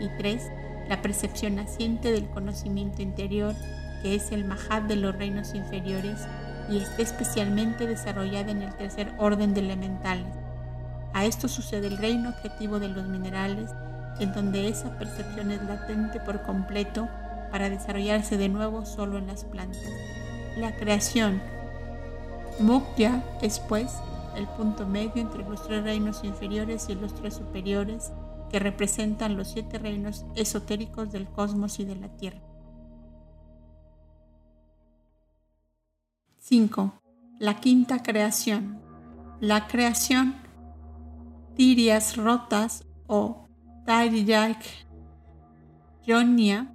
Y 0.00 0.08
3. 0.18 0.50
La 0.88 1.00
percepción 1.02 1.56
naciente 1.56 2.12
del 2.12 2.26
conocimiento 2.26 3.00
interior, 3.00 3.54
que 4.02 4.14
es 4.14 4.32
el 4.32 4.44
mahad 4.44 4.82
de 4.82 4.96
los 4.96 5.16
reinos 5.16 5.54
inferiores 5.54 6.20
y 6.68 6.78
está 6.78 7.02
especialmente 7.02 7.86
desarrollada 7.86 8.50
en 8.50 8.62
el 8.62 8.74
tercer 8.74 9.12
orden 9.18 9.54
de 9.54 9.60
elementales. 9.60 10.26
A 11.12 11.24
esto 11.24 11.48
sucede 11.48 11.86
el 11.86 11.98
reino 11.98 12.30
objetivo 12.30 12.80
de 12.80 12.88
los 12.88 13.06
minerales, 13.06 13.70
en 14.18 14.32
donde 14.32 14.68
esa 14.68 14.98
percepción 14.98 15.50
es 15.50 15.62
latente 15.62 16.20
por 16.20 16.42
completo 16.42 17.08
para 17.50 17.70
desarrollarse 17.70 18.36
de 18.36 18.48
nuevo 18.48 18.84
solo 18.84 19.18
en 19.18 19.28
las 19.28 19.44
plantas. 19.44 19.82
La 20.56 20.74
creación. 20.74 21.40
Mukya 22.58 23.22
es 23.42 23.58
pues 23.58 23.92
el 24.36 24.46
punto 24.48 24.86
medio 24.86 25.16
entre 25.16 25.48
los 25.48 25.62
tres 25.62 25.84
reinos 25.84 26.24
inferiores 26.24 26.88
y 26.88 26.94
los 26.94 27.14
tres 27.14 27.34
superiores 27.34 28.12
que 28.50 28.58
representan 28.58 29.36
los 29.36 29.48
siete 29.48 29.78
reinos 29.78 30.24
esotéricos 30.34 31.12
del 31.12 31.26
cosmos 31.26 31.80
y 31.80 31.84
de 31.84 31.96
la 31.96 32.08
Tierra. 32.08 32.40
5. 36.38 37.00
La 37.38 37.60
quinta 37.60 38.02
creación. 38.02 38.80
La 39.40 39.66
creación 39.66 40.34
tirias 41.56 42.16
rotas 42.16 42.84
o 43.06 43.48
Tariyak 43.86 44.62
Yonia, 46.06 46.73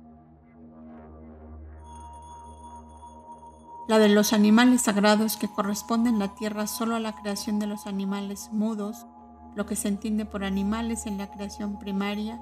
la 3.90 3.98
de 3.98 4.08
los 4.08 4.34
animales 4.34 4.84
sagrados 4.84 5.36
que 5.36 5.48
corresponde 5.48 6.12
en 6.12 6.20
la 6.20 6.36
tierra 6.36 6.68
solo 6.68 6.96
a 6.96 7.00
la 7.00 7.14
creación 7.14 7.58
de 7.58 7.66
los 7.66 7.88
animales 7.88 8.50
mudos, 8.52 9.08
lo 9.56 9.66
que 9.66 9.76
se 9.76 9.88
entiende 9.88 10.26
por 10.26 10.44
animales 10.44 11.08
en 11.08 11.18
la 11.18 11.32
creación 11.32 11.80
primaria, 11.80 12.40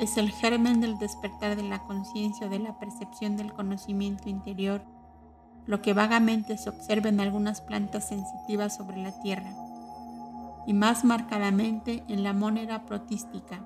es 0.00 0.18
el 0.18 0.30
germen 0.30 0.82
del 0.82 0.98
despertar 0.98 1.56
de 1.56 1.62
la 1.62 1.78
conciencia 1.78 2.46
o 2.46 2.50
de 2.50 2.58
la 2.58 2.78
percepción 2.78 3.38
del 3.38 3.54
conocimiento 3.54 4.28
interior 4.28 4.84
lo 5.66 5.80
que 5.80 5.94
vagamente 5.94 6.58
se 6.58 6.68
observa 6.68 7.08
en 7.08 7.20
algunas 7.20 7.62
plantas 7.62 8.08
sensitivas 8.08 8.76
sobre 8.76 8.98
la 8.98 9.12
tierra, 9.22 9.54
y 10.66 10.74
más 10.74 11.04
marcadamente 11.04 12.04
en 12.08 12.22
la 12.22 12.34
monera 12.34 12.84
protística. 12.84 13.64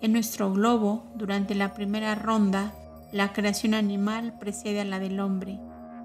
En 0.00 0.12
nuestro 0.12 0.52
globo, 0.52 1.04
durante 1.16 1.54
la 1.54 1.74
primera 1.74 2.14
ronda, 2.14 2.72
la 3.12 3.34
creación 3.34 3.74
animal 3.74 4.38
precede 4.38 4.80
a 4.80 4.84
la 4.84 4.98
del 4.98 5.20
hombre, 5.20 5.60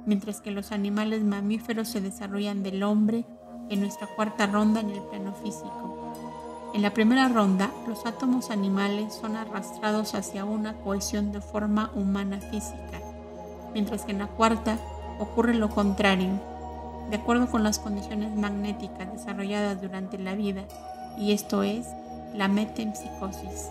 mientras 0.08 0.42
que 0.42 0.50
los 0.50 0.72
animales 0.72 1.24
mamíferos 1.24 1.90
se 1.90 2.02
desarrollan 2.02 2.64
del 2.64 2.82
hombre 2.82 3.24
en 3.70 3.82
nuestra 3.82 4.08
cuarta 4.08 4.48
ronda 4.48 4.80
en 4.80 4.90
el 4.90 5.02
plano 5.02 5.34
físico. 5.36 6.14
En 6.74 6.82
la 6.82 6.94
primera 6.96 7.30
ronda, 7.30 7.70
los 7.88 8.08
átomos 8.08 8.50
animales 8.50 9.14
son 9.14 9.36
arrastrados 9.36 10.16
hacia 10.16 10.46
una 10.46 10.74
cohesión 10.78 11.32
de 11.32 11.42
forma 11.42 11.92
humana 11.94 12.40
física 12.40 13.02
mientras 13.78 14.06
que 14.06 14.12
en 14.12 14.18
la 14.18 14.28
cuarta 14.28 14.80
ocurre 15.20 15.54
lo 15.54 15.70
contrario, 15.70 16.30
de 17.12 17.18
acuerdo 17.18 17.48
con 17.48 17.64
las 17.64 17.78
condiciones 17.78 18.36
magnéticas 18.36 19.14
desarrolladas 19.14 19.80
durante 19.80 20.18
la 20.18 20.34
vida, 20.34 20.64
y 21.16 21.32
esto 21.32 21.62
es 21.62 21.88
la 22.34 22.48
metempsicosis. 22.48 23.70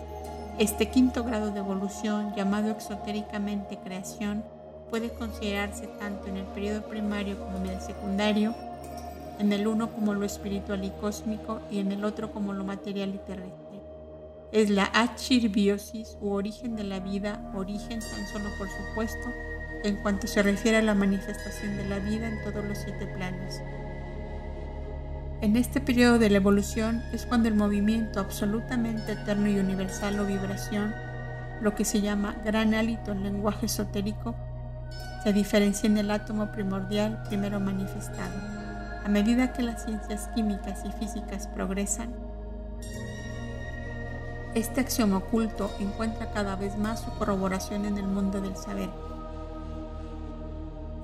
Este 0.59 0.89
quinto 0.89 1.25
grado 1.25 1.51
de 1.51 1.59
evolución, 1.59 2.33
llamado 2.35 2.71
exotéricamente 2.71 3.77
creación, 3.77 4.45
puede 4.89 5.09
considerarse 5.09 5.87
tanto 5.99 6.27
en 6.27 6.37
el 6.37 6.45
periodo 6.45 6.83
primario 6.83 7.37
como 7.39 7.57
en 7.57 7.67
el 7.67 7.81
secundario, 7.81 8.55
en 9.39 9.53
el 9.53 9.67
uno 9.67 9.91
como 9.91 10.13
lo 10.13 10.25
espiritual 10.25 10.83
y 10.83 10.89
cósmico 10.89 11.61
y 11.69 11.79
en 11.79 11.91
el 11.91 12.03
otro 12.03 12.31
como 12.31 12.53
lo 12.53 12.63
material 12.63 13.13
y 13.13 13.19
terrestre. 13.19 13.67
Es 14.51 14.69
la 14.69 14.89
achirbiosis 14.93 16.17
u 16.21 16.31
origen 16.31 16.75
de 16.75 16.83
la 16.83 16.99
vida, 16.99 17.51
origen 17.53 17.99
tan 17.99 18.27
solo 18.27 18.49
por 18.57 18.67
supuesto 18.69 19.27
en 19.83 19.97
cuanto 19.97 20.27
se 20.27 20.41
refiere 20.41 20.77
a 20.77 20.81
la 20.81 20.95
manifestación 20.95 21.77
de 21.77 21.87
la 21.87 21.99
vida 21.99 22.27
en 22.27 22.41
todos 22.43 22.65
los 22.65 22.77
siete 22.77 23.07
planos. 23.07 23.61
En 25.39 25.55
este 25.55 25.81
periodo 25.81 26.17
de 26.17 26.31
la 26.31 26.37
evolución 26.37 27.03
es 27.13 27.27
cuando 27.27 27.47
el 27.47 27.53
movimiento 27.53 28.19
absolutamente 28.19 29.11
eterno 29.11 29.47
y 29.47 29.59
universal 29.59 30.19
o 30.19 30.25
vibración, 30.25 30.95
lo 31.61 31.75
que 31.75 31.85
se 31.85 32.01
llama 32.01 32.35
gran 32.43 32.73
hálito 32.73 33.11
en 33.11 33.23
lenguaje 33.23 33.67
esotérico, 33.67 34.35
se 35.23 35.33
diferencia 35.33 35.87
en 35.87 35.97
el 35.97 36.11
átomo 36.11 36.51
primordial 36.51 37.21
primero 37.27 37.59
manifestado. 37.59 38.33
A 39.03 39.09
medida 39.09 39.53
que 39.53 39.63
las 39.63 39.85
ciencias 39.85 40.29
químicas 40.35 40.83
y 40.85 40.91
físicas 40.91 41.47
progresan, 41.47 42.13
este 44.53 44.81
axioma 44.81 45.17
oculto 45.17 45.71
encuentra 45.79 46.31
cada 46.31 46.55
vez 46.55 46.77
más 46.77 47.01
su 47.01 47.11
corroboración 47.11 47.85
en 47.85 47.97
el 47.97 48.07
mundo 48.07 48.41
del 48.41 48.55
saber. 48.55 48.89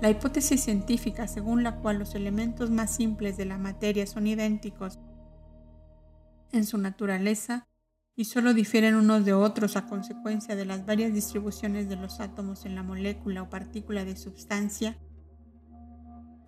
La 0.02 0.10
hipótesis 0.10 0.64
científica 0.64 1.28
según 1.28 1.64
la 1.64 1.76
cual 1.76 2.00
los 2.00 2.16
elementos 2.16 2.72
más 2.72 2.92
simples 2.92 3.38
de 3.38 3.46
la 3.46 3.58
materia 3.58 4.06
son 4.08 4.28
idénticos 4.28 5.00
en 6.52 6.66
su 6.66 6.78
naturaleza 6.78 7.68
y 8.16 8.26
solo 8.26 8.54
difieren 8.54 8.96
unos 8.96 9.26
de 9.26 9.34
otros 9.34 9.76
a 9.76 9.88
consecuencia 9.88 10.56
de 10.56 10.66
las 10.66 10.86
varias 10.86 11.14
distribuciones 11.14 11.90
de 11.90 11.96
los 11.96 12.20
átomos 12.20 12.66
en 12.66 12.76
la 12.76 12.84
molécula 12.84 13.42
o 13.42 13.50
partícula 13.50 14.06
de 14.06 14.16
sustancia, 14.16 14.98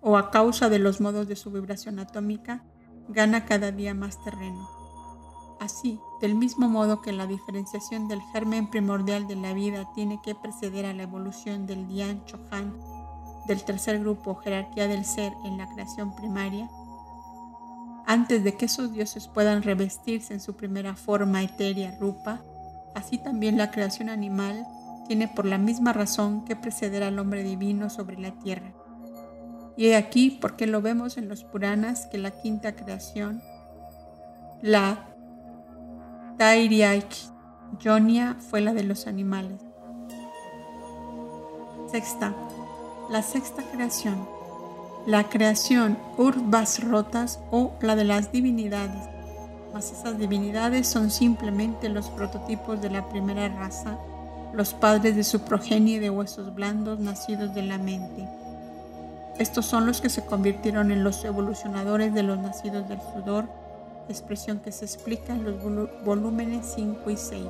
o 0.00 0.16
a 0.16 0.30
causa 0.30 0.68
de 0.68 0.78
los 0.78 1.00
modos 1.00 1.26
de 1.26 1.34
su 1.34 1.50
vibración 1.50 1.98
atómica, 1.98 2.64
gana 3.08 3.44
cada 3.44 3.72
día 3.72 3.94
más 3.94 4.22
terreno. 4.22 4.68
Así, 5.58 5.98
del 6.20 6.34
mismo 6.34 6.68
modo 6.68 7.00
que 7.00 7.12
la 7.12 7.26
diferenciación 7.26 8.08
del 8.08 8.20
germen 8.32 8.70
primordial 8.70 9.26
de 9.26 9.36
la 9.36 9.52
vida 9.52 9.90
tiene 9.94 10.20
que 10.22 10.34
preceder 10.34 10.86
a 10.86 10.92
la 10.92 11.04
evolución 11.04 11.66
del 11.66 11.88
Dian 11.88 12.24
Chohan, 12.26 12.78
del 13.48 13.64
tercer 13.64 14.00
grupo 14.00 14.36
jerarquía 14.36 14.86
del 14.86 15.04
ser 15.04 15.32
en 15.44 15.56
la 15.56 15.68
creación 15.68 16.14
primaria, 16.14 16.68
antes 18.06 18.44
de 18.44 18.56
que 18.56 18.66
esos 18.66 18.92
dioses 18.92 19.26
puedan 19.26 19.62
revestirse 19.62 20.32
en 20.32 20.40
su 20.40 20.56
primera 20.56 20.94
forma 20.94 21.42
etérea 21.42 21.96
rupa, 21.98 22.40
así 22.94 23.18
también 23.18 23.58
la 23.58 23.72
creación 23.72 24.08
animal 24.08 24.64
tiene 25.08 25.28
por 25.28 25.44
la 25.44 25.58
misma 25.58 25.92
razón 25.92 26.44
que 26.44 26.56
preceder 26.56 27.02
al 27.02 27.18
hombre 27.18 27.42
divino 27.42 27.90
sobre 27.90 28.18
la 28.18 28.30
tierra. 28.38 28.72
Y 29.76 29.88
he 29.88 29.96
aquí 29.96 30.38
porque 30.40 30.66
lo 30.66 30.80
vemos 30.80 31.18
en 31.18 31.28
los 31.28 31.44
Puranas 31.44 32.06
que 32.06 32.18
la 32.18 32.30
quinta 32.30 32.76
creación, 32.76 33.42
la 34.62 35.08
Yonia, 37.80 38.36
fue 38.38 38.60
la 38.60 38.72
de 38.72 38.84
los 38.84 39.06
animales. 39.06 39.60
Sexta, 41.90 42.34
la 43.10 43.22
sexta 43.22 43.62
creación 43.72 44.35
la 45.06 45.28
creación 45.28 45.96
urbas 46.18 46.82
rotas 46.82 47.38
o 47.52 47.72
la 47.80 47.94
de 47.94 48.02
las 48.02 48.32
divinidades. 48.32 49.08
Mas 49.72 49.92
esas 49.92 50.18
divinidades 50.18 50.88
son 50.88 51.12
simplemente 51.12 51.88
los 51.88 52.08
prototipos 52.10 52.82
de 52.82 52.90
la 52.90 53.08
primera 53.08 53.48
raza, 53.48 53.98
los 54.52 54.74
padres 54.74 55.14
de 55.14 55.22
su 55.22 55.42
progenie 55.42 56.00
de 56.00 56.10
huesos 56.10 56.52
blandos 56.54 56.98
nacidos 56.98 57.54
de 57.54 57.62
la 57.62 57.78
mente. 57.78 58.28
Estos 59.38 59.66
son 59.66 59.86
los 59.86 60.00
que 60.00 60.08
se 60.08 60.24
convirtieron 60.24 60.90
en 60.90 61.04
los 61.04 61.24
evolucionadores 61.24 62.12
de 62.12 62.24
los 62.24 62.38
nacidos 62.38 62.88
del 62.88 62.98
sudor, 63.14 63.44
expresión 64.08 64.58
que 64.58 64.72
se 64.72 64.86
explica 64.86 65.34
en 65.34 65.44
los 65.44 65.54
volúmenes 66.04 66.66
5 66.74 67.10
y 67.10 67.16
6. 67.16 67.46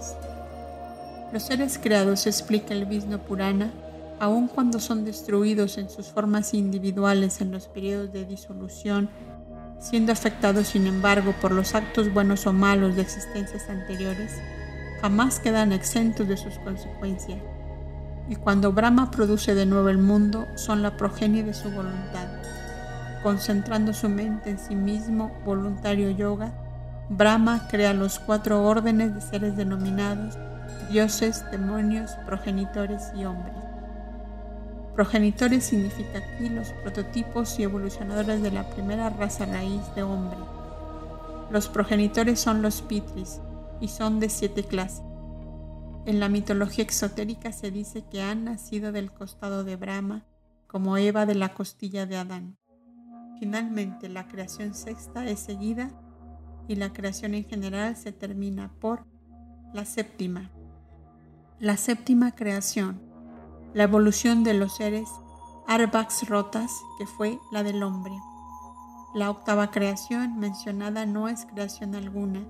Los 1.33 1.45
seres 1.45 1.79
creados 1.79 2.27
explica 2.27 2.75
el 2.75 2.85
Vishnu 2.85 3.19
Purana 3.19 3.73
aun 4.19 4.49
cuando 4.49 4.81
son 4.81 5.05
destruidos 5.05 5.79
en 5.79 5.89
sus 5.89 6.07
formas 6.07 6.55
individuales 6.55 7.41
en 7.41 7.51
los 7.51 7.69
periodos 7.69 8.13
de 8.13 8.25
disolución, 8.25 9.09
siendo 9.79 10.13
afectados 10.13 10.69
sin 10.69 10.87
embargo 10.87 11.35
por 11.41 11.53
los 11.53 11.75
actos 11.75 12.13
buenos 12.13 12.47
o 12.47 12.53
malos 12.53 12.97
de 12.97 13.03
existencias 13.03 13.69
anteriores, 13.69 14.33
jamás 15.01 15.39
quedan 15.41 15.73
exentos 15.73 16.27
de 16.29 16.37
sus 16.37 16.59
consecuencias. 16.59 17.41
Y 18.29 18.37
cuando 18.37 18.73
Brahma 18.73 19.11
produce 19.11 19.55
de 19.55 19.67
nuevo 19.67 19.89
el 19.89 19.99
mundo, 19.99 20.47
son 20.57 20.83
la 20.83 20.97
progenie 20.97 21.45
de 21.45 21.55
su 21.55 21.71
voluntad. 21.71 22.29
Concentrando 23.23 23.93
su 23.93 24.09
mente 24.09 24.51
en 24.51 24.59
sí 24.59 24.75
mismo, 24.75 25.31
voluntario 25.45 26.11
yoga, 26.11 26.53
Brahma 27.09 27.69
crea 27.69 27.95
los 27.95 28.19
cuatro 28.19 28.65
órdenes 28.65 29.15
de 29.15 29.21
seres 29.21 29.57
denominados 29.57 30.37
dioses, 30.91 31.45
demonios, 31.51 32.13
progenitores 32.27 33.11
y 33.15 33.25
hombres. 33.25 33.66
Progenitores 34.97 35.65
significa 35.65 36.21
aquí 36.21 36.49
los 36.49 36.73
prototipos 36.73 37.59
y 37.59 37.65
evolucionadores 37.65 38.41
de 38.41 38.51
la 38.51 38.71
primera 38.71 39.11
raza 39.11 39.45
raíz 39.45 39.83
de 39.95 40.03
hombre. 40.03 40.39
Los 41.51 41.69
progenitores 41.69 42.41
son 42.41 42.63
los 42.63 42.81
pitris 42.81 43.43
y 43.79 43.89
son 43.89 44.21
de 44.21 44.31
siete 44.31 44.65
clases. 44.65 45.03
En 46.07 46.19
la 46.19 46.31
mitología 46.31 46.83
exotérica 46.83 47.53
se 47.53 47.71
dice 47.71 48.05
que 48.11 48.23
han 48.23 48.45
nacido 48.45 48.91
del 48.91 49.13
costado 49.13 49.65
de 49.65 49.77
Brahma, 49.77 50.25
como 50.67 50.97
Eva 50.97 51.27
de 51.27 51.35
la 51.35 51.53
costilla 51.53 52.07
de 52.07 52.17
Adán. 52.17 52.57
Finalmente, 53.39 54.09
la 54.09 54.27
creación 54.27 54.73
sexta 54.73 55.27
es 55.27 55.41
seguida 55.41 55.91
y 56.69 56.77
la 56.77 56.95
creación 56.95 57.35
en 57.35 57.45
general 57.45 57.97
se 57.97 58.13
termina 58.13 58.73
por 58.81 59.05
la 59.75 59.85
séptima. 59.85 60.51
La 61.59 61.77
séptima 61.77 62.35
creación 62.35 63.06
la 63.77 63.83
evolución 63.83 64.43
de 64.43 64.55
los 64.55 64.73
seres 64.73 65.07
Arbax 65.67 66.27
rotas, 66.31 66.83
que 66.97 67.07
fue 67.07 67.39
la 67.53 67.63
del 67.63 67.83
hombre. 67.83 68.15
La 69.15 69.31
octava 69.31 69.71
creación 69.71 70.39
mencionada 70.39 71.05
no 71.05 71.29
es 71.29 71.45
creación 71.45 71.95
alguna, 71.95 72.41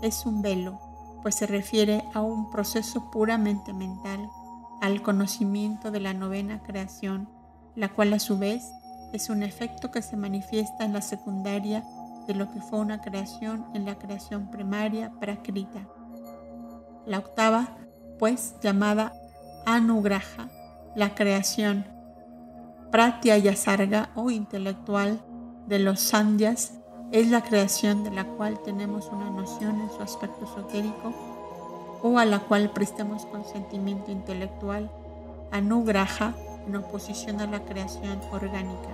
es 0.00 0.24
un 0.24 0.40
velo, 0.40 0.80
pues 1.20 1.34
se 1.34 1.46
refiere 1.46 2.02
a 2.14 2.22
un 2.22 2.48
proceso 2.48 3.10
puramente 3.10 3.74
mental, 3.74 4.30
al 4.80 5.02
conocimiento 5.02 5.90
de 5.90 6.00
la 6.00 6.14
novena 6.14 6.62
creación, 6.62 7.28
la 7.76 7.90
cual 7.90 8.14
a 8.14 8.18
su 8.18 8.38
vez 8.38 8.64
es 9.12 9.28
un 9.28 9.42
efecto 9.42 9.90
que 9.90 10.00
se 10.00 10.16
manifiesta 10.16 10.86
en 10.86 10.94
la 10.94 11.02
secundaria 11.02 11.84
de 12.26 12.34
lo 12.34 12.50
que 12.50 12.62
fue 12.62 12.78
una 12.78 13.02
creación 13.02 13.66
en 13.74 13.84
la 13.84 13.98
creación 13.98 14.50
primaria 14.50 15.12
prakrita. 15.20 15.86
La 17.04 17.18
octava, 17.18 17.76
pues 18.18 18.54
llamada 18.62 19.12
Anugraha, 19.66 20.48
la 20.94 21.14
creación 21.14 21.86
pratyayasarga 22.90 24.10
o 24.14 24.30
intelectual 24.30 25.20
de 25.66 25.78
los 25.78 26.00
sandyas 26.00 26.72
es 27.12 27.28
la 27.28 27.42
creación 27.42 28.04
de 28.04 28.10
la 28.10 28.24
cual 28.24 28.60
tenemos 28.62 29.08
una 29.12 29.30
noción 29.30 29.80
en 29.80 29.90
su 29.90 30.02
aspecto 30.02 30.44
esotérico 30.44 31.12
o 32.02 32.18
a 32.18 32.24
la 32.24 32.40
cual 32.40 32.70
prestemos 32.70 33.26
consentimiento 33.26 34.10
intelectual, 34.10 34.90
anugraha 35.50 36.34
en 36.66 36.76
oposición 36.76 37.40
a 37.40 37.46
la 37.46 37.60
creación 37.60 38.20
orgánica. 38.32 38.88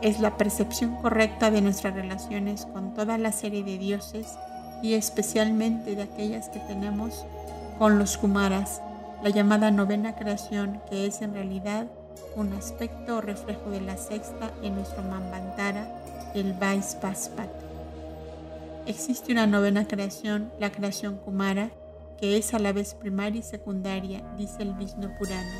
Es 0.00 0.20
la 0.20 0.36
percepción 0.36 0.96
correcta 0.96 1.50
de 1.50 1.60
nuestras 1.60 1.94
relaciones 1.94 2.66
con 2.66 2.94
toda 2.94 3.18
la 3.18 3.32
serie 3.32 3.64
de 3.64 3.78
dioses 3.78 4.36
y 4.82 4.94
especialmente 4.94 5.96
de 5.96 6.02
aquellas 6.02 6.48
que 6.48 6.60
tenemos 6.60 7.24
con 7.78 7.98
los 7.98 8.16
kumaras, 8.16 8.80
la 9.22 9.30
llamada 9.30 9.70
novena 9.70 10.14
creación, 10.14 10.80
que 10.88 11.06
es 11.06 11.22
en 11.22 11.34
realidad 11.34 11.88
un 12.36 12.52
aspecto 12.52 13.16
o 13.16 13.20
reflejo 13.20 13.70
de 13.70 13.80
la 13.80 13.96
sexta 13.96 14.52
en 14.62 14.76
nuestro 14.76 15.02
Manvantara, 15.02 15.88
el 16.34 16.52
Vaisvaspat. 16.52 17.50
Existe 18.86 19.32
una 19.32 19.46
novena 19.46 19.86
creación, 19.88 20.52
la 20.60 20.70
creación 20.70 21.16
Kumara, 21.16 21.70
que 22.20 22.36
es 22.36 22.54
a 22.54 22.58
la 22.58 22.72
vez 22.72 22.94
primaria 22.94 23.40
y 23.40 23.42
secundaria, 23.42 24.22
dice 24.36 24.62
el 24.62 24.74
Vishnu 24.74 25.10
Purana, 25.18 25.58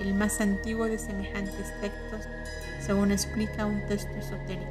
el 0.00 0.14
más 0.14 0.40
antiguo 0.40 0.86
de 0.86 0.98
semejantes 0.98 1.72
textos, 1.80 2.20
según 2.86 3.10
explica 3.10 3.66
un 3.66 3.84
texto 3.88 4.12
esotérico. 4.12 4.70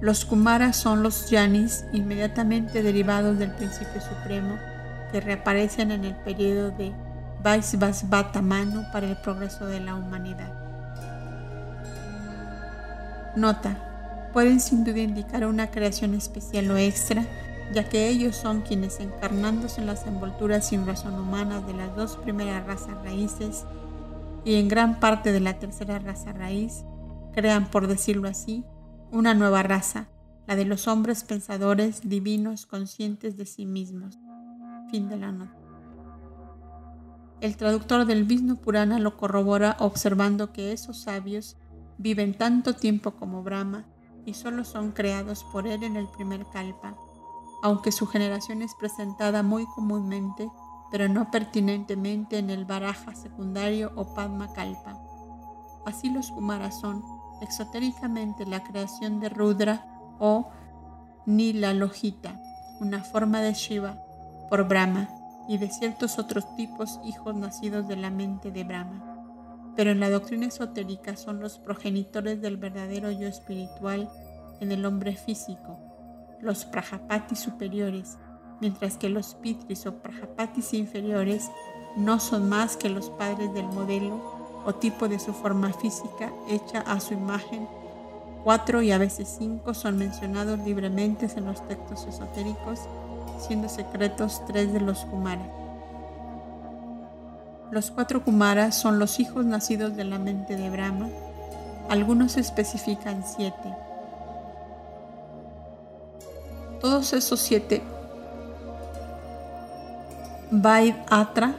Los 0.00 0.24
Kumaras 0.24 0.76
son 0.76 1.02
los 1.02 1.28
Yanis 1.30 1.84
inmediatamente 1.92 2.82
derivados 2.82 3.38
del 3.38 3.50
principio 3.52 4.00
supremo 4.00 4.58
que 5.12 5.20
reaparecen 5.20 5.90
en 5.90 6.04
el 6.04 6.16
periodo 6.16 6.70
de 6.70 6.92
Vaisvasvata 7.42 8.42
Manu 8.42 8.84
para 8.92 9.06
el 9.06 9.16
progreso 9.16 9.66
de 9.66 9.80
la 9.80 9.94
humanidad. 9.94 10.52
Nota, 13.36 14.30
pueden 14.32 14.60
sin 14.60 14.84
duda 14.84 15.00
indicar 15.00 15.46
una 15.46 15.70
creación 15.70 16.14
especial 16.14 16.70
o 16.70 16.76
extra, 16.76 17.24
ya 17.72 17.88
que 17.88 18.08
ellos 18.08 18.36
son 18.36 18.62
quienes 18.62 19.00
encarnándose 19.00 19.80
en 19.80 19.86
las 19.86 20.06
envolturas 20.06 20.68
sin 20.68 20.86
razón 20.86 21.14
humanas 21.14 21.66
de 21.66 21.74
las 21.74 21.94
dos 21.96 22.16
primeras 22.16 22.66
razas 22.66 22.96
raíces 23.04 23.64
y 24.44 24.54
en 24.54 24.68
gran 24.68 25.00
parte 25.00 25.32
de 25.32 25.40
la 25.40 25.58
tercera 25.58 25.98
raza 25.98 26.32
raíz, 26.32 26.84
crean, 27.32 27.68
por 27.70 27.88
decirlo 27.88 28.28
así, 28.28 28.64
una 29.10 29.34
nueva 29.34 29.62
raza, 29.62 30.08
la 30.46 30.54
de 30.54 30.64
los 30.64 30.86
hombres 30.86 31.24
pensadores, 31.24 32.08
divinos, 32.08 32.64
conscientes 32.64 33.36
de 33.36 33.44
sí 33.44 33.66
mismos. 33.66 34.18
Fin 34.90 35.08
de 35.08 35.16
la. 35.16 35.52
El 37.40 37.56
traductor 37.56 38.06
del 38.06 38.24
Vishnu 38.24 38.56
Purana 38.56 38.98
lo 38.98 39.16
corrobora 39.16 39.76
observando 39.80 40.52
que 40.52 40.72
esos 40.72 41.02
sabios 41.02 41.56
viven 41.98 42.36
tanto 42.36 42.74
tiempo 42.74 43.12
como 43.12 43.42
Brahma 43.42 43.84
y 44.24 44.34
solo 44.34 44.64
son 44.64 44.92
creados 44.92 45.44
por 45.52 45.66
él 45.66 45.82
en 45.82 45.96
el 45.96 46.08
primer 46.08 46.46
kalpa, 46.46 46.96
aunque 47.62 47.92
su 47.92 48.06
generación 48.06 48.62
es 48.62 48.74
presentada 48.74 49.42
muy 49.42 49.66
comúnmente 49.74 50.48
pero 50.90 51.08
no 51.08 51.30
pertinentemente 51.30 52.38
en 52.38 52.50
el 52.50 52.64
baraja 52.64 53.14
secundario 53.14 53.92
o 53.96 54.14
padma 54.14 54.52
kalpa. 54.52 54.98
Así 55.84 56.10
los 56.10 56.30
kumaras 56.30 56.80
son 56.80 57.02
exotéricamente 57.40 58.46
la 58.46 58.62
creación 58.62 59.20
de 59.20 59.28
Rudra 59.28 59.86
o 60.18 60.50
Nila 61.26 61.74
Lojita, 61.74 62.40
una 62.80 63.02
forma 63.02 63.40
de 63.40 63.54
Shiva, 63.54 64.02
por 64.48 64.68
Brahma 64.68 65.08
y 65.48 65.58
de 65.58 65.70
ciertos 65.70 66.18
otros 66.18 66.54
tipos 66.56 67.00
hijos 67.04 67.34
nacidos 67.34 67.86
de 67.88 67.96
la 67.96 68.10
mente 68.10 68.50
de 68.50 68.64
Brahma. 68.64 69.12
Pero 69.76 69.90
en 69.90 70.00
la 70.00 70.10
doctrina 70.10 70.46
esotérica 70.46 71.16
son 71.16 71.40
los 71.40 71.58
progenitores 71.58 72.40
del 72.40 72.56
verdadero 72.56 73.10
yo 73.10 73.28
espiritual 73.28 74.10
en 74.60 74.72
el 74.72 74.84
hombre 74.86 75.16
físico, 75.16 75.78
los 76.40 76.64
prajapatis 76.64 77.38
superiores, 77.38 78.18
mientras 78.60 78.96
que 78.96 79.08
los 79.08 79.34
pitris 79.34 79.86
o 79.86 79.96
prajapatis 80.02 80.72
inferiores 80.74 81.50
no 81.96 82.20
son 82.20 82.48
más 82.48 82.76
que 82.76 82.88
los 82.88 83.10
padres 83.10 83.52
del 83.54 83.66
modelo 83.66 84.62
o 84.64 84.74
tipo 84.74 85.08
de 85.08 85.18
su 85.18 85.32
forma 85.32 85.72
física 85.72 86.32
hecha 86.48 86.80
a 86.80 87.00
su 87.00 87.14
imagen. 87.14 87.68
Cuatro 88.44 88.82
y 88.82 88.92
a 88.92 88.98
veces 88.98 89.34
cinco 89.38 89.74
son 89.74 89.98
mencionados 89.98 90.58
libremente 90.60 91.28
en 91.36 91.46
los 91.46 91.66
textos 91.66 92.06
esotéricos, 92.06 92.80
siendo 93.38 93.68
secretos 93.68 94.42
tres 94.46 94.72
de 94.72 94.80
los 94.80 95.04
Kumaras. 95.04 95.48
Los 97.70 97.90
cuatro 97.90 98.22
Kumaras 98.22 98.74
son 98.76 98.98
los 98.98 99.18
hijos 99.18 99.44
nacidos 99.44 99.96
de 99.96 100.04
la 100.04 100.18
mente 100.18 100.56
de 100.56 100.70
Brahma. 100.70 101.08
Algunos 101.88 102.36
especifican 102.36 103.24
siete. 103.24 103.74
Todos 106.80 107.12
esos 107.12 107.40
siete 107.40 107.82
Vaid 110.50 110.94
Atra 111.10 111.56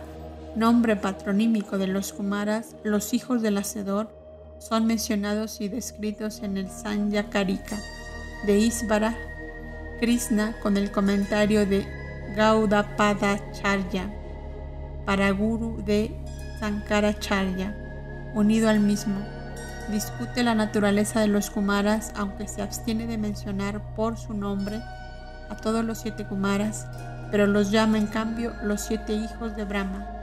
nombre 0.57 0.95
patronímico 0.95 1.77
de 1.77 1.85
los 1.85 2.11
Kumaras, 2.13 2.75
los 2.83 3.13
hijos 3.13 3.43
del 3.43 3.57
Hacedor, 3.57 4.09
son 4.57 4.87
mencionados 4.87 5.61
y 5.61 5.69
descritos 5.69 6.41
en 6.41 6.57
el 6.57 6.69
Sanya 6.71 7.29
Karika 7.29 7.77
de 8.47 8.57
Isvara 8.57 9.15
Krishna 9.99 10.55
con 10.61 10.77
el 10.77 10.91
comentario 10.91 11.65
de 11.65 11.87
Gaudapadacharya, 12.35 14.13
para 15.05 15.31
Guru 15.31 15.83
de 15.83 16.15
Sankaracharya, 16.59 17.75
unido 18.33 18.69
al 18.69 18.79
mismo. 18.79 19.15
Discute 19.91 20.43
la 20.43 20.55
naturaleza 20.55 21.21
de 21.21 21.27
los 21.27 21.49
Kumaras, 21.49 22.11
aunque 22.15 22.47
se 22.47 22.61
abstiene 22.61 23.07
de 23.07 23.17
mencionar 23.17 23.81
por 23.95 24.17
su 24.17 24.33
nombre 24.33 24.81
a 25.49 25.55
todos 25.55 25.85
los 25.85 25.99
siete 25.99 26.25
Kumaras, 26.25 26.85
pero 27.31 27.47
los 27.47 27.71
llama 27.71 27.97
en 27.97 28.07
cambio 28.07 28.53
los 28.63 28.81
siete 28.81 29.13
hijos 29.13 29.55
de 29.55 29.63
Brahma 29.63 30.17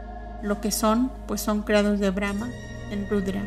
lo 0.44 0.60
que 0.60 0.70
son, 0.70 1.10
pues 1.26 1.40
son 1.40 1.62
creados 1.62 1.98
de 1.98 2.10
Brahma 2.10 2.50
en 2.90 3.08
Rudra. 3.08 3.42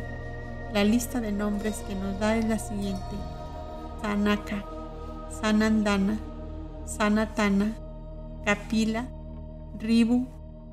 La 0.73 0.84
lista 0.84 1.21
de 1.21 1.32
nombres 1.32 1.84
que 1.88 1.93
nos 1.93 2.19
da 2.19 2.36
es 2.36 2.45
la 2.45 2.57
siguiente. 2.57 3.15
Sanaka, 4.01 4.65
Sanandana, 5.30 6.17
Sanatana, 6.86 7.75
Kapila, 8.45 9.07
Ribu 9.80 10.28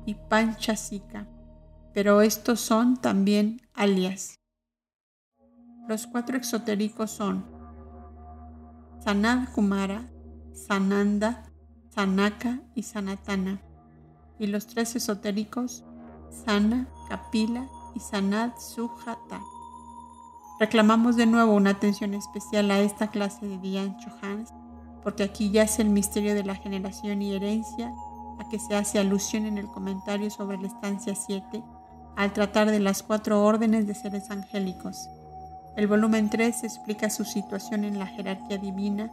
y 0.05 0.15
Panchasika. 0.15 1.27
Pero 1.93 2.21
estos 2.21 2.59
son 2.59 2.97
también 2.97 3.61
alias. 3.73 4.39
Los 5.87 6.07
cuatro 6.07 6.35
exotéricos 6.37 7.11
son 7.11 7.45
Sanad 9.03 9.49
Kumara, 9.53 10.09
Sananda, 10.53 11.43
Sanaka 11.89 12.59
y 12.73 12.83
Sanatana. 12.83 13.61
Y 14.39 14.47
los 14.47 14.67
tres 14.67 14.95
esotéricos 14.95 15.85
Sana, 16.43 16.87
Kapila 17.07 17.67
y 17.93 17.99
Sanad 17.99 18.51
Sujata. 18.57 19.41
Reclamamos 20.57 21.17
de 21.17 21.25
nuevo 21.25 21.53
una 21.53 21.71
atención 21.71 22.13
especial 22.13 22.71
a 22.71 22.79
esta 22.79 23.07
clase 23.07 23.45
de 23.45 23.57
Diane 23.57 23.97
Chohans, 23.97 24.53
porque 25.03 25.23
aquí 25.23 25.51
yace 25.51 25.81
el 25.81 25.89
misterio 25.89 26.33
de 26.33 26.45
la 26.45 26.55
generación 26.55 27.21
y 27.21 27.35
herencia 27.35 27.93
a 28.39 28.47
que 28.49 28.57
se 28.59 28.75
hace 28.75 28.97
alusión 28.97 29.45
en 29.45 29.57
el 29.57 29.67
comentario 29.67 30.29
sobre 30.29 30.57
la 30.57 30.67
estancia 30.67 31.13
7 31.13 31.61
al 32.15 32.31
tratar 32.31 32.71
de 32.71 32.79
las 32.79 33.03
cuatro 33.03 33.43
órdenes 33.43 33.85
de 33.85 33.95
seres 33.95 34.31
angélicos. 34.31 35.09
El 35.75 35.87
volumen 35.87 36.29
3 36.29 36.63
explica 36.63 37.09
su 37.09 37.25
situación 37.25 37.83
en 37.83 37.99
la 37.99 38.07
jerarquía 38.07 38.57
divina. 38.57 39.11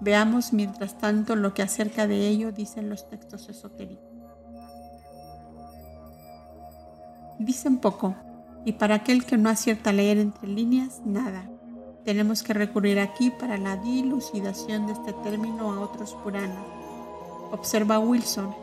Veamos 0.00 0.52
mientras 0.52 0.98
tanto 0.98 1.36
lo 1.36 1.54
que 1.54 1.62
acerca 1.62 2.08
de 2.08 2.26
ello 2.26 2.50
dicen 2.50 2.88
los 2.88 3.08
textos 3.08 3.48
esotéricos. 3.48 4.04
Dicen 7.38 7.78
poco, 7.78 8.16
y 8.64 8.72
para 8.72 8.96
aquel 8.96 9.24
que 9.24 9.36
no 9.36 9.48
acierta 9.48 9.90
a 9.90 9.92
leer 9.92 10.18
entre 10.18 10.48
líneas, 10.48 11.00
nada. 11.04 11.48
Tenemos 12.04 12.42
que 12.42 12.54
recurrir 12.54 12.98
aquí 12.98 13.30
para 13.30 13.58
la 13.58 13.76
dilucidación 13.76 14.86
de 14.86 14.92
este 14.92 15.12
término 15.24 15.72
a 15.72 15.80
otros 15.80 16.14
Puranas. 16.24 16.64
Observa 17.50 17.98
Wilson, 17.98 18.54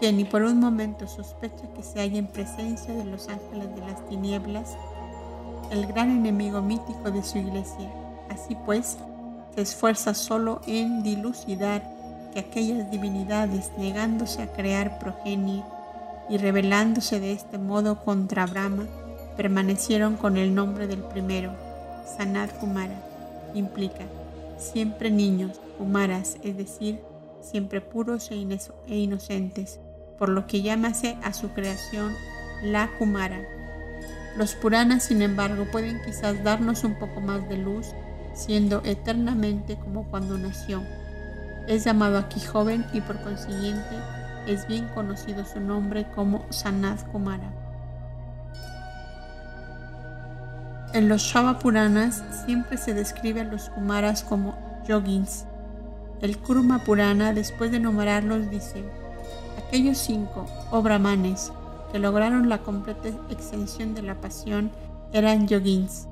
que 0.00 0.12
ni 0.12 0.24
por 0.24 0.42
un 0.42 0.60
momento 0.60 1.06
sospecha 1.06 1.72
que 1.74 1.82
se 1.82 2.00
halla 2.00 2.18
en 2.18 2.26
presencia 2.26 2.94
de 2.94 3.04
los 3.04 3.28
ángeles 3.28 3.74
de 3.74 3.80
las 3.80 4.08
tinieblas, 4.08 4.76
el 5.70 5.86
gran 5.86 6.10
enemigo 6.10 6.62
mítico 6.62 7.10
de 7.10 7.22
su 7.22 7.38
iglesia. 7.38 7.90
Así 8.30 8.56
pues, 8.66 8.98
se 9.54 9.62
esfuerza 9.62 10.14
solo 10.14 10.60
en 10.66 11.02
dilucidar 11.02 11.82
que 12.32 12.40
aquellas 12.40 12.90
divinidades, 12.90 13.72
negándose 13.78 14.42
a 14.42 14.52
crear 14.52 14.98
progenie, 14.98 15.62
y 16.28 16.38
rebelándose 16.38 17.20
de 17.20 17.32
este 17.32 17.58
modo 17.58 18.04
contra 18.04 18.46
Brahma, 18.46 18.86
permanecieron 19.36 20.16
con 20.16 20.36
el 20.36 20.54
nombre 20.54 20.86
del 20.86 21.00
primero, 21.00 21.52
Sanat 22.16 22.52
Kumara. 22.58 23.02
Implica 23.54 24.04
siempre 24.58 25.10
niños, 25.10 25.60
Kumaras, 25.78 26.38
es 26.42 26.56
decir, 26.56 27.00
siempre 27.40 27.80
puros 27.80 28.30
e, 28.30 28.34
e, 28.86 28.96
inocentes, 28.96 29.80
por 30.18 30.28
lo 30.28 30.46
que 30.46 30.62
llámase 30.62 31.16
a 31.22 31.32
su 31.32 31.50
creación 31.50 32.12
la 32.62 32.90
Kumara. 32.98 33.42
Los 34.36 34.54
Puranas, 34.54 35.04
sin 35.04 35.22
embargo, 35.22 35.66
pueden 35.70 36.00
quizás 36.04 36.42
darnos 36.42 36.84
un 36.84 36.98
poco 36.98 37.20
más 37.20 37.48
de 37.48 37.56
luz, 37.56 37.88
siendo 38.34 38.82
eternamente 38.84 39.76
como 39.76 40.04
cuando 40.10 40.36
nació. 40.36 40.82
Es 41.68 41.84
llamado 41.84 42.18
aquí 42.18 42.40
joven 42.40 42.84
y 42.92 43.00
por 43.00 43.20
consiguiente 43.22 43.96
es 44.46 44.66
bien 44.68 44.86
conocido 44.88 45.44
su 45.44 45.60
nombre 45.60 46.06
como 46.14 46.44
Sanat 46.50 47.02
Kumara. 47.10 47.65
En 50.96 51.10
los 51.10 51.20
Shava 51.20 51.58
Puranas 51.58 52.24
siempre 52.46 52.78
se 52.78 52.94
describe 52.94 53.42
a 53.42 53.44
los 53.44 53.68
Kumaras 53.68 54.22
como 54.22 54.56
yogins. 54.88 55.44
El 56.22 56.38
Kurma 56.38 56.84
Purana, 56.84 57.34
después 57.34 57.70
de 57.70 57.80
numerarlos, 57.80 58.48
dice: 58.48 58.82
Aquellos 59.58 59.98
cinco, 59.98 60.46
o 60.70 60.80
brahmanes, 60.80 61.52
que 61.92 61.98
lograron 61.98 62.48
la 62.48 62.62
completa 62.62 63.10
extensión 63.28 63.94
de 63.94 64.00
la 64.00 64.22
pasión 64.22 64.72
eran 65.12 65.46
yogins. 65.46 66.08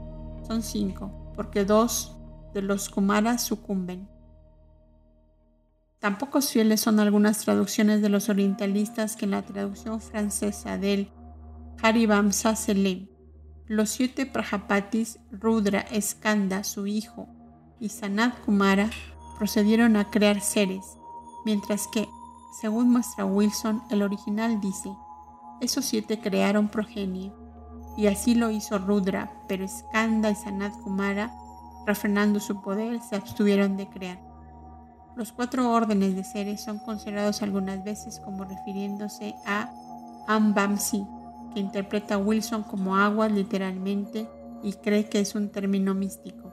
Son 0.47 0.63
cinco, 0.63 1.11
porque 1.35 1.65
dos 1.65 2.15
de 2.53 2.61
los 2.61 2.91
Kumaras 2.91 3.43
sucumben. 3.43 4.07
Tampoco 5.99 6.43
fieles 6.43 6.83
son 6.83 7.01
algunas 7.01 7.39
traducciones 7.39 8.03
de 8.03 8.11
los 8.11 8.29
orientalistas 8.29 9.17
que 9.17 9.25
en 9.25 9.31
la 9.31 9.41
traducción 9.41 10.03
francesa 10.03 10.77
del 10.77 11.09
Haribamsa 11.83 12.55
Selim, 12.55 13.14
los 13.67 13.91
siete 13.91 14.27
Prajapatis, 14.27 15.19
Rudra, 15.31 15.87
Skanda, 15.99 16.65
su 16.65 16.87
hijo, 16.87 17.29
y 17.81 17.89
Sanat 17.89 18.39
Kumara 18.45 18.91
procedieron 19.39 19.97
a 19.97 20.11
crear 20.11 20.41
seres, 20.41 20.99
mientras 21.45 21.89
que, 21.89 22.09
según 22.61 22.91
muestra 22.91 23.25
Wilson, 23.25 23.83
el 23.91 24.03
original 24.03 24.61
dice, 24.61 24.91
esos 25.61 25.85
siete 25.87 26.21
crearon 26.21 26.69
progenie, 26.69 27.33
y 27.97 28.07
así 28.09 28.35
lo 28.35 28.51
hizo 28.51 28.79
Rudra, 28.79 29.33
pero 29.49 29.67
Skanda 29.67 30.31
y 30.31 30.35
Sanat 30.35 30.73
Kumara, 30.83 31.33
refrenando 31.87 32.41
su 32.41 32.61
poder, 32.61 33.01
se 33.01 33.17
abstuvieron 33.17 33.77
de 33.77 33.89
crear. 33.89 34.19
Los 35.17 35.33
cuatro 35.33 35.71
órdenes 35.71 36.17
de 36.17 36.25
seres 36.25 36.61
son 36.61 36.81
considerados 36.81 37.41
algunas 37.43 37.85
veces 37.85 38.21
como 38.21 38.45
refiriéndose 38.45 39.35
a 39.47 39.71
Ambamsi, 40.27 41.07
que 41.55 41.61
interpreta 41.61 42.19
Wilson 42.19 42.65
como 42.65 42.97
agua 42.97 43.29
literalmente 43.29 44.29
y 44.63 44.73
cree 44.75 45.09
que 45.09 45.21
es 45.21 45.35
un 45.35 45.49
término 45.49 45.95
místico. 45.95 46.53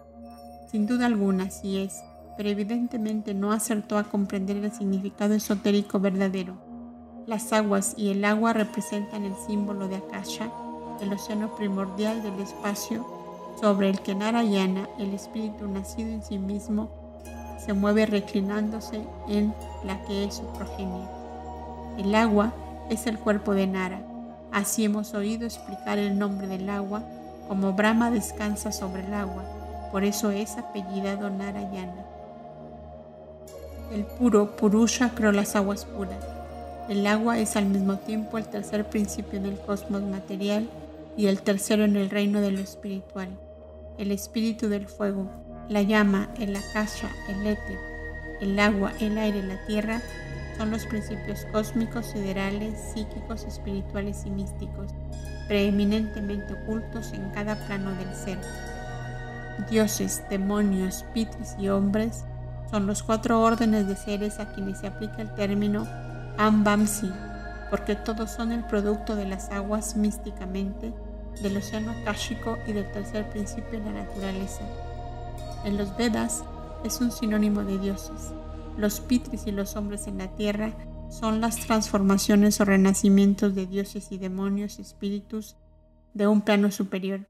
Sin 0.69 0.87
duda 0.87 1.07
alguna, 1.07 1.49
sí 1.49 1.79
es, 1.79 2.01
pero 2.37 2.49
evidentemente 2.49 3.33
no 3.33 3.51
acertó 3.51 3.97
a 3.97 4.05
comprender 4.05 4.57
el 4.57 4.71
significado 4.71 5.33
esotérico 5.33 5.99
verdadero. 5.99 6.55
Las 7.27 7.51
aguas 7.51 7.93
y 7.97 8.09
el 8.09 8.23
agua 8.23 8.53
representan 8.53 9.23
el 9.25 9.35
símbolo 9.47 9.87
de 9.87 9.97
Akasha, 9.97 10.51
el 11.01 11.11
océano 11.11 11.55
primordial 11.55 12.23
del 12.23 12.39
espacio 12.39 13.05
sobre 13.59 13.89
el 13.89 14.01
que 14.01 14.15
Narayana, 14.15 14.87
el 14.97 15.13
espíritu 15.13 15.67
nacido 15.67 16.09
en 16.09 16.23
sí 16.23 16.37
mismo, 16.39 16.89
se 17.63 17.73
mueve 17.73 18.05
reclinándose 18.05 19.01
en 19.27 19.53
la 19.83 20.01
que 20.05 20.25
es 20.25 20.35
su 20.35 20.45
progenie. 20.53 21.07
El 21.97 22.15
agua 22.15 22.53
es 22.89 23.07
el 23.07 23.19
cuerpo 23.19 23.53
de 23.53 23.67
Nara. 23.67 24.01
Así 24.51 24.83
hemos 24.83 25.13
oído 25.13 25.45
explicar 25.45 25.97
el 25.97 26.19
nombre 26.19 26.47
del 26.47 26.69
agua, 26.69 27.03
como 27.47 27.73
Brahma 27.73 28.11
descansa 28.11 28.71
sobre 28.71 29.05
el 29.05 29.13
agua, 29.13 29.43
por 29.91 30.03
eso 30.03 30.31
es 30.31 30.57
apellidado 30.57 31.29
Narayana. 31.29 32.05
El 33.93 34.05
puro 34.05 34.55
Purusha 34.55 35.11
creó 35.15 35.31
las 35.31 35.55
aguas 35.55 35.85
puras. 35.85 36.23
El 36.89 37.05
agua 37.07 37.39
es 37.39 37.55
al 37.55 37.65
mismo 37.65 37.97
tiempo 37.97 38.37
el 38.37 38.45
tercer 38.45 38.89
principio 38.89 39.39
en 39.39 39.45
el 39.45 39.59
cosmos 39.59 40.01
material 40.01 40.69
y 41.15 41.27
el 41.27 41.41
tercero 41.41 41.83
en 41.83 41.95
el 41.95 42.09
reino 42.09 42.41
de 42.41 42.51
lo 42.51 42.59
espiritual. 42.59 43.29
El 43.97 44.11
espíritu 44.11 44.69
del 44.69 44.87
fuego, 44.87 45.29
la 45.69 45.81
llama, 45.81 46.29
el 46.39 46.55
akasha, 46.55 47.09
el 47.29 47.47
éter, 47.47 47.79
el 48.41 48.59
agua, 48.59 48.93
el 48.99 49.17
aire, 49.17 49.43
la 49.43 49.65
tierra 49.65 50.01
son 50.61 50.69
los 50.69 50.85
principios 50.85 51.47
cósmicos, 51.51 52.05
siderales, 52.05 52.79
psíquicos, 52.93 53.45
espirituales 53.45 54.27
y 54.27 54.29
místicos, 54.29 54.91
preeminentemente 55.47 56.53
ocultos 56.53 57.13
en 57.13 57.31
cada 57.31 57.55
plano 57.65 57.89
del 57.95 58.13
ser. 58.13 58.37
Dioses, 59.71 60.23
demonios, 60.29 61.03
pitris 61.15 61.55
y 61.57 61.69
hombres 61.69 62.25
son 62.69 62.85
los 62.85 63.01
cuatro 63.01 63.41
órdenes 63.41 63.87
de 63.87 63.95
seres 63.95 64.39
a 64.39 64.53
quienes 64.53 64.77
se 64.77 64.85
aplica 64.85 65.23
el 65.23 65.33
término 65.33 65.87
Ambamsi, 66.37 67.11
porque 67.71 67.95
todos 67.95 68.29
son 68.29 68.51
el 68.51 68.63
producto 68.63 69.15
de 69.15 69.25
las 69.25 69.49
aguas 69.49 69.95
místicamente, 69.95 70.93
del 71.41 71.57
océano 71.57 71.89
akáshico 72.01 72.59
y 72.67 72.73
del 72.73 72.91
tercer 72.91 73.27
principio 73.31 73.79
de 73.79 73.85
la 73.85 74.03
naturaleza. 74.03 74.61
En 75.65 75.75
los 75.75 75.97
Vedas 75.97 76.43
es 76.83 77.01
un 77.01 77.11
sinónimo 77.11 77.63
de 77.63 77.79
dioses. 77.79 78.31
Los 78.81 78.99
pitris 78.99 79.45
y 79.45 79.51
los 79.51 79.75
hombres 79.75 80.07
en 80.07 80.17
la 80.17 80.35
tierra 80.35 80.73
son 81.07 81.39
las 81.39 81.57
transformaciones 81.57 82.59
o 82.59 82.65
renacimientos 82.65 83.53
de 83.53 83.67
dioses 83.67 84.11
y 84.11 84.17
demonios, 84.17 84.79
espíritus 84.79 85.55
de 86.15 86.25
un 86.25 86.41
plano 86.41 86.71
superior. 86.71 87.29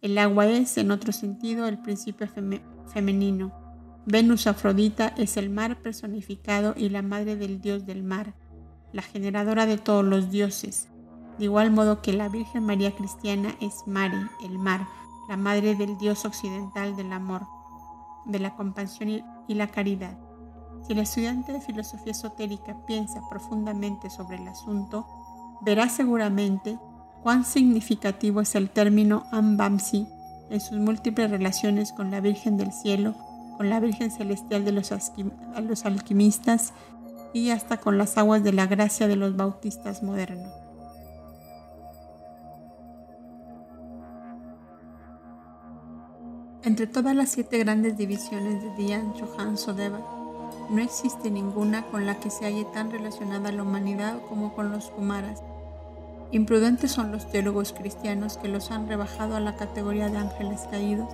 El 0.00 0.16
agua 0.18 0.46
es, 0.46 0.78
en 0.78 0.92
otro 0.92 1.10
sentido, 1.10 1.66
el 1.66 1.82
principio 1.82 2.28
femenino. 2.86 3.52
Venus 4.06 4.46
Afrodita 4.46 5.08
es 5.16 5.36
el 5.36 5.50
mar 5.50 5.82
personificado 5.82 6.74
y 6.76 6.90
la 6.90 7.02
madre 7.02 7.34
del 7.34 7.60
dios 7.60 7.84
del 7.84 8.04
mar, 8.04 8.34
la 8.92 9.02
generadora 9.02 9.66
de 9.66 9.78
todos 9.78 10.04
los 10.04 10.30
dioses, 10.30 10.90
de 11.38 11.46
igual 11.46 11.72
modo 11.72 12.02
que 12.02 12.12
la 12.12 12.28
Virgen 12.28 12.62
María 12.62 12.94
Cristiana 12.94 13.56
es 13.60 13.82
Mari, 13.88 14.28
el 14.44 14.60
mar, 14.60 14.86
la 15.28 15.36
madre 15.36 15.74
del 15.74 15.98
dios 15.98 16.24
occidental 16.24 16.94
del 16.94 17.12
amor, 17.12 17.42
de 18.26 18.38
la 18.38 18.54
compasión 18.54 19.24
y 19.48 19.54
la 19.54 19.66
caridad. 19.72 20.27
Si 20.88 20.94
el 20.94 21.00
estudiante 21.00 21.52
de 21.52 21.60
filosofía 21.60 22.12
esotérica 22.12 22.74
piensa 22.86 23.20
profundamente 23.28 24.08
sobre 24.08 24.38
el 24.38 24.48
asunto, 24.48 25.06
verá 25.60 25.90
seguramente 25.90 26.78
cuán 27.22 27.44
significativo 27.44 28.40
es 28.40 28.54
el 28.54 28.70
término 28.70 29.26
Ambamsi 29.30 30.08
en 30.48 30.62
sus 30.62 30.78
múltiples 30.78 31.30
relaciones 31.30 31.92
con 31.92 32.10
la 32.10 32.22
Virgen 32.22 32.56
del 32.56 32.72
Cielo, 32.72 33.14
con 33.58 33.68
la 33.68 33.80
Virgen 33.80 34.10
Celestial 34.10 34.64
de 34.64 34.72
los, 34.72 35.84
alquimistas 35.84 36.72
y 37.34 37.50
hasta 37.50 37.76
con 37.76 37.98
las 37.98 38.16
aguas 38.16 38.42
de 38.42 38.54
la 38.54 38.66
gracia 38.66 39.08
de 39.08 39.16
los 39.16 39.36
bautistas 39.36 40.02
modernos. 40.02 40.54
Entre 46.62 46.86
todas 46.86 47.14
las 47.14 47.28
siete 47.28 47.58
grandes 47.58 47.98
divisiones 47.98 48.62
de 48.62 48.74
Dian 48.76 49.12
Johan 49.12 49.58
Sodeva, 49.58 50.17
no 50.70 50.82
existe 50.82 51.30
ninguna 51.30 51.82
con 51.84 52.06
la 52.06 52.16
que 52.16 52.30
se 52.30 52.44
halle 52.44 52.64
tan 52.72 52.90
relacionada 52.90 53.52
la 53.52 53.62
humanidad 53.62 54.18
como 54.28 54.54
con 54.54 54.70
los 54.70 54.90
Kumaras. 54.90 55.42
Imprudentes 56.30 56.92
son 56.92 57.10
los 57.10 57.30
teólogos 57.30 57.72
cristianos 57.72 58.36
que 58.36 58.48
los 58.48 58.70
han 58.70 58.86
rebajado 58.86 59.36
a 59.36 59.40
la 59.40 59.56
categoría 59.56 60.08
de 60.10 60.18
ángeles 60.18 60.66
caídos 60.70 61.08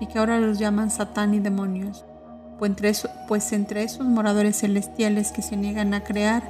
y 0.00 0.06
que 0.06 0.18
ahora 0.18 0.40
los 0.40 0.58
llaman 0.58 0.90
Satán 0.90 1.34
y 1.34 1.40
demonios, 1.40 2.04
pues 2.58 2.70
entre, 2.70 2.92
pues 3.28 3.52
entre 3.52 3.84
esos 3.84 4.06
moradores 4.06 4.58
celestiales 4.60 5.30
que 5.30 5.42
se 5.42 5.56
niegan 5.56 5.94
a 5.94 6.02
crear 6.02 6.42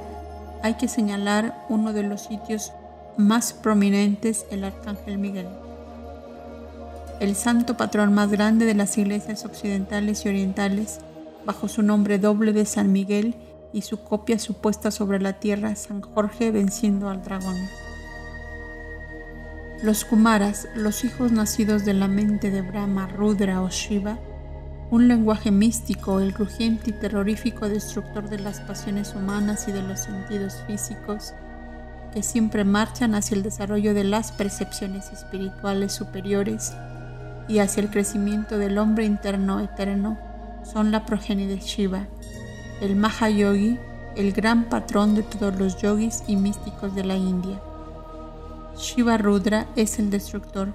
hay 0.63 0.75
que 0.75 0.87
señalar 0.87 1.65
uno 1.69 1.93
de 1.93 2.03
los 2.03 2.21
sitios 2.21 2.71
más 3.17 3.53
prominentes, 3.53 4.45
el 4.51 4.63
Arcángel 4.63 5.17
Miguel. 5.17 5.47
El 7.19 7.35
santo 7.35 7.77
patrón 7.77 8.13
más 8.13 8.31
grande 8.31 8.65
de 8.65 8.73
las 8.73 8.97
iglesias 8.97 9.45
occidentales 9.45 10.25
y 10.25 10.29
orientales, 10.29 10.99
bajo 11.45 11.67
su 11.67 11.81
nombre 11.81 12.19
doble 12.19 12.53
de 12.53 12.65
San 12.65 12.91
Miguel 12.91 13.35
y 13.73 13.81
su 13.81 14.03
copia 14.03 14.39
supuesta 14.39 14.91
sobre 14.91 15.19
la 15.19 15.39
tierra 15.39 15.75
San 15.75 16.01
Jorge 16.01 16.51
venciendo 16.51 17.09
al 17.09 17.23
dragón. 17.23 17.57
Los 19.83 20.05
Kumaras, 20.05 20.67
los 20.75 21.03
hijos 21.03 21.31
nacidos 21.31 21.85
de 21.85 21.93
la 21.93 22.07
mente 22.07 22.51
de 22.51 22.61
Brahma, 22.61 23.07
Rudra 23.07 23.61
o 23.63 23.69
Shiva, 23.69 24.19
un 24.91 25.07
lenguaje 25.07 25.51
místico, 25.51 26.19
el 26.19 26.33
rugiente 26.33 26.89
y 26.89 26.93
terrorífico 26.93 27.67
destructor 27.69 28.29
de 28.29 28.39
las 28.39 28.59
pasiones 28.59 29.15
humanas 29.15 29.67
y 29.67 29.71
de 29.71 29.81
los 29.81 30.01
sentidos 30.01 30.61
físicos, 30.67 31.33
que 32.13 32.21
siempre 32.21 32.65
marchan 32.65 33.15
hacia 33.15 33.35
el 33.35 33.41
desarrollo 33.41 33.93
de 33.93 34.03
las 34.03 34.33
percepciones 34.33 35.11
espirituales 35.13 35.93
superiores 35.93 36.73
y 37.47 37.59
hacia 37.59 37.81
el 37.81 37.89
crecimiento 37.89 38.57
del 38.57 38.77
hombre 38.77 39.05
interno 39.05 39.61
eterno, 39.61 40.19
son 40.63 40.91
la 40.91 41.05
progenie 41.05 41.47
de 41.47 41.59
Shiva, 41.59 42.07
el 42.81 42.95
Mahayogi, 42.95 43.77
el 44.15 44.33
gran 44.33 44.69
patrón 44.69 45.15
de 45.15 45.23
todos 45.23 45.57
los 45.57 45.81
yogis 45.81 46.23
y 46.27 46.35
místicos 46.35 46.95
de 46.95 47.03
la 47.03 47.15
India. 47.15 47.61
Shiva 48.77 49.17
Rudra 49.17 49.67
es 49.75 49.99
el 49.99 50.09
destructor, 50.09 50.73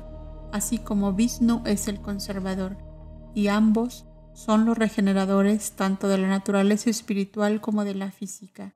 así 0.53 0.79
como 0.79 1.13
Vishnu 1.13 1.63
es 1.67 1.89
el 1.89 2.01
conservador, 2.01 2.77
y 3.35 3.49
ambos 3.49 4.07
son 4.33 4.65
los 4.65 4.77
regeneradores 4.77 5.73
tanto 5.73 6.09
de 6.09 6.19
la 6.19 6.29
naturaleza 6.29 6.91
espiritual 6.91 7.61
como 7.61 7.85
de 7.85 7.95
la 7.95 8.11
física. 8.11 8.75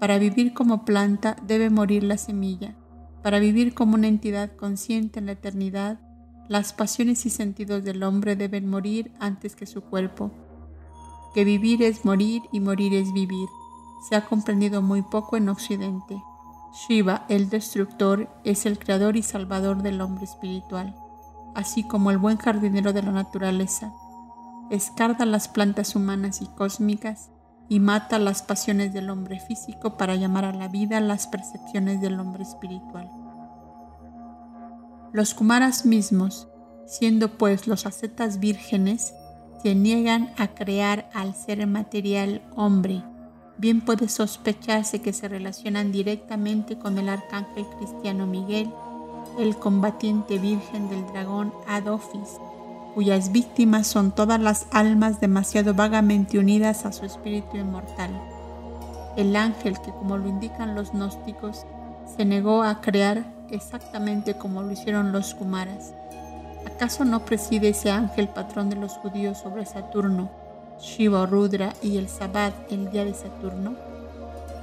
Para 0.00 0.18
vivir 0.18 0.52
como 0.52 0.84
planta 0.84 1.36
debe 1.46 1.70
morir 1.70 2.02
la 2.02 2.18
semilla. 2.18 2.74
Para 3.22 3.38
vivir 3.38 3.74
como 3.74 3.94
una 3.94 4.08
entidad 4.08 4.54
consciente 4.56 5.18
en 5.18 5.26
la 5.26 5.32
eternidad, 5.32 6.00
las 6.48 6.72
pasiones 6.72 7.26
y 7.26 7.30
sentidos 7.30 7.82
del 7.82 8.02
hombre 8.02 8.36
deben 8.36 8.68
morir 8.68 9.12
antes 9.18 9.56
que 9.56 9.66
su 9.66 9.82
cuerpo. 9.82 10.30
Que 11.34 11.44
vivir 11.44 11.82
es 11.82 12.04
morir 12.04 12.42
y 12.52 12.60
morir 12.60 12.94
es 12.94 13.12
vivir. 13.12 13.48
Se 14.08 14.16
ha 14.16 14.24
comprendido 14.24 14.80
muy 14.80 15.02
poco 15.02 15.36
en 15.36 15.48
Occidente. 15.48 16.22
Shiva, 16.72 17.24
el 17.28 17.48
destructor, 17.48 18.28
es 18.44 18.66
el 18.66 18.78
creador 18.78 19.16
y 19.16 19.22
salvador 19.22 19.82
del 19.82 20.00
hombre 20.00 20.24
espiritual, 20.24 20.94
así 21.54 21.82
como 21.82 22.10
el 22.10 22.18
buen 22.18 22.36
jardinero 22.36 22.92
de 22.92 23.02
la 23.02 23.12
naturaleza. 23.12 23.92
Escarda 24.70 25.26
las 25.26 25.48
plantas 25.48 25.96
humanas 25.96 26.42
y 26.42 26.46
cósmicas 26.46 27.30
y 27.68 27.80
mata 27.80 28.18
las 28.18 28.42
pasiones 28.42 28.92
del 28.92 29.10
hombre 29.10 29.40
físico 29.40 29.96
para 29.96 30.14
llamar 30.14 30.44
a 30.44 30.52
la 30.52 30.68
vida 30.68 31.00
las 31.00 31.26
percepciones 31.26 32.00
del 32.00 32.20
hombre 32.20 32.44
espiritual. 32.44 33.25
Los 35.16 35.32
Kumaras 35.32 35.86
mismos, 35.86 36.46
siendo 36.86 37.38
pues 37.38 37.66
los 37.66 37.86
ascetas 37.86 38.38
vírgenes, 38.38 39.14
se 39.62 39.74
niegan 39.74 40.30
a 40.36 40.48
crear 40.48 41.08
al 41.14 41.34
ser 41.34 41.66
material 41.66 42.42
hombre. 42.54 43.02
Bien 43.56 43.80
puede 43.80 44.10
sospecharse 44.10 45.00
que 45.00 45.14
se 45.14 45.26
relacionan 45.26 45.90
directamente 45.90 46.76
con 46.76 46.98
el 46.98 47.08
arcángel 47.08 47.64
cristiano 47.78 48.26
Miguel, 48.26 48.70
el 49.38 49.56
combatiente 49.56 50.36
virgen 50.38 50.90
del 50.90 51.06
dragón 51.06 51.50
Adofis, 51.66 52.36
cuyas 52.94 53.32
víctimas 53.32 53.86
son 53.86 54.14
todas 54.14 54.38
las 54.38 54.66
almas 54.70 55.18
demasiado 55.18 55.72
vagamente 55.72 56.38
unidas 56.38 56.84
a 56.84 56.92
su 56.92 57.06
espíritu 57.06 57.56
inmortal. 57.56 58.10
El 59.16 59.34
ángel 59.34 59.80
que, 59.80 59.92
como 59.92 60.18
lo 60.18 60.28
indican 60.28 60.74
los 60.74 60.92
gnósticos, 60.92 61.64
se 62.18 62.26
negó 62.26 62.62
a 62.62 62.82
crear 62.82 63.34
exactamente 63.50 64.34
como 64.34 64.62
lo 64.62 64.72
hicieron 64.72 65.12
los 65.12 65.34
Kumaras. 65.34 65.92
¿Acaso 66.66 67.04
no 67.04 67.24
preside 67.24 67.70
ese 67.70 67.90
ángel 67.90 68.28
patrón 68.28 68.70
de 68.70 68.76
los 68.76 68.92
judíos 68.92 69.38
sobre 69.38 69.66
Saturno, 69.66 70.30
Shiva 70.80 71.22
o 71.22 71.26
Rudra 71.26 71.72
y 71.82 71.96
el 71.96 72.08
Sabbat 72.08 72.54
el 72.70 72.90
día 72.90 73.04
de 73.04 73.14
Saturno? 73.14 73.76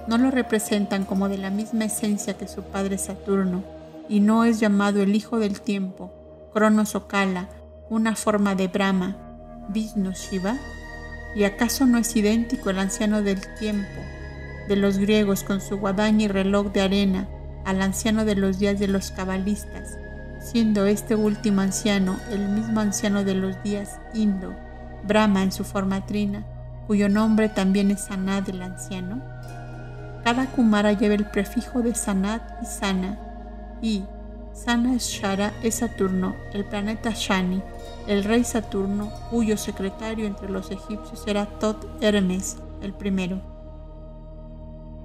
¿No 0.08 0.18
lo 0.18 0.32
representan 0.32 1.06
como 1.06 1.30
de 1.30 1.38
la 1.38 1.50
misma 1.50 1.86
esencia 1.86 2.34
que 2.36 2.48
su 2.48 2.64
padre 2.64 2.98
Saturno 2.98 3.64
y 4.10 4.20
no 4.20 4.44
es 4.44 4.60
llamado 4.60 5.02
el 5.02 5.16
hijo 5.16 5.40
del 5.40 5.62
tiempo, 5.62 6.12
Cronos 6.54 6.96
o 6.96 7.08
Kala, 7.08 7.48
una 7.90 8.16
forma 8.16 8.54
de 8.54 8.68
Brahma, 8.68 9.16
Vishnu 9.70 10.12
Shiva? 10.12 10.58
¿Y 11.36 11.46
acaso 11.46 11.86
no 11.86 11.98
es 11.98 12.16
idéntico 12.16 12.70
el 12.70 12.80
anciano 12.80 13.22
del 13.22 13.42
tiempo 13.56 14.02
de 14.68 14.76
los 14.76 14.98
griegos 14.98 15.44
con 15.44 15.62
su 15.62 15.78
guadaña 15.78 16.26
y 16.26 16.28
reloj 16.28 16.72
de 16.72 16.82
arena 16.82 17.28
al 17.66 17.82
anciano 17.82 18.26
de 18.26 18.36
los 18.36 18.60
días 18.60 18.80
de 18.80 18.88
los 18.88 19.12
cabalistas, 19.12 19.98
siendo 20.40 20.86
este 20.86 21.16
último 21.16 21.62
anciano 21.62 22.18
el 22.32 22.50
mismo 22.50 22.80
anciano 22.80 23.24
de 23.24 23.36
los 23.36 23.62
días 23.64 24.00
indo, 24.14 24.56
Brahma 25.06 25.44
en 25.44 25.52
su 25.52 25.64
forma 25.64 26.06
trina, 26.06 26.46
cuyo 26.88 27.10
nombre 27.10 27.50
también 27.50 27.92
es 27.92 28.02
Sanad 28.02 28.48
el 28.50 28.62
anciano? 28.62 29.22
Cada 30.24 30.48
Kumara 30.48 30.94
lleva 30.94 31.16
el 31.16 31.26
prefijo 31.26 31.82
de 31.82 31.96
Sanat 31.96 32.42
y 32.62 32.66
Sana, 32.66 33.20
y 33.82 34.04
Sana 34.54 34.96
Shara 34.98 35.52
es 35.64 35.76
Saturno, 35.76 36.36
el 36.54 36.64
planeta 36.64 37.12
Shani, 37.14 37.62
el 38.08 38.24
rey 38.24 38.44
Saturno, 38.44 39.12
cuyo 39.30 39.58
secretario 39.58 40.26
entre 40.26 40.50
los 40.50 40.72
egipcios 40.72 41.24
era 41.28 41.46
Tot 41.46 42.02
Hermes, 42.02 42.58
el 42.82 42.94
primero. 42.94 43.42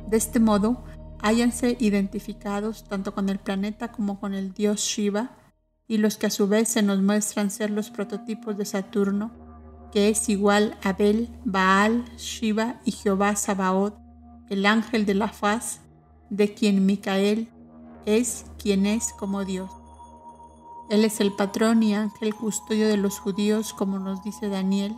De 0.06 0.16
este 0.16 0.38
modo, 0.38 0.84
háyanse 1.20 1.76
identificados 1.80 2.84
tanto 2.84 3.14
con 3.14 3.28
el 3.28 3.38
planeta 3.38 3.92
como 3.92 4.20
con 4.20 4.34
el 4.34 4.52
dios 4.52 4.80
Shiva, 4.80 5.30
y 5.86 5.98
los 5.98 6.18
que 6.18 6.26
a 6.26 6.30
su 6.30 6.48
vez 6.48 6.68
se 6.68 6.82
nos 6.82 7.00
muestran 7.00 7.50
ser 7.50 7.70
los 7.70 7.90
prototipos 7.90 8.56
de 8.58 8.66
Saturno, 8.66 9.32
que 9.90 10.10
es 10.10 10.28
igual 10.28 10.76
a 10.82 10.92
Bel, 10.92 11.30
Baal, 11.44 12.04
Shiva 12.18 12.78
y 12.84 12.92
Jehová 12.92 13.34
Sabaoth, 13.36 13.94
el 14.50 14.66
ángel 14.66 15.06
de 15.06 15.14
la 15.14 15.28
faz, 15.28 15.80
de 16.30 16.52
quien 16.52 16.84
Micael 16.84 17.48
es 18.04 18.44
quien 18.58 18.86
es 18.86 19.12
como 19.18 19.44
Dios. 19.44 19.70
Él 20.90 21.04
es 21.04 21.20
el 21.20 21.32
patrón 21.32 21.82
y 21.82 21.94
ángel 21.94 22.34
custodio 22.34 22.88
de 22.88 22.96
los 22.96 23.18
judíos, 23.18 23.74
como 23.74 23.98
nos 23.98 24.22
dice 24.22 24.48
Daniel, 24.48 24.96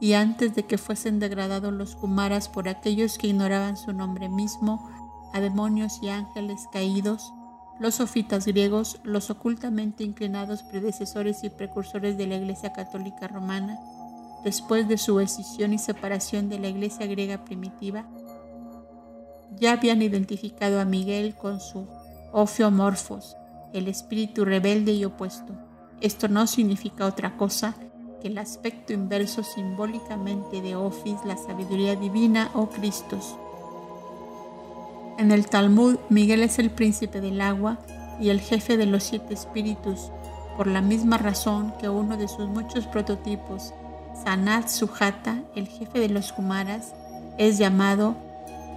y 0.00 0.12
antes 0.12 0.54
de 0.54 0.64
que 0.64 0.78
fuesen 0.78 1.18
degradados 1.18 1.72
los 1.72 1.94
Kumaras 1.96 2.48
por 2.48 2.68
aquellos 2.68 3.18
que 3.18 3.28
ignoraban 3.28 3.76
su 3.76 3.92
nombre 3.92 4.28
mismo, 4.28 4.90
a 5.36 5.40
demonios 5.40 6.02
y 6.02 6.08
ángeles 6.08 6.66
caídos, 6.72 7.32
los 7.78 7.96
sofitas 7.96 8.46
griegos, 8.46 9.00
los 9.04 9.28
ocultamente 9.28 10.02
inclinados 10.02 10.62
predecesores 10.62 11.44
y 11.44 11.50
precursores 11.50 12.16
de 12.16 12.26
la 12.26 12.36
Iglesia 12.36 12.72
Católica 12.72 13.28
Romana, 13.28 13.78
después 14.44 14.88
de 14.88 14.96
su 14.96 15.20
escisión 15.20 15.74
y 15.74 15.78
separación 15.78 16.48
de 16.48 16.58
la 16.58 16.68
Iglesia 16.68 17.06
griega 17.06 17.44
primitiva, 17.44 18.06
ya 19.58 19.72
habían 19.72 20.00
identificado 20.00 20.80
a 20.80 20.86
Miguel 20.86 21.34
con 21.34 21.60
su 21.60 21.86
Ophiomorphos, 22.32 23.36
el 23.74 23.88
espíritu 23.88 24.46
rebelde 24.46 24.92
y 24.92 25.04
opuesto. 25.04 25.54
Esto 26.00 26.28
no 26.28 26.46
significa 26.46 27.06
otra 27.06 27.36
cosa 27.36 27.74
que 28.22 28.28
el 28.28 28.38
aspecto 28.38 28.94
inverso 28.94 29.42
simbólicamente 29.42 30.62
de 30.62 30.76
Ophis, 30.76 31.18
la 31.26 31.36
sabiduría 31.36 31.94
divina 31.94 32.50
o 32.54 32.70
Cristos. 32.70 33.36
En 35.18 35.32
el 35.32 35.46
Talmud, 35.46 35.96
Miguel 36.10 36.42
es 36.42 36.58
el 36.58 36.70
príncipe 36.70 37.22
del 37.22 37.40
agua 37.40 37.78
y 38.20 38.28
el 38.28 38.38
jefe 38.40 38.76
de 38.76 38.84
los 38.84 39.02
siete 39.02 39.32
espíritus, 39.32 40.10
por 40.58 40.66
la 40.66 40.82
misma 40.82 41.16
razón 41.16 41.72
que 41.80 41.88
uno 41.88 42.18
de 42.18 42.28
sus 42.28 42.48
muchos 42.48 42.86
prototipos, 42.86 43.72
Sanat 44.24 44.68
Sujata, 44.68 45.42
el 45.54 45.68
jefe 45.68 46.00
de 46.00 46.10
los 46.10 46.34
Kumaras, 46.34 46.94
es 47.38 47.56
llamado 47.56 48.14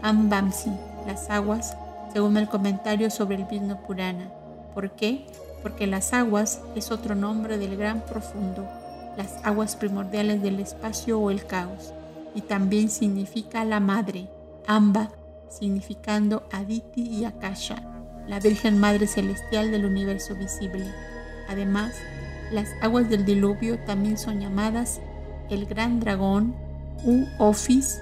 Ambamsi, 0.02 0.72
las 1.06 1.30
aguas, 1.30 1.76
según 2.14 2.38
el 2.38 2.48
comentario 2.48 3.10
sobre 3.10 3.36
el 3.36 3.44
Vishnu 3.44 3.76
Purana. 3.86 4.30
¿Por 4.74 4.92
qué? 4.92 5.26
Porque 5.62 5.88
las 5.88 6.14
aguas 6.14 6.62
es 6.74 6.90
otro 6.90 7.16
nombre 7.16 7.58
del 7.58 7.76
gran 7.76 8.00
profundo, 8.06 8.66
las 9.18 9.44
aguas 9.44 9.76
primordiales 9.76 10.42
del 10.42 10.62
espacio 10.62 11.20
o 11.20 11.32
el 11.32 11.46
caos, 11.46 11.94
y 12.34 12.42
también 12.42 12.90
significa 12.90 13.66
la 13.66 13.82
madre, 13.82 14.30
Amba, 14.68 15.10
significando 15.50 16.48
Aditi 16.52 17.02
y 17.02 17.26
Akasha, 17.26 17.78
la 18.28 18.40
Virgen 18.40 18.80
Madre 18.80 19.08
Celestial 19.08 19.72
del 19.72 19.86
universo 19.86 20.36
visible. 20.36 20.86
Además, 21.48 21.96
las 22.52 22.70
aguas 22.82 23.10
del 23.10 23.26
diluvio 23.26 23.80
también 23.80 24.18
son 24.18 24.40
llamadas 24.40 25.00
el 25.50 25.66
gran 25.66 26.00
dragón 26.00 26.56
u 27.04 27.26
Ophis, 27.40 28.00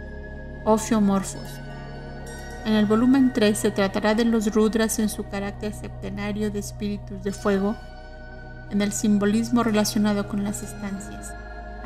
Ophiomorphos, 0.66 1.62
en 2.68 2.74
el 2.74 2.86
volumen 2.86 3.32
3 3.34 3.58
se 3.58 3.72
tratará 3.72 4.14
de 4.14 4.26
los 4.26 4.54
Rudras 4.54 5.00
en 5.00 5.08
su 5.08 5.24
carácter 5.24 5.74
septenario 5.74 6.52
de 6.52 6.60
espíritus 6.60 7.24
de 7.24 7.32
fuego, 7.32 7.78
en 8.70 8.82
el 8.82 8.92
simbolismo 8.92 9.64
relacionado 9.64 10.28
con 10.28 10.44
las 10.44 10.64
estancias. 10.64 11.34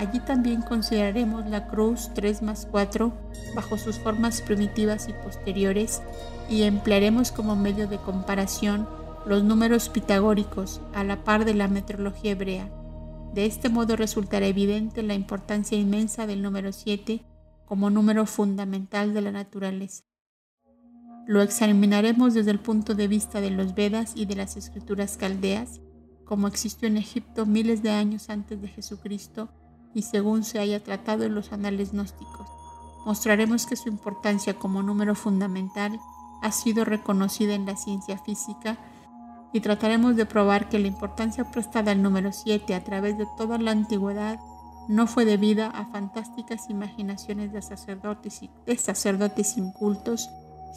Allí 0.02 0.20
también 0.20 0.64
consideraremos 0.64 1.46
la 1.46 1.68
cruz 1.68 2.10
3 2.16 2.42
más 2.42 2.68
4 2.72 3.14
bajo 3.54 3.78
sus 3.78 4.00
formas 4.00 4.42
primitivas 4.42 5.08
y 5.08 5.14
posteriores 5.14 6.02
y 6.50 6.64
emplearemos 6.64 7.32
como 7.32 7.56
medio 7.56 7.88
de 7.88 8.00
comparación 8.00 8.90
los 9.28 9.44
números 9.44 9.90
pitagóricos 9.90 10.82
a 10.96 11.04
la 11.04 11.24
par 11.24 11.46
de 11.46 11.54
la 11.54 11.68
metrología 11.68 12.32
hebrea. 12.32 12.68
De 13.36 13.46
este 13.46 13.70
modo 13.70 13.96
resultará 13.96 14.48
evidente 14.48 15.04
la 15.04 15.14
importancia 15.14 15.78
inmensa 15.78 16.26
del 16.26 16.42
número 16.42 16.72
7 16.72 17.24
como 17.68 17.92
número 17.92 18.26
fundamental 18.26 19.14
de 19.14 19.22
la 19.22 19.32
naturaleza. 19.32 20.04
Lo 21.28 21.44
examinaremos 21.44 22.34
desde 22.34 22.50
el 22.50 22.60
punto 22.60 22.96
de 22.96 23.08
vista 23.08 23.40
de 23.40 23.52
los 23.52 23.76
Vedas 23.76 24.14
y 24.16 24.26
de 24.26 24.36
las 24.36 24.58
escrituras 24.58 25.16
caldeas, 25.18 25.80
como 26.26 26.48
existió 26.48 26.88
en 26.88 26.98
Egipto 26.98 27.46
miles 27.46 27.84
de 27.84 27.92
años 27.92 28.32
antes 28.32 28.60
de 28.64 28.68
Jesucristo 28.68 29.52
y 29.94 30.04
según 30.04 30.44
se 30.44 30.60
haya 30.60 30.84
tratado 30.84 31.24
en 31.24 31.36
los 31.36 31.52
anales 31.52 31.92
gnósticos. 31.92 32.48
Mostraremos 33.06 33.66
que 33.66 33.76
su 33.76 33.90
importancia 33.90 34.54
como 34.54 34.84
número 34.84 35.16
fundamental 35.16 36.00
ha 36.42 36.52
sido 36.52 36.86
reconocida 36.86 37.54
en 37.54 37.66
la 37.66 37.76
ciencia 37.76 38.18
física 38.18 38.78
y 39.54 39.62
trataremos 39.62 40.16
de 40.16 40.26
probar 40.26 40.70
que 40.70 40.80
la 40.80 40.88
importancia 40.88 41.52
prestada 41.52 41.92
al 41.92 42.02
número 42.02 42.32
7 42.32 42.74
a 42.74 42.84
través 42.84 43.18
de 43.18 43.28
toda 43.38 43.58
la 43.58 43.72
antigüedad 43.72 44.40
no 44.88 45.08
fue 45.08 45.26
debida 45.26 45.68
a 45.68 45.86
fantásticas 45.86 46.70
imaginaciones 46.70 47.54
de 47.54 47.62
sacerdotes, 47.62 48.44
y, 48.44 48.50
de 48.66 48.78
sacerdotes 48.78 49.58
incultos 49.58 50.30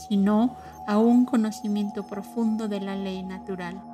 sino 0.08 0.56
a 0.86 0.98
un 0.98 1.24
conocimiento 1.24 2.06
profundo 2.06 2.68
de 2.68 2.80
la 2.80 2.96
ley 2.96 3.22
natural. 3.22 3.93